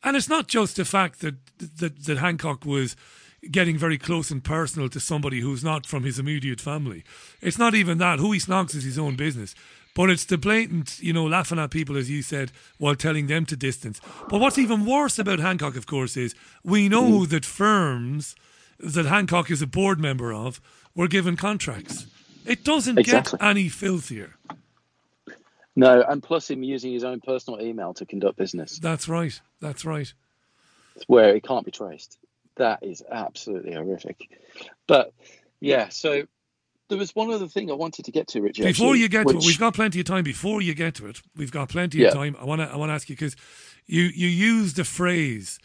[0.04, 1.34] And it's not just the fact that
[1.78, 2.96] that, that Hancock was
[3.50, 7.04] getting very close and personal to somebody who's not from his immediate family.
[7.40, 8.18] It's not even that.
[8.18, 9.54] Who he snogs is his own business.
[9.94, 13.44] But it's the blatant, you know, laughing at people, as you said, while telling them
[13.46, 14.00] to distance.
[14.28, 17.28] But what's even worse about Hancock, of course, is we know mm.
[17.28, 18.34] that firms
[18.78, 20.60] that Hancock is a board member of
[20.94, 22.06] were given contracts.
[22.46, 23.38] It doesn't Exactly.
[23.38, 24.34] get any filthier.
[25.74, 29.38] No, and plus him using his own personal email to conduct business, That's right.
[29.60, 30.12] That's right.
[31.06, 32.18] where it can't be traced.
[32.56, 34.28] That is absolutely horrific.
[34.86, 35.12] But
[35.60, 36.24] yeah, so
[36.92, 38.64] there was one other thing I wanted to get to, Richard.
[38.64, 40.24] Before actually, you get to it, we've got plenty of time.
[40.24, 42.08] Before you get to it, we've got plenty Yeah.
[42.08, 42.36] of time.
[42.40, 43.34] I want to I want to ask you because
[43.86, 45.58] you you used a phrase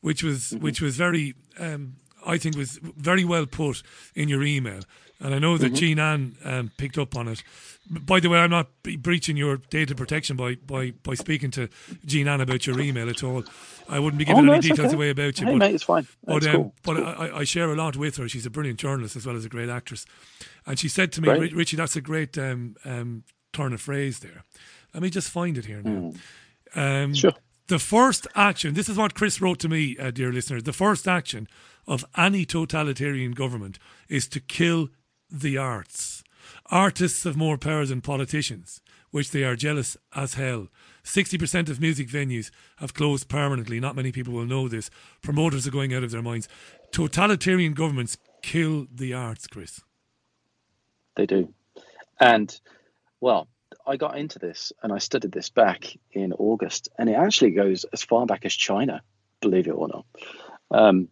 [0.00, 0.64] which was Mm-hmm.
[0.64, 1.94] which was very um,
[2.26, 3.82] I think was very well put
[4.14, 4.80] in your email,
[5.22, 5.76] and I know that Mhm.
[5.76, 7.42] Jeananne um, picked up on it.
[7.90, 8.68] By the way, I'm not
[8.98, 11.68] breaching your data protection by, by, by speaking to
[12.06, 13.44] Jeananne about your email at all.
[13.88, 14.94] I wouldn't be Oh, giving no, any details okay.
[14.94, 15.46] away about you.
[15.46, 16.06] Hey, but, mate, it's fine.
[16.24, 16.74] But, It's um, cool.
[16.84, 18.28] but It's I, I share a lot with her.
[18.28, 20.06] She's a brilliant journalist as well as a great actress.
[20.66, 21.54] And she said to me, Great.
[21.54, 24.44] Richie, that's a great um, um, turn of phrase there.
[24.94, 26.12] Let me just find it here now.
[26.74, 27.14] Um, Hmm.
[27.14, 27.32] Sure.
[27.68, 30.64] The first action, this is what Chris wrote to me, uh, dear listeners.
[30.64, 31.48] The first action
[31.86, 33.78] of any totalitarian government
[34.08, 34.88] is to kill
[35.32, 36.22] the arts.
[36.66, 38.80] Artists have more power than politicians,
[39.10, 40.68] which they are jealous as hell.
[41.04, 43.80] 60% of music venues have closed permanently.
[43.80, 44.90] Not many people will know this.
[45.22, 46.48] Promoters are going out of their minds.
[46.92, 49.80] Totalitarian governments kill the arts, Chris.
[51.16, 51.52] They do.
[52.20, 52.58] And,
[53.20, 53.48] well,
[53.86, 57.84] I got into this and I studied this back in August, and it actually goes
[57.92, 59.02] as far back as China,
[59.40, 60.06] believe it or not.
[60.70, 61.08] Um,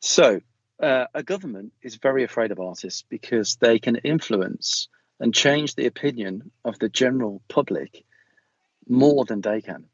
[0.00, 0.40] so,
[0.80, 4.88] uh, a government is very afraid of artists because they can influence
[5.18, 8.04] and change the opinion of the general public
[8.88, 9.84] more than they can,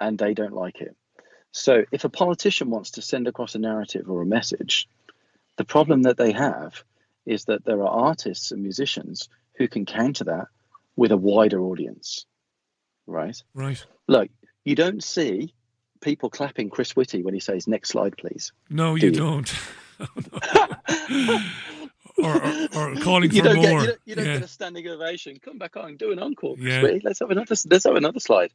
[0.00, 0.96] and they don't like it.
[1.52, 4.88] So, if a politician wants to send across a narrative or a message,
[5.56, 6.82] the problem that they have
[7.26, 10.46] is that there are artists and musicians who can counter that
[10.96, 12.24] with a wider audience,
[13.06, 13.36] right?
[13.54, 13.84] Right.
[14.08, 14.30] Look,
[14.64, 15.54] you don't see
[16.00, 19.18] people clapping Chris Whitty when he says "Next slide, please." No, Do you you?
[19.18, 19.52] don't.
[22.18, 23.64] or, or, or calling you for don't more.
[23.64, 24.34] Get, you don't, you don't yeah.
[24.34, 25.38] get a standing ovation.
[25.40, 26.56] Come back on, do an encore.
[26.58, 26.98] Yeah.
[27.02, 27.54] Let's have another.
[27.68, 28.52] Let's have another slide.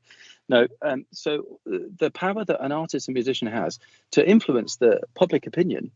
[0.48, 0.68] No.
[0.82, 3.80] Um, so uh, the power that an artist and musician has
[4.12, 5.92] to influence the public opinion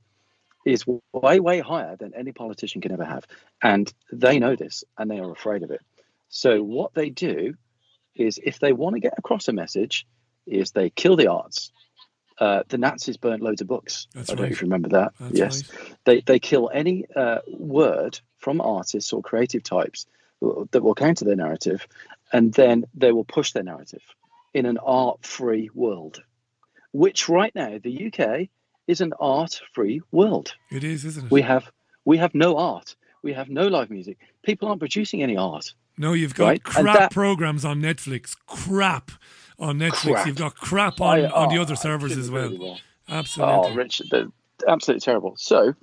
[0.65, 3.25] is way way higher than any politician can ever have,
[3.63, 5.81] and they know this and they are afraid of it.
[6.29, 7.55] So what they do
[8.15, 10.05] is, if they want to get across a message,
[10.45, 11.71] is they kill the arts.
[12.39, 14.07] Uh, the Nazis burnt loads of books.
[14.13, 15.13] That's I don't know if you remember that.
[15.19, 15.63] That's yes,
[16.05, 20.05] they they kill any uh, word from artists or creative types
[20.71, 21.85] that will counter their narrative,
[22.31, 24.01] and then they will push their narrative
[24.53, 26.23] in an art-free world,
[26.93, 28.47] which right now the UK
[28.87, 30.55] is an art-free world.
[30.71, 31.31] It is, isn't it?
[31.31, 31.69] We have
[32.05, 32.95] we have no art.
[33.21, 34.17] We have no live music.
[34.43, 35.73] People aren't producing any art.
[35.97, 38.37] No, you've got Right, crap that- programs on Netflix.
[38.47, 39.11] Crap
[39.59, 40.13] on Netflix.
[40.13, 40.27] Crap.
[40.27, 42.57] You've got crap on, I- on the oh, other servers as well.
[42.57, 42.79] well.
[43.07, 43.55] Absolutely.
[43.55, 44.31] Oh, Richard,
[44.67, 45.33] absolutely terrible.
[45.37, 45.73] So,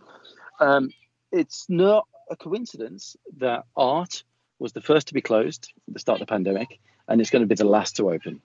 [0.60, 0.90] um,
[1.32, 4.22] it's not a coincidence that art
[4.58, 6.78] was the first to be closed at the start of the pandemic,
[7.08, 8.40] and it's going to be the last to open.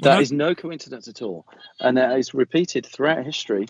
[0.00, 1.46] That is no coincidence at all,
[1.78, 3.66] and that is repeated throughout history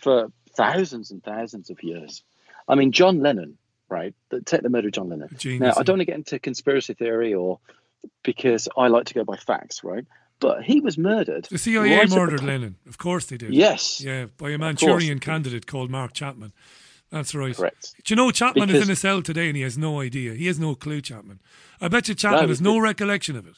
[0.00, 2.22] for thousands and thousands of years.
[2.66, 4.14] I mean, John Lennon, right?
[4.30, 5.28] the- Take the murder of John Lennon.
[5.36, 7.60] Genius, now, I don't want to get into conspiracy theory or
[8.22, 10.04] because I like to go by facts, right?
[10.40, 11.46] But he was murdered.
[11.50, 12.76] The CIA right the murdered top- Lennon.
[12.88, 13.54] Of course they did.
[13.54, 14.00] Yes.
[14.00, 16.52] Yeah, by a Manchurian candidate called Mark Chapman.
[17.10, 17.54] That's right.
[17.56, 17.94] Correct.
[18.04, 20.34] Do you know Chapman is in a cell today and he has no idea.
[20.34, 21.40] He has no clue, Chapman.
[21.80, 23.54] I bet you Chapman No, has no recollection of it.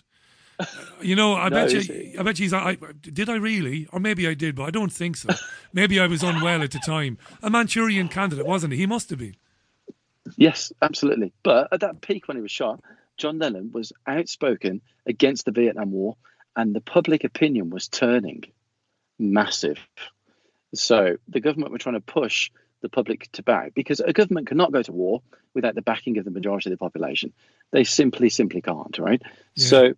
[1.00, 2.14] You know, I No, bet you.
[2.18, 2.48] I bet you.
[2.48, 5.30] he's- I, did I really, or maybe I did, but I don't think so.
[5.72, 7.16] maybe I was unwell at the time.
[7.42, 8.80] A Manchurian candidate, wasn't he?
[8.80, 9.36] He must have been.
[10.36, 11.32] Yes, absolutely.
[11.42, 12.80] But at that peak when he was shot,
[13.16, 16.16] John Lennon was outspoken against the Vietnam War,
[16.54, 18.44] and the public opinion was turning
[19.18, 19.78] massive.
[20.74, 22.50] So the government were trying to push
[22.82, 25.22] the public to back because a government cannot go to war
[25.54, 27.32] without the backing of the majority of the population.
[27.72, 29.22] They simply, simply can't, right?
[29.56, 29.94] So,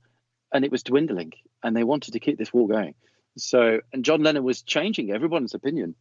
[0.52, 1.32] and it was dwindling,
[1.62, 2.94] and they wanted to keep this war going.
[3.36, 5.94] So, and John Lennon was changing everyone's opinion.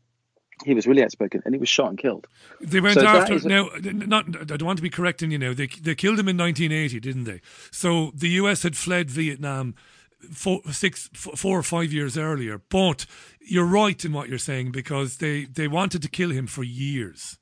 [0.66, 2.28] He was really outspoken, and he was shot and killed.
[2.62, 3.70] They went So after now.
[3.82, 5.54] Not, I don't want to be correcting you now.
[5.54, 7.42] They they killed him in 1980, didn't they?
[7.72, 8.64] So the U.S.
[8.64, 9.76] had fled Vietnam
[10.32, 12.62] four, six, four or five years earlier.
[12.70, 13.06] But
[13.40, 17.38] you're right in what you're saying because they they wanted to kill him for years.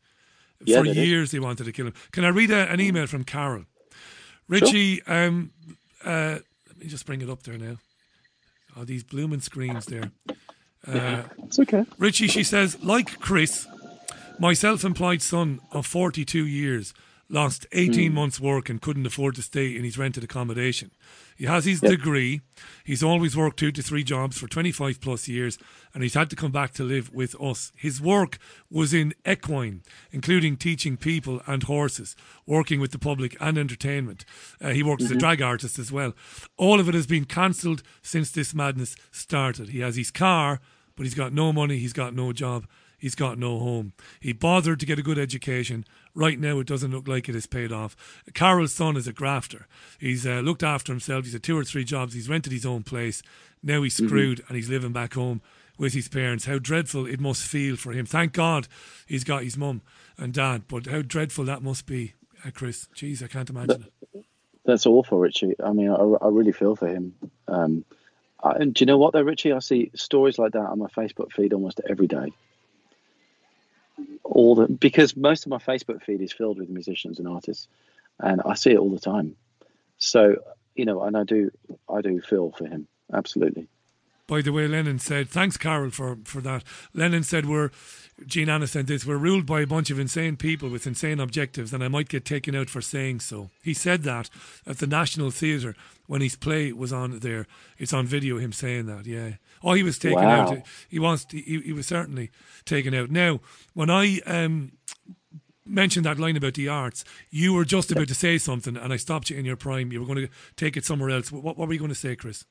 [0.63, 1.07] Yeah, for they did.
[1.07, 1.93] years they wanted to kill him.
[2.11, 3.65] Can I read a, an email from Carol?
[4.47, 5.51] Richie, um,
[6.03, 7.77] uh, let me just bring it up there now.
[8.77, 10.11] Oh, these blooming screens there.
[10.87, 11.85] Uh, it's okay.
[11.97, 13.67] Richie, she says, like Chris,
[14.39, 16.93] my self employed son of 42 years
[17.27, 18.15] lost 18 Hmm.
[18.15, 20.91] months' work and couldn't afford to stay in his rented accommodation.
[21.35, 21.91] He has his Yep.
[21.91, 22.41] degree.
[22.83, 25.57] He's always worked two to three jobs for 25 plus years
[25.93, 27.71] and he's had to come back to live with us.
[27.75, 28.37] His work
[28.69, 29.81] was in equine,
[30.11, 34.23] including teaching people and horses, working with the public and entertainment.
[34.61, 35.19] Uh, he worked as a Mhm.
[35.19, 36.13] drag artist as well.
[36.57, 39.69] All of it has been cancelled since this madness started.
[39.69, 40.61] He has his car,
[40.95, 42.65] but he's got no money, he's got no job,
[42.97, 43.93] he's got no home.
[44.19, 45.85] He bothered to get a good education.
[46.13, 47.95] Right now, it doesn't look like it has paid off.
[48.33, 49.67] Carol's son is a grafter.
[49.99, 51.25] He's uh, looked after himself.
[51.25, 52.13] He's had two or three jobs.
[52.13, 53.21] He's rented his own place.
[53.61, 54.07] Now he's Mhm.
[54.07, 55.41] screwed and he's living back home
[55.77, 56.45] with his parents.
[56.45, 58.05] How dreadful it must feel for him.
[58.05, 58.67] Thank God
[59.07, 59.81] he's got his mum
[60.17, 62.13] and dad, but how dreadful that must be,
[62.45, 62.87] uh, Chris.
[62.95, 64.25] Jeez, I can't imagine it.
[64.63, 65.53] That's awful, Richie.
[65.63, 67.13] I mean, I, I really feel for him.
[67.47, 67.83] Um,
[68.45, 69.51] I, and do you know what, though, Richie?
[69.51, 72.31] I see stories like that on my Facebook feed almost every day.
[74.23, 77.67] All the because most of my Facebook feed is filled with musicians and artists,
[78.19, 79.35] and I see it all the time.
[79.97, 80.37] So
[80.75, 81.51] you know, and I do,
[81.89, 83.67] I do feel for him absolutely.
[84.27, 86.63] By the way, Lennon said, thanks, Carol, for, for that.
[86.93, 87.69] Lennon said, we're,
[88.25, 91.83] Jeananne said this, we're ruled by a bunch of insane people with insane objectives, and
[91.83, 93.51] I might get taken out for saying so.
[93.61, 94.31] He said that
[94.65, 95.75] at the National Theatre
[96.07, 97.45] when his play was on there.
[97.77, 99.33] It's on video, him saying that, yeah.
[99.63, 100.41] Oh, he was taken Wow.
[100.51, 100.57] out.
[100.89, 101.25] He wants.
[101.25, 102.31] To, he, he was certainly
[102.65, 103.09] taken out.
[103.11, 103.41] Now,
[103.73, 104.73] when I um,
[105.65, 108.97] mentioned that line about the arts, you were just about to say something, and I
[108.97, 109.91] stopped you in your prime.
[109.91, 111.31] You were going to take it somewhere else.
[111.31, 112.45] What, what were you going to say, Chris?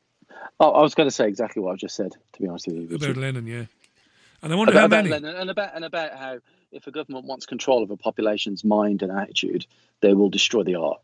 [0.61, 2.13] Oh, I was going to say exactly what I've just said.
[2.35, 3.17] To be honest with you, About.
[3.17, 3.65] Lennon, yeah.
[4.43, 5.11] And I wonder about, how about many.
[5.11, 6.39] Lennon and about and about how
[6.71, 9.67] if a government wants control of a population's mind and attitude,
[10.01, 11.01] they will destroy the art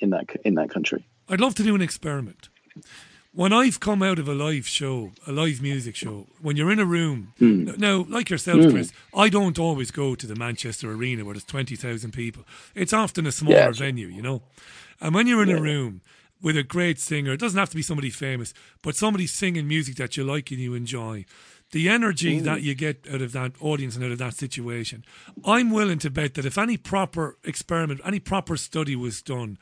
[0.00, 1.04] in that in that country.
[1.28, 2.48] I'd love to do an experiment.
[3.32, 6.78] When I've come out of a live show, a live music show, when you're in
[6.80, 8.70] a room, n- now, like yourself, Mm.
[8.72, 12.44] Chris, I don't always go to the Manchester Arena where there's 20,000 people.
[12.74, 13.70] It's often a smaller Yeah.
[13.72, 14.42] venue, you know?
[15.00, 16.00] And when you're in a room
[16.42, 19.96] with a great singer, it doesn't have to be somebody famous, but somebody singing music
[19.96, 21.24] that you like and you enjoy,
[21.72, 22.44] the energy Mm.
[22.44, 25.04] that you get out of that audience and out of that situation,
[25.44, 29.58] I'm willing to bet that if any proper experiment, any proper study was done,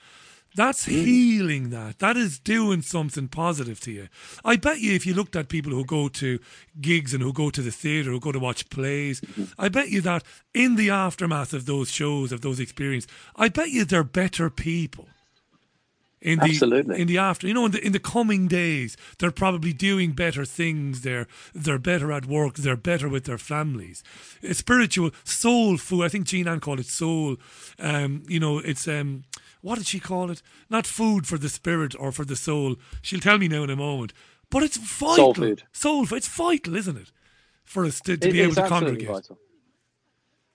[0.54, 1.98] that's healing that.
[1.98, 4.08] That is doing something positive to you.
[4.42, 6.38] I bet you if you looked at people who go to
[6.80, 9.20] gigs and who go to the theatre, who go to watch plays,
[9.58, 10.22] I bet you that
[10.54, 15.08] in the aftermath of those shows, of those experiences, I bet you they're better people.
[16.22, 17.00] In the Absolutely.
[17.00, 20.46] in the after, you know, in the in the coming days, they're probably doing better
[20.46, 21.02] things.
[21.02, 22.54] They're they're better at work.
[22.54, 24.02] They're better with their families.
[24.40, 26.04] It's spiritual soul food.
[26.04, 27.36] I think Jeananne called it soul.
[27.78, 29.24] Um, you know, it's um,
[29.60, 30.40] what did she call it?
[30.70, 32.76] Not food for the spirit or for the soul.
[33.02, 34.14] She'll tell me now in a moment.
[34.48, 35.16] But it's vital.
[35.16, 35.62] Soul food.
[35.72, 36.16] Soul food.
[36.16, 37.12] It's vital, isn't it?
[37.64, 39.08] For us to, to It be able to absolutely congregate.
[39.08, 39.38] vital.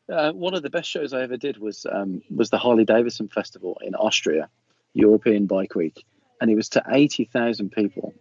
[0.10, 3.28] Uh, one of the best shows I ever did was um, was the Harley Davidson
[3.30, 4.50] Festival in Austria,
[4.94, 6.06] European Bike Week,
[6.40, 8.14] and it was to eighty thousand people,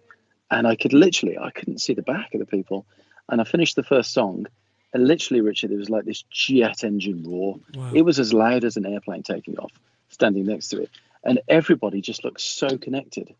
[0.51, 2.87] and I could literally I couldn't see the back of the people,
[3.29, 4.47] and I finished the first song,
[4.93, 7.59] and literally Richard, it was like this jet engine roar.
[7.75, 7.93] Wow.
[7.95, 9.73] It was as loud as an airplane taking off,
[10.09, 10.91] standing next to it,
[11.25, 13.35] and everybody just looked so connected,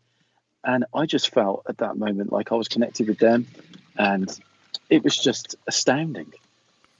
[0.63, 3.47] and I just felt at that moment like I was connected with them,
[3.97, 4.39] and
[4.89, 6.33] it was just astounding.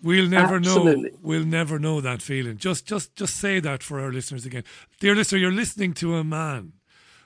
[0.03, 1.11] We'll never Absolutely.
[1.11, 1.17] know.
[1.21, 2.57] We'll never know that feeling.
[2.57, 4.63] Just, just, just say that for our listeners again,
[4.99, 5.37] dear listener.
[5.39, 6.73] You're listening to a man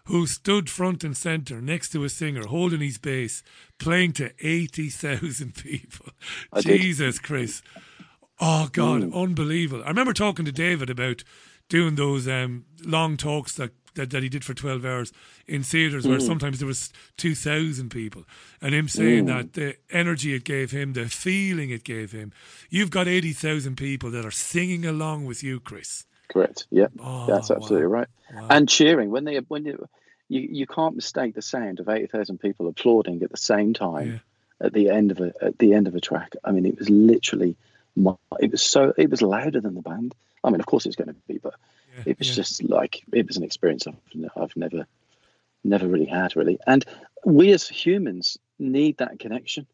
[0.05, 3.41] who stood front and center next to a singer, holding his bass,
[3.79, 6.07] playing to eighty thousand people.
[6.53, 6.81] I did.
[6.81, 7.61] Jesus, Chris.
[8.39, 9.13] Oh God, Mm.
[9.15, 9.83] unbelievable!
[9.85, 11.23] I remember talking to David about
[11.69, 15.11] doing those um, long talks that, that that he did for twelve hours
[15.47, 16.27] in theatres, where Mm.
[16.27, 18.23] sometimes there was two thousand people,
[18.61, 19.27] and him saying Mm.
[19.27, 22.31] that the energy it gave him, the feeling it gave him.
[22.69, 26.05] You've got eighty thousand people that are singing along with you, Chris.
[26.29, 26.67] Correct.
[26.71, 28.07] Yeah, Oh, that's absolutely right.
[28.49, 29.87] And cheering when they when you
[30.27, 34.21] you, you can't mistake the sound of eighty thousand people applauding at the same time
[34.61, 36.33] at the end of a at the end of a track.
[36.43, 37.55] I mean, it was literally
[37.95, 40.15] my, it was so it was louder than the band.
[40.43, 41.53] I mean, of course it's going to be, but
[42.05, 42.35] it was yeah.
[42.35, 43.95] just like it was an experience I've,
[44.35, 44.85] I've never
[45.63, 46.59] never really had really.
[46.65, 46.85] And
[47.25, 49.67] we as humans need that connection,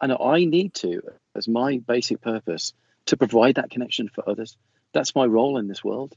[0.00, 1.02] and I need to
[1.34, 2.72] as my basic purpose
[3.06, 4.56] to provide that connection for others.
[4.92, 6.14] That's my role in this world,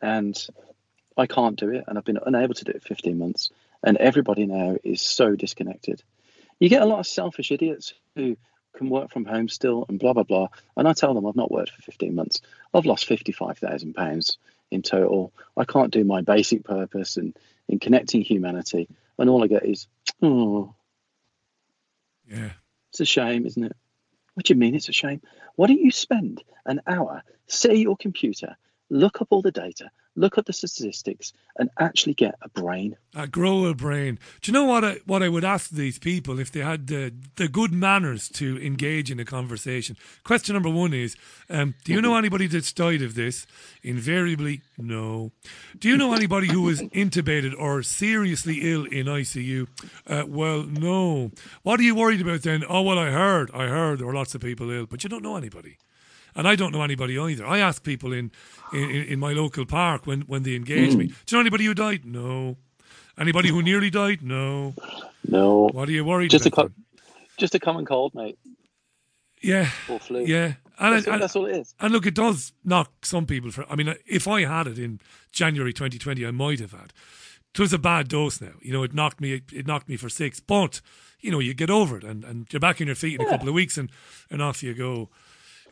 [0.00, 0.36] and
[1.16, 3.50] I can't do it, and I've been unable to do it 15 months.
[3.82, 6.02] And everybody now is so disconnected.
[6.58, 8.36] You get a lot of selfish idiots who
[8.74, 10.48] can work from home still and blah blah blah.
[10.76, 12.40] And I tell them I've not worked for 15 months.
[12.74, 14.38] I've lost 55,000 pounds
[14.70, 15.32] in total.
[15.56, 17.36] I can't do my basic purpose and
[17.68, 18.88] in connecting humanity,
[19.18, 19.88] and all I get is,
[20.22, 20.74] oh,
[22.28, 22.52] Yeah.
[22.90, 23.76] it's a shame, isn't it?
[24.34, 25.22] What do you mean it's a shame?
[25.56, 28.56] Why don't you spend an hour, sit at your computer,
[28.90, 32.96] look up all the data, look at the statistics, and actually get a brain?
[33.14, 34.18] A grow a brain.
[34.40, 37.12] Do you know what I what I would ask these people if they had the
[37.36, 39.96] the good manners to engage in a conversation?
[40.24, 41.16] Question number one is:
[41.50, 43.46] um, Do you know anybody that's died of this?
[43.82, 45.32] Invariably, no.
[45.78, 49.68] Do you know anybody who was intubated or seriously ill in ICU?
[50.06, 51.30] Uh, well, no.
[51.62, 52.64] What are you worried about then?
[52.68, 55.22] Oh well, I heard, I heard there were lots of people ill, but you don't
[55.22, 55.78] know anybody.
[56.36, 57.46] And I don't know anybody either.
[57.46, 58.30] I ask people in,
[58.72, 61.14] in, in my local park when, when they engage me, Mm.
[61.26, 62.04] Do you know anybody who died?
[62.04, 62.56] No.
[63.18, 64.20] Anybody who nearly died?
[64.22, 64.74] No.
[65.26, 65.68] No.
[65.72, 66.68] What are you worried Just a about?
[66.68, 66.82] co-
[67.38, 68.38] just a common cold, mate,
[69.42, 69.70] yeah.
[69.88, 70.24] or flu.
[70.24, 70.54] Yeah.
[70.78, 71.74] That's, and, all, that's all it is.
[71.80, 73.64] And look, it does knock some people for.
[73.70, 75.00] I mean, if I had it in
[75.32, 76.92] January 2020, I might have had.
[77.54, 78.52] It was a bad dose now.
[78.60, 79.40] You know, it knocked me.
[79.52, 80.40] It knocked me for six.
[80.40, 80.82] But
[81.20, 83.30] you know, you get over it, and, and you're back on your feet in a
[83.30, 83.90] couple of weeks, and
[84.30, 85.08] and off you go.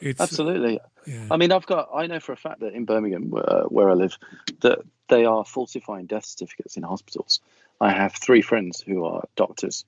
[0.01, 0.81] It's Absolutely.
[1.07, 1.27] Yeah.
[1.31, 1.91] I mean, I've got.
[1.95, 4.17] I know for a fact that in Birmingham, uh, where I live,
[4.61, 7.41] that they are falsifying death certificates in hospitals.
[7.81, 9.85] I have three friends who are doctors,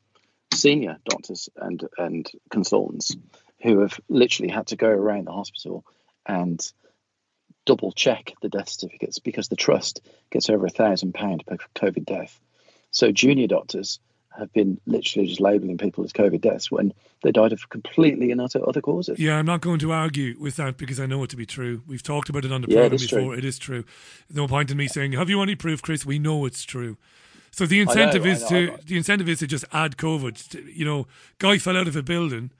[0.52, 3.16] senior doctors and and consultants,
[3.62, 5.84] who have literally had to go around the hospital
[6.26, 6.60] and
[7.64, 10.00] double check the death certificates because the trust
[10.30, 12.38] gets over a thousand pound per COVID death.
[12.90, 14.00] So junior doctors
[14.38, 16.92] have been literally just labelling people as COVID deaths when
[17.22, 19.18] they died of completely and utter other causes.
[19.18, 21.82] Yeah, I'm not going to argue with that because I know it to be true.
[21.86, 23.18] We've talked about it on the Yeah, it program is true.
[23.20, 23.34] before.
[23.36, 23.84] It is true.
[24.32, 26.96] No point in me saying, "Have you any proof, Chris?" We know it's true.
[27.50, 30.48] So the I know, incentive is know, to the incentive is to just add COVID.
[30.50, 31.06] To- You know,
[31.38, 32.50] guy fell out of a building,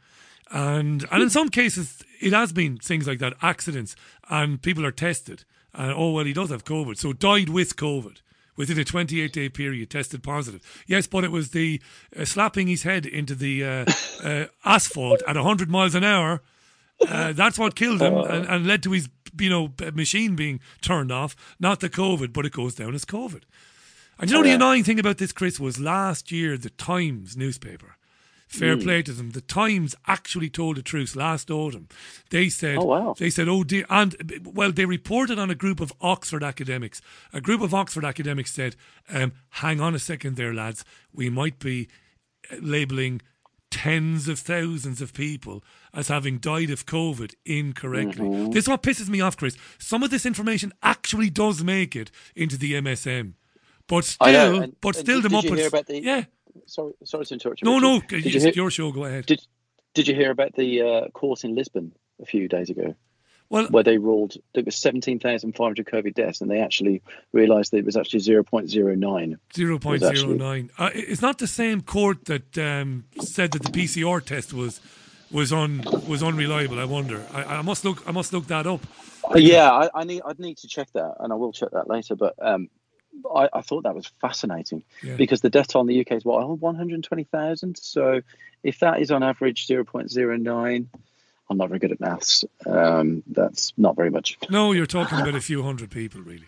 [0.51, 3.95] and and in some cases it has been things like that, accidents,
[4.31, 5.45] and people are tested.
[5.75, 8.23] And oh well, he does have COVID, so died with COVID.
[8.57, 10.63] Within a 28 day period, tested positive.
[10.87, 11.81] Yes, but it was the
[12.19, 13.85] uh, slapping his head into the uh,
[14.25, 16.43] uh, asphalt at 100 miles an hour
[17.09, 19.09] uh, that's what killed him and, and led to his
[19.39, 21.37] you know machine being turned off.
[21.61, 23.43] Not the COVID, but it goes down as COVID.
[24.19, 27.37] And you know Oh, the annoying thing about this, Chris, was last year the Times
[27.37, 27.96] newspaper.
[28.49, 28.83] Fair Mm.
[28.85, 29.31] play to them.
[29.31, 31.89] The Times actually told the truth last autumn.
[32.31, 33.15] They said, Oh, wow.
[33.19, 34.15] they said, oh dear, and
[34.45, 37.01] well, they reported on a group of Oxford academics.
[37.33, 38.77] A group of Oxford academics said,
[39.09, 40.85] um, "Hang on a second, there, lads.
[41.13, 41.89] We might be
[42.53, 43.21] uh, labeling
[43.69, 48.27] tens of thousands of people as having died of COVID incorrectly.
[48.27, 48.53] Mhm.
[48.53, 49.57] This is what pisses me off, Chris.
[49.79, 53.35] Some of this information actually does make it into the MSM,
[53.89, 55.87] but I know, still, and- but and still, did, the Muppets.
[55.89, 56.03] the?
[56.03, 56.25] yeah.
[56.67, 57.67] Sorry, sorry to interrupt you.
[57.67, 58.91] No, no, Did you hear, your show.
[58.93, 59.27] Go ahead.
[59.27, 59.41] Did
[59.95, 62.95] Did you hear about the uh, course in Lisbon a few days ago?
[63.49, 67.03] Well, where they ruled there was seventeen thousand five hundred COVID deaths, and they actually
[67.33, 69.39] realised that it was actually zero point zero nine.
[69.55, 70.71] Zero point zero nine.
[70.79, 74.81] Uh, it- it's not the same court that um, said that the PCR test was
[75.31, 76.81] was un was unreliable.
[76.81, 77.25] I wonder.
[77.33, 78.03] I, I must look.
[78.09, 78.81] I must look that up.
[79.33, 81.89] Uh, Yeah, I, I need I'd need to check that, and I will check that
[81.89, 82.17] later.
[82.17, 82.69] But um,
[83.35, 85.17] I, I thought that was fascinating Yeah.
[85.17, 87.77] because the debt on the UK is what one hundred twenty thousand.
[87.79, 88.21] So
[88.63, 90.89] if that is on average zero point zero nine,
[91.49, 92.45] I'm not very good at maths.
[92.67, 94.37] Um, that's not very much.
[94.51, 96.47] No, you're talking about a few hundred people, really.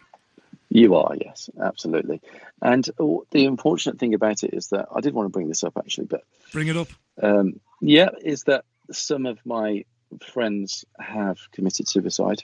[0.71, 2.21] You are, yes, absolutely.
[2.61, 2.85] And
[3.31, 6.09] the unfortunate thing about it is that I did want to bring this up actually,
[6.09, 6.89] but Bring it up.
[7.23, 9.85] um, yeah, is that some of my
[10.33, 12.43] friends have committed suicide.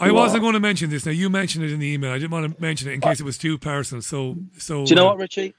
[0.00, 1.06] I wasn't going to mention this.
[1.06, 2.10] Now you mentioned it in the email.
[2.12, 4.02] I didn't want to mention it in case it was too personal.
[4.02, 5.54] So, so Do you know uh, what, Richie?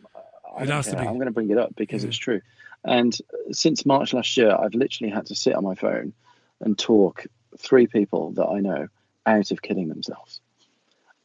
[0.58, 1.02] I It has to care.
[1.02, 1.08] be.
[1.08, 2.42] I'm going to bring it up because it's true.
[2.84, 3.16] And
[3.52, 6.14] since March last year, I've literally had to sit on my phone
[6.60, 7.26] and talk
[7.58, 8.88] three people that I know
[9.26, 10.42] out of killing themselves.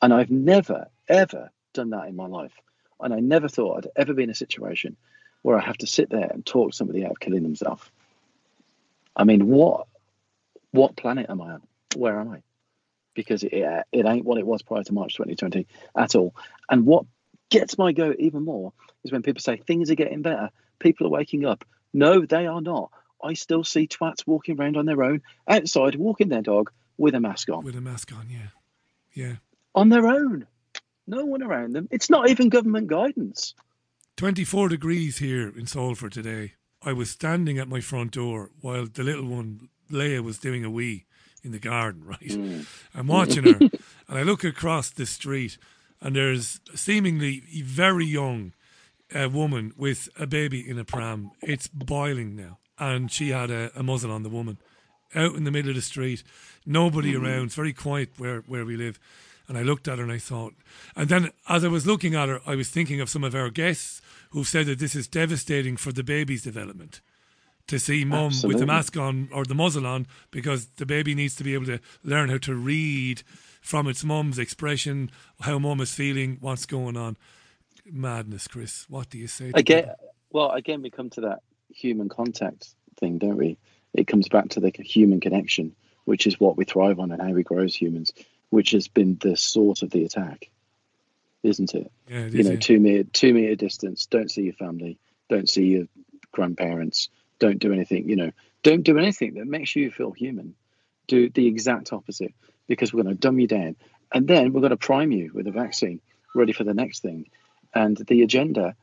[0.02, 2.52] And I've never, ever done that in my life.
[3.00, 4.96] And I never thought I'd ever be in a situation
[5.42, 7.88] where I have to sit there and talk somebody out of killing themselves.
[9.14, 9.86] I mean, what
[10.72, 11.62] what planet am I on?
[11.94, 12.42] Where am I?
[13.16, 15.66] Because it, uh, it ain't what it was prior to March 2020
[15.96, 16.34] at all.
[16.70, 17.06] And what
[17.50, 18.72] gets my goat even more
[19.02, 21.64] is when people say things are getting better, people are waking up.
[21.92, 22.90] No, they are not.
[23.22, 27.20] I still see twats walking around on their own outside, walking their dog with a
[27.20, 27.64] mask on.
[27.64, 28.48] With a mask on, yeah.
[29.14, 29.36] Yeah.
[29.74, 30.46] On their own.
[31.06, 31.88] No one around them.
[31.90, 33.54] It's not even government guidance.
[34.16, 36.54] 24 degrees here in Salford today.
[36.82, 40.70] I was standing at my front door while the little one, Leia, was doing a
[40.70, 41.05] wee
[41.46, 42.20] in the garden, right?
[42.20, 42.66] Mm.
[42.94, 43.58] I'm watching her,
[44.08, 45.56] and I look across the street,
[46.00, 48.52] and there's a seemingly very young
[49.14, 51.30] uh, woman with a baby in a pram.
[51.40, 54.58] It's boiling now, and she had a, a muzzle on the woman
[55.14, 56.22] out in the middle of the street,
[56.66, 57.22] nobody Mm.
[57.22, 58.98] around, it's very quiet where, where we live.
[59.48, 60.54] And I looked at her and I thought,
[60.96, 63.48] and then as I was looking at her, I was thinking of some of our
[63.48, 67.00] guests who've said that this is devastating for the baby's development
[67.68, 71.34] to see mum with the mask on or the muzzle on because the baby needs
[71.36, 73.22] to be able to learn how to read
[73.60, 75.10] from its mum's expression,
[75.40, 77.16] how mum is feeling, what's going on.
[77.84, 78.86] Madness, Chris.
[78.88, 79.50] What do you say?
[79.50, 79.90] to Again,
[80.30, 81.40] well, again, we come to that
[81.74, 82.68] human contact
[82.98, 83.58] thing, don't we?
[83.94, 85.74] It comes back to the human connection,
[86.04, 88.12] which is what we thrive on and how we grow as humans,
[88.50, 90.50] which has been the source of the attack,
[91.42, 91.90] isn't it?
[92.08, 92.58] Yeah, it you is, know, yeah.
[92.60, 94.06] two meter, two meter distance.
[94.06, 94.98] Don't see your family.
[95.28, 95.86] Don't see your
[96.32, 97.08] grandparents.
[97.38, 98.08] Don't do anything.
[98.08, 98.30] You know,
[98.62, 100.54] don't do anything that makes you feel human.
[101.08, 102.34] Do the exact opposite
[102.66, 103.76] because we're going to dumb you down,
[104.12, 106.00] and then we're going to prime you with a vaccine,
[106.34, 107.28] ready for the next thing.
[107.74, 108.74] And the agenda.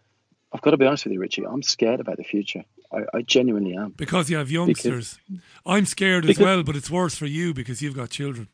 [0.55, 1.47] I've got to be honest with you, Richie.
[1.47, 2.63] I'm scared about the future.
[2.91, 3.89] I, I genuinely am.
[3.97, 5.19] Because you have Because- youngsters.
[5.65, 8.47] I'm scared as because- well, but it's worse for you because you've got children.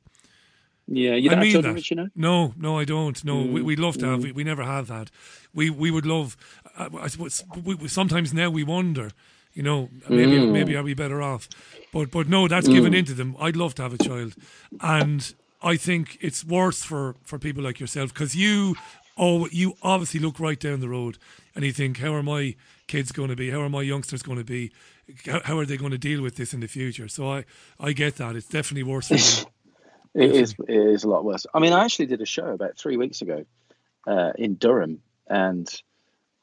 [0.88, 1.80] Yeah, you don't have mean children, that.
[1.80, 2.10] Richie, no?
[2.16, 3.22] No, no, I don't.
[3.24, 4.20] No, we, Mm, we'd love to have.
[4.22, 4.24] mm.
[4.24, 5.12] We, we never have had.
[5.54, 6.36] We we would love.
[6.78, 9.12] Uh, I suppose we, we, sometimes now we wonder
[9.54, 10.52] You know, maybe Mm.
[10.52, 11.50] maybe I'll be better off.
[11.92, 12.98] But but no, that's given Mm.
[13.00, 13.36] into them.
[13.40, 14.36] I'd love to have a child,
[14.82, 18.78] and I think it's worse for for people like yourself because you
[19.18, 21.18] oh you obviously look right down the road
[21.56, 22.56] and you think how are my
[22.88, 23.52] kids going to be?
[23.52, 24.72] How are my youngsters going to be?
[25.26, 27.08] How, how are they going to deal with this in the future?
[27.10, 27.46] So I
[27.80, 28.36] I get that.
[28.36, 29.12] It's definitely worse.
[30.16, 30.56] It is.
[30.68, 31.46] It is a lot worse.
[31.54, 33.46] I mean, I actually did a show about three weeks ago
[34.08, 35.68] uh, in Durham, and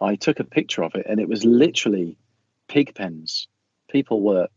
[0.01, 2.17] I took a picture of it, and it was literally
[2.69, 3.49] pig pens.
[3.91, 4.49] People were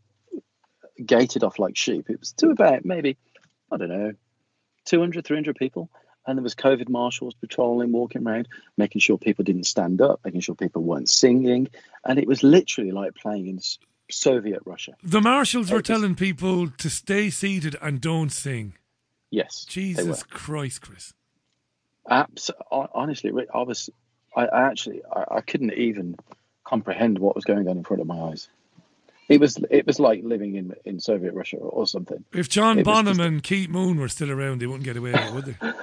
[1.04, 2.10] gated off like sheep.
[2.10, 3.16] It was to about maybe
[3.70, 4.12] I don't know,
[4.86, 5.90] 200, 300 people,
[6.26, 10.40] and there was COVID marshals patrolling, walking around, making sure people didn't stand up, making
[10.40, 11.68] sure people weren't singing,
[12.04, 13.60] and it was literally like playing in
[14.10, 14.92] Soviet Russia.
[15.02, 18.74] The marshals were was- telling people to stay seated and don't sing.
[19.30, 20.24] Yes, Jesus.
[20.24, 21.14] Christ, Chris.
[22.08, 23.88] Abs- honestly, I was,
[24.34, 26.16] I, I actually, I, I couldn't even
[26.70, 28.48] comprehend what was going on in front of my eyes.
[29.28, 32.24] It was, it was like living in in Soviet Russia or, or something.
[32.32, 35.48] If John It Bonham and Keith Moon were still around, they wouldn't get away with
[35.48, 35.74] it, would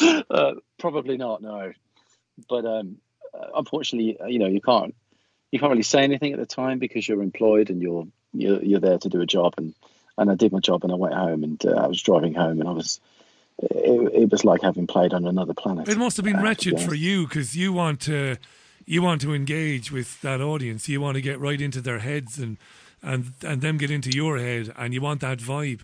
[0.00, 0.24] they?
[0.30, 1.72] uh, probably not, no.
[2.48, 2.98] But um,
[3.34, 4.94] uh, unfortunately, uh, you know, you can't,
[5.50, 8.80] you can't really say anything at the time because you're employed and you're you're, you're
[8.80, 9.54] there to do a job.
[9.58, 9.74] And
[10.18, 12.60] and I did my job and I went home and uh, I was driving home
[12.60, 13.00] and I was,
[13.58, 15.88] it, it was like having played on another planet.
[15.88, 18.36] It must have been uh, wretched for you because you want to,
[18.86, 20.88] you want to engage with that audience.
[20.88, 22.56] You want to get right into their heads and
[23.02, 25.80] and and them get into your head, and you want that vibe.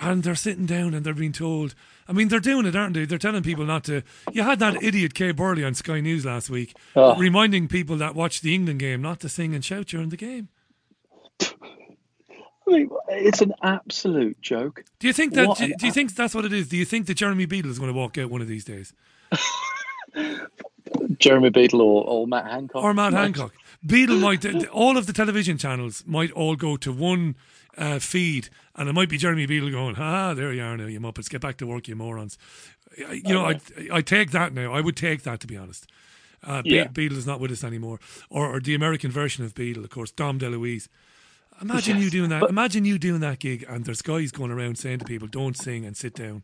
[0.00, 1.74] And they're sitting down and they're being told.
[2.08, 3.04] I mean, they're doing it, aren't they?
[3.04, 4.02] They're telling people not to.
[4.32, 7.14] You had that idiot Kay Burley on Sky News last week, Oh.
[7.16, 10.48] reminding people that watch the England game not to sing and shout during the game.
[12.66, 14.84] I mean, it's an absolute joke.
[14.98, 15.56] Do you think that?
[15.56, 16.68] Do, do you think that's what it is?
[16.68, 18.92] Do you think that Jeremy Beadle is going to walk out one of these days,
[21.18, 23.52] Jeremy Beadle or, or Matt Hancock or Matt Hancock?
[23.84, 24.44] Beadle might.
[24.68, 27.34] All of the television channels might all go to one
[27.76, 31.00] uh, feed, and it might be Jeremy Beadle going, "Ah, there you are now, you
[31.00, 32.38] muppets, get back to work, you morons."
[33.08, 33.60] I- You know, I
[33.92, 34.72] I take that now.
[34.72, 35.86] I would take that to be honest.
[36.42, 36.86] Uh, Be- Yeah.
[36.88, 37.98] Beadle is not with us anymore,
[38.30, 40.88] or, or the American version of Beadle, of course, Dom DeLuise.
[41.62, 42.40] Imagine you doing that.
[42.40, 45.56] but- Imagine you doing that gig, and there's guys going around saying to people, "Don't
[45.56, 46.42] sing and sit down."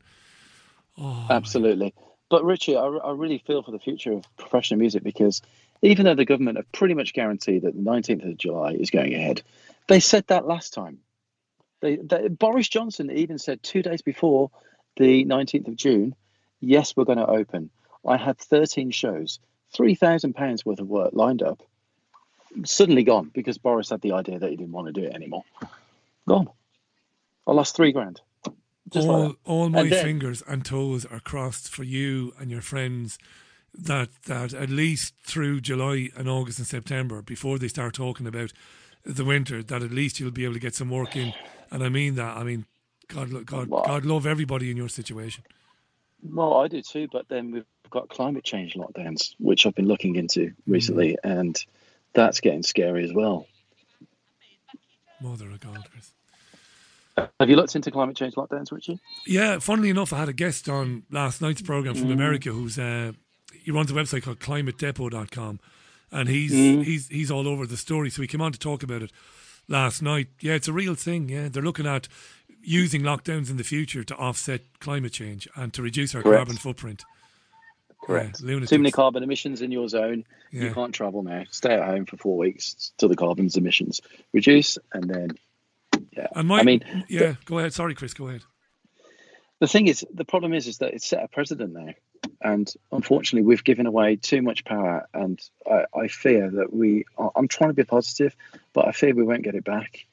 [0.99, 1.95] Oh, Absolutely.
[2.31, 5.43] But Richie, I, I really feel for the future of professional music because
[5.83, 9.13] even though the government have pretty much guaranteed that the 19th of July is going
[9.13, 9.43] ahead,
[9.89, 10.99] they said that last time.
[11.81, 14.51] They, they, Boris Johnson even said two days before
[14.97, 16.15] the 19th of June,
[16.61, 17.71] yes, we're going to open.
[18.07, 19.41] I had 13 shows,
[19.77, 21.63] £3,000 worth of work lined up,
[22.65, 25.45] suddenly gone because Boris had the idea that he didn't want to do it anymore.
[26.29, 26.49] Gone.
[27.47, 28.21] I lost three grand.
[28.91, 29.37] Just all, that.
[29.45, 33.19] all my And then- fingers and toes are crossed for you and your friends
[33.73, 38.53] that that at least through July and August and September, before they start talking about
[39.05, 41.33] the winter, that at least you'll be able to get some work in.
[41.71, 42.37] And I mean that.
[42.37, 42.67] I mean,
[43.09, 45.45] God, God, God, love everybody in your situation.
[46.23, 50.17] Well, I do too, but then we've got climate change lockdowns, which I've been looking
[50.17, 50.55] into mm.
[50.67, 51.63] recently, and
[52.13, 53.47] that's getting scary as well.
[55.21, 56.13] Mother of God, Chris.
[57.39, 58.99] Have you looked into climate change lockdowns, Richie?
[59.27, 62.13] Yeah, funnily enough, I had a guest on last night's program from Mm.
[62.15, 63.13] America who's uh,
[63.65, 65.61] he runs a website called climatedepot.com
[66.13, 66.85] and he's Mm.
[66.85, 68.11] he's he's all over the story.
[68.11, 69.13] So he came on to talk about it
[69.69, 70.29] last night.
[70.41, 71.29] Yeah, it's a real thing.
[71.29, 72.09] Yeah, they're looking at
[72.63, 76.39] using lockdowns in the future to offset climate change and to reduce our Correct.
[76.41, 77.05] carbon footprint.
[78.03, 78.41] Correct.
[78.45, 78.59] Yeah.
[78.61, 80.25] Too many carbon emissions in your zone.
[80.51, 80.65] Yeah.
[80.65, 81.45] You can't travel now.
[81.51, 84.01] Stay at home for four weeks till the carbon's emissions
[84.33, 85.39] reduce, and then
[86.13, 86.27] yeah.
[86.35, 87.73] And my, I mean, yeah, go ahead.
[87.73, 88.43] Sorry, Chris, go ahead.
[89.61, 91.95] the thing is, the problem is, is that it's set a precedent now,
[92.41, 95.41] and unfortunately, we've given away too much power, and
[95.71, 97.05] I, I fear that we.
[97.37, 98.35] I'm trying to be positive,
[98.73, 100.07] but I fear we won't get it back.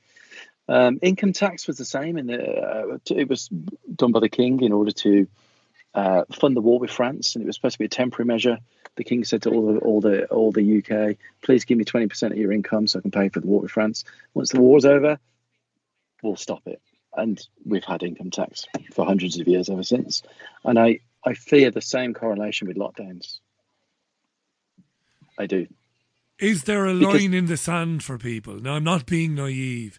[0.70, 3.50] Um, income tax was the same, and uh, it was
[3.96, 5.28] done by the king in order to
[5.94, 8.60] uh, fund the war with France, and it was supposed to be a temporary measure.
[8.96, 12.08] The king said to all the all the all the UK, "Please give me twenty
[12.08, 14.04] percent of your income so I can pay for the war with France.
[14.34, 15.20] Once the war's over,
[16.28, 16.82] we'll stop it."
[17.16, 20.22] And we've had income tax for hundreds of years ever since.
[20.64, 23.40] And I I fear the same correlation with lockdowns.
[25.38, 25.68] I do.
[26.40, 28.56] Is there a Because- line in the sand for people?
[28.60, 29.98] Now, I'm not being naive.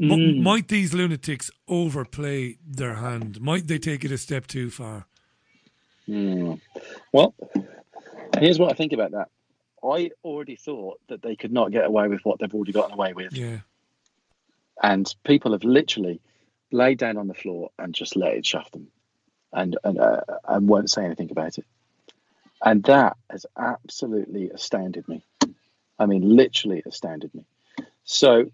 [0.00, 0.42] M- Mm.
[0.42, 3.40] might these lunatics overplay their hand?
[3.40, 5.06] Might they take it a step too far?
[6.06, 6.54] Hmm.
[7.12, 7.34] Well,
[8.38, 9.28] here's what I think about that.
[9.82, 13.12] I already thought that they could not get away with what they've already gotten away
[13.12, 13.32] with.
[13.32, 13.60] Yeah.
[14.82, 16.20] And people have literally
[16.72, 18.88] laid down on the floor and just let it shaft them
[19.52, 21.66] and and, uh, and won't say anything about it
[22.64, 25.22] and that has absolutely astounded me
[25.98, 27.44] i mean literally astounded me
[28.04, 28.46] So,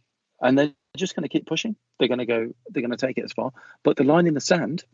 [0.42, 1.76] and they're just going to keep pushing.
[1.98, 2.54] They're going to go.
[2.70, 3.52] They're going to take it as far.
[3.84, 4.84] But the line in the sand,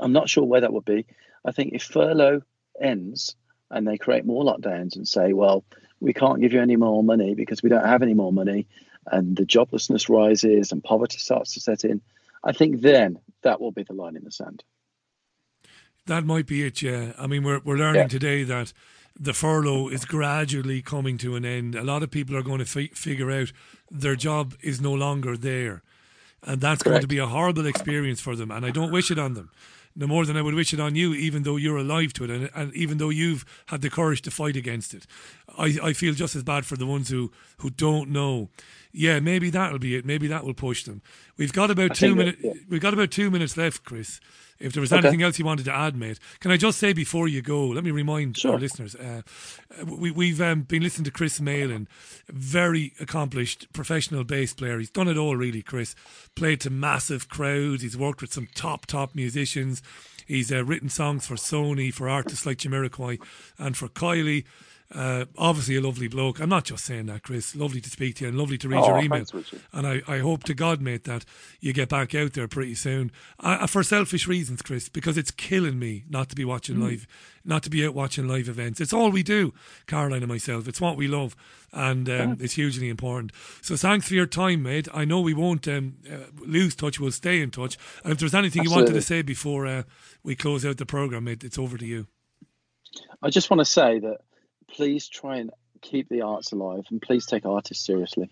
[0.00, 1.06] I'm not sure where that would be.
[1.44, 2.42] I think if furlough
[2.80, 3.36] ends
[3.70, 5.64] and they create more lockdowns and say, well,
[6.00, 8.66] we can't give you any more money because we don't have any more money,
[9.10, 12.00] and the joblessness rises and poverty starts to set in,
[12.44, 14.62] I think then that will be the line in the sand.
[16.06, 17.12] That might be it, yeah.
[17.18, 18.08] I mean, we're, we're learning Yeah.
[18.08, 18.72] today that
[19.18, 21.74] the furlough is gradually coming to an end.
[21.74, 23.52] A lot of people are going to fi- figure out
[23.90, 25.82] their job is no longer there.
[26.42, 28.50] And that's going to be a horrible experience for them.
[28.50, 29.50] And I don't wish it on them.
[30.00, 32.30] No more than I would wish it on you, even though you're alive to it
[32.30, 35.06] and, and even though you've had the courage to fight against it.
[35.58, 38.48] I, I feel just as bad for the ones who, who don't know.
[38.92, 40.06] Yeah, maybe that'll be it.
[40.06, 41.02] Maybe that will push them.
[41.36, 42.38] We've got about I two minutes.
[42.42, 42.54] yeah.
[42.70, 44.20] We've got about two minutes left, Chris.
[44.60, 44.98] If there was Okay.
[45.08, 47.66] anything else you wanted to add, mate, can I just say before you go?
[47.68, 48.52] Let me remind Sure.
[48.52, 48.94] our listeners.
[48.94, 49.22] Uh,
[49.86, 51.88] we, we've um, been listening to Chris Malin,
[52.28, 54.78] very accomplished professional bass player.
[54.78, 55.62] He's done it all, really.
[55.62, 55.94] Chris
[56.36, 57.82] played to massive crowds.
[57.82, 59.82] He's worked with some top top musicians.
[60.26, 63.20] He's uh, written songs for Sony, for artists like Jamiroquai,
[63.58, 64.44] and for Kylie.
[64.92, 66.40] Uh, obviously, a lovely bloke.
[66.40, 67.54] I'm not just saying that, Chris.
[67.54, 69.24] Lovely to speak to you and lovely to read Oh, your email.
[69.24, 71.24] thanks, And I, I hope to God, mate, that
[71.60, 73.12] you get back out there pretty soon.
[73.38, 76.82] Uh, for selfish reasons, Chris, because it's killing me not to be watching Mm.
[76.82, 77.06] live,
[77.44, 78.80] not to be out watching live events.
[78.80, 79.54] It's all we do,
[79.86, 80.66] Caroline and myself.
[80.66, 81.36] It's what we love,
[81.72, 83.30] and um, it's hugely important.
[83.62, 84.88] So thanks for your time, mate.
[84.92, 86.98] I know we won't um, uh, lose touch.
[86.98, 87.78] We'll stay in touch.
[88.02, 89.84] And if there's anything you wanted to say before uh,
[90.24, 92.08] we close out the program, mate, it's over to you.
[93.22, 94.18] I just want to say that
[94.70, 98.30] please try and keep the arts alive and please take artists seriously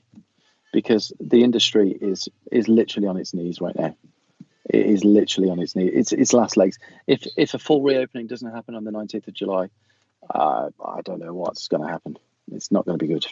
[0.72, 3.96] because the industry is is literally on its knees right now.
[4.68, 5.92] It is literally on its knees.
[5.94, 6.78] It's its last legs.
[7.06, 9.70] If if a full reopening doesn't happen on the 19th of July,
[10.28, 12.18] uh, I don't know what's going to happen.
[12.52, 13.26] It's not going to be good.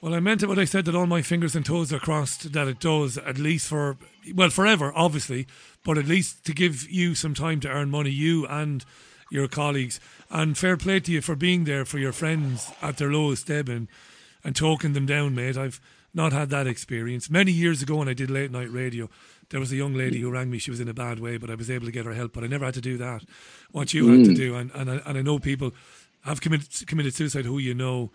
[0.00, 2.52] Well, I meant it when I said that all my fingers and toes are crossed
[2.54, 3.96] that it does, at least for,
[4.34, 5.46] well, forever, obviously,
[5.84, 8.84] but at least to give you some time to earn money, you and
[9.30, 10.00] your colleagues.
[10.34, 13.68] And fair play to you for being there for your friends at their lowest ebb
[13.68, 13.86] and,
[14.42, 15.58] and talking them down, mate.
[15.58, 15.78] I've
[16.14, 17.28] not had that experience.
[17.28, 19.10] Many years ago when I did late night radio,
[19.50, 20.58] there was a young lady who rang me.
[20.58, 22.32] She was in a bad way, but I was able to get her help.
[22.32, 23.24] But I never had to do that.
[23.72, 24.36] What you had to Mm.
[24.36, 25.72] do, and, and, I, and I know people
[26.22, 28.10] have committed, committed suicide who you know.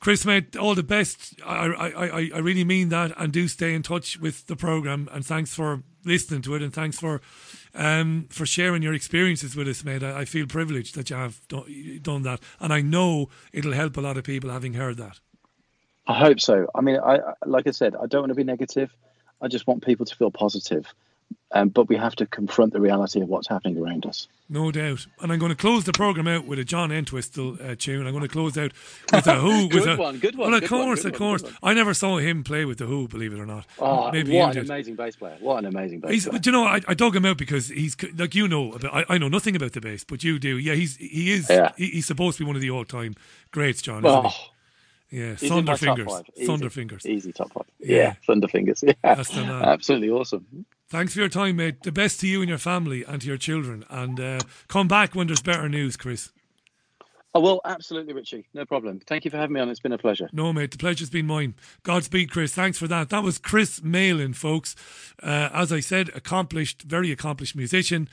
[0.00, 1.34] Chris, mate, all the best.
[1.44, 5.08] I, I, I, I really mean that, and do stay in touch with the program.
[5.12, 7.20] And thanks for listening to it, and thanks for
[7.74, 10.02] um, for sharing your experiences with us, mate.
[10.02, 14.00] I, I feel privileged that you have done, that, and I know it'll help a
[14.00, 15.20] lot of people having heard that.
[16.06, 16.66] I hope so.
[16.74, 18.94] I mean, I- like I said, I don't want to be negative.
[19.40, 20.86] I just want people to feel positive.
[21.50, 24.28] Um, but we have to confront the reality of what's happening around us.
[24.50, 25.06] No doubt.
[25.22, 28.06] And I'm going to close the program out with a John Entwistle uh, tune.
[28.06, 28.72] I'm going to close out
[29.10, 29.62] with a Who.
[29.68, 31.42] with Good a, one, good one, Well, of good one, course, good of one, course.
[31.42, 33.64] good I never saw him play with the Who, believe it or not.
[33.78, 35.38] Oh, Maybe what an amazing bass player!
[35.40, 36.32] What an amazing bass He's, player!
[36.34, 38.72] but you know, I, I dug him out because he's like you know.
[38.74, 40.58] About, I, I know nothing about the bass, but you do.
[40.58, 41.48] Yeah, he's he is.
[41.48, 41.72] Yeah.
[41.78, 43.14] He, he's supposed to be one of the all-time
[43.52, 44.04] greats, John.
[44.04, 45.18] Isn't Oh, he?
[45.20, 46.22] Yeah, he's Thunder Fingers.
[46.36, 46.46] Easy.
[46.46, 47.06] Thunder Fingers.
[47.06, 47.64] Easy top five.
[47.80, 47.96] Yeah.
[47.96, 48.84] Yeah, Thunder Fingers.
[48.86, 49.64] Yeah, That's the man.
[49.64, 50.66] absolutely awesome.
[50.90, 51.82] Thanks for your time, mate.
[51.82, 53.84] The best to you and your family and to your children.
[53.90, 56.32] And uh, come back when there's better news, Chris.
[57.34, 58.48] Oh well, absolutely, Richie.
[58.54, 59.00] No problem.
[59.06, 59.68] Thank you for having me on.
[59.68, 60.30] It's been a pleasure.
[60.32, 61.54] No, mate, the pleasure's been mine.
[61.82, 62.54] Godspeed, Chris.
[62.54, 63.10] Thanks for that.
[63.10, 64.74] That was Chris Malin, folks.
[65.22, 68.08] Uh, as I said, accomplished, very accomplished musician,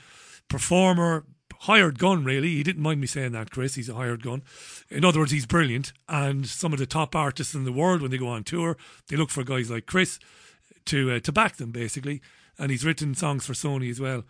[0.48, 1.24] performer,
[1.60, 2.50] hired gun, really.
[2.50, 3.74] He didn't mind me saying that, Chris.
[3.74, 4.42] He's a hired gun.
[4.90, 5.94] In other words, he's brilliant.
[6.10, 8.76] And some of the top artists in the world, when they go on tour,
[9.08, 10.18] they look for guys like Chris
[10.84, 12.20] to uh, to back them, basically.
[12.58, 14.24] And he's written songs for Sony as well.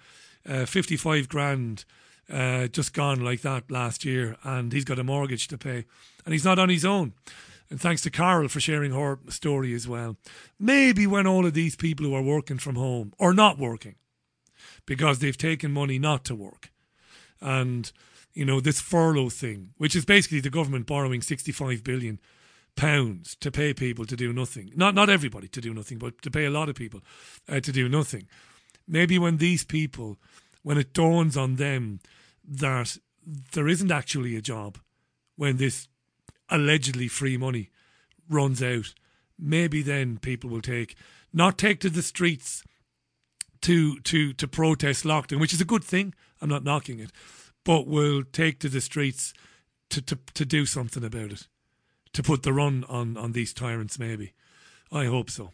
[0.48, 1.84] Uh, 55 grand
[2.30, 5.84] uh, just gone like that last year, and he's got a mortgage to pay,
[6.24, 7.12] and he's not on his own.
[7.70, 10.16] And thanks to Carol for sharing her story as well.
[10.58, 13.96] Maybe when all of these people who are working from home or not working
[14.86, 16.70] because they've taken money not to work,
[17.40, 17.90] and
[18.34, 22.20] you know this furlough thing, which is basically the government borrowing 65 billion
[22.76, 24.70] pounds to pay people to do nothing.
[24.76, 27.00] Not not everybody to do nothing, but to pay a lot of people
[27.48, 28.28] uh, to do nothing.
[28.86, 30.18] Maybe when these people,
[30.62, 32.00] when it dawns on them
[32.44, 32.98] that
[33.52, 34.78] there isn't actually a job,
[35.36, 35.88] when this
[36.48, 37.70] allegedly free money
[38.28, 38.94] runs out,
[39.38, 40.94] maybe then people will take
[41.32, 42.62] not take to the streets
[43.62, 46.14] to to to protest lockdown, which is a good thing.
[46.40, 47.10] I'm not knocking it,
[47.64, 49.32] but will take to the streets
[49.90, 51.48] to to to do something about it,
[52.16, 53.98] to put the run on on these tyrants.
[53.98, 54.32] Maybe,
[54.90, 55.52] I hope so.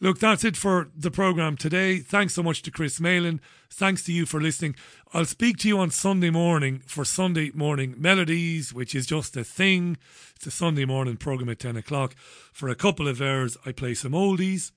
[0.00, 1.98] Look, that's it for the program today.
[1.98, 3.40] Thanks so much to Chris Malin.
[3.68, 4.76] Thanks to you for listening.
[5.12, 9.42] I'll speak to you on Sunday morning for Sunday Morning Melodies, which is just a
[9.42, 9.96] thing.
[10.36, 12.14] It's a Sunday morning program at 10 o'clock.
[12.52, 14.70] For a couple of hours, I play some oldies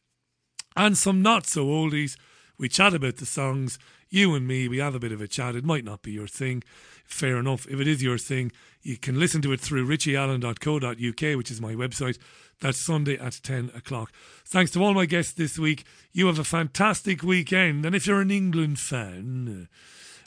[0.76, 2.18] and some not so oldies.
[2.58, 3.78] We chat about the songs.
[4.10, 5.56] You and me, we have a bit of a chat.
[5.56, 6.64] It might not be your thing.
[7.06, 7.68] Fair enough.
[7.68, 8.52] If it is your thing,
[8.82, 12.18] you can listen to it through richieallen.co.uk, which is my website.
[12.62, 14.12] That's Sunday at 10 o'clock.
[14.46, 15.84] Thanks to all my guests this week.
[16.12, 17.86] You have a fantastic weekend.
[17.86, 19.68] And if you're an England fan,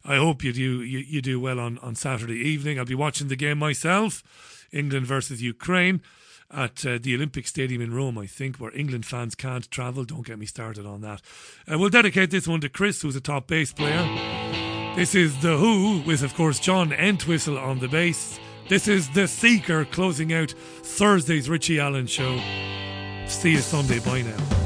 [0.04, 2.78] I hope you do you, you do well on, on Saturday evening.
[2.78, 4.22] I'll be watching the game myself,
[4.72, 6.02] England versus Ukraine
[6.50, 10.04] at uh, the Olympic Stadium in Rome, I think, where England fans can't travel.
[10.04, 11.22] Don't get me started on that.
[11.70, 14.63] Uh, we'll dedicate this one to Chris, who's a top bass player.
[14.96, 18.38] This is The Who, with, of course, John Entwistle on the bass.
[18.68, 22.40] This is The Seeker closing out Thursday's Richie Allen show.
[23.26, 23.98] See you Sunday.
[23.98, 24.63] Bye now.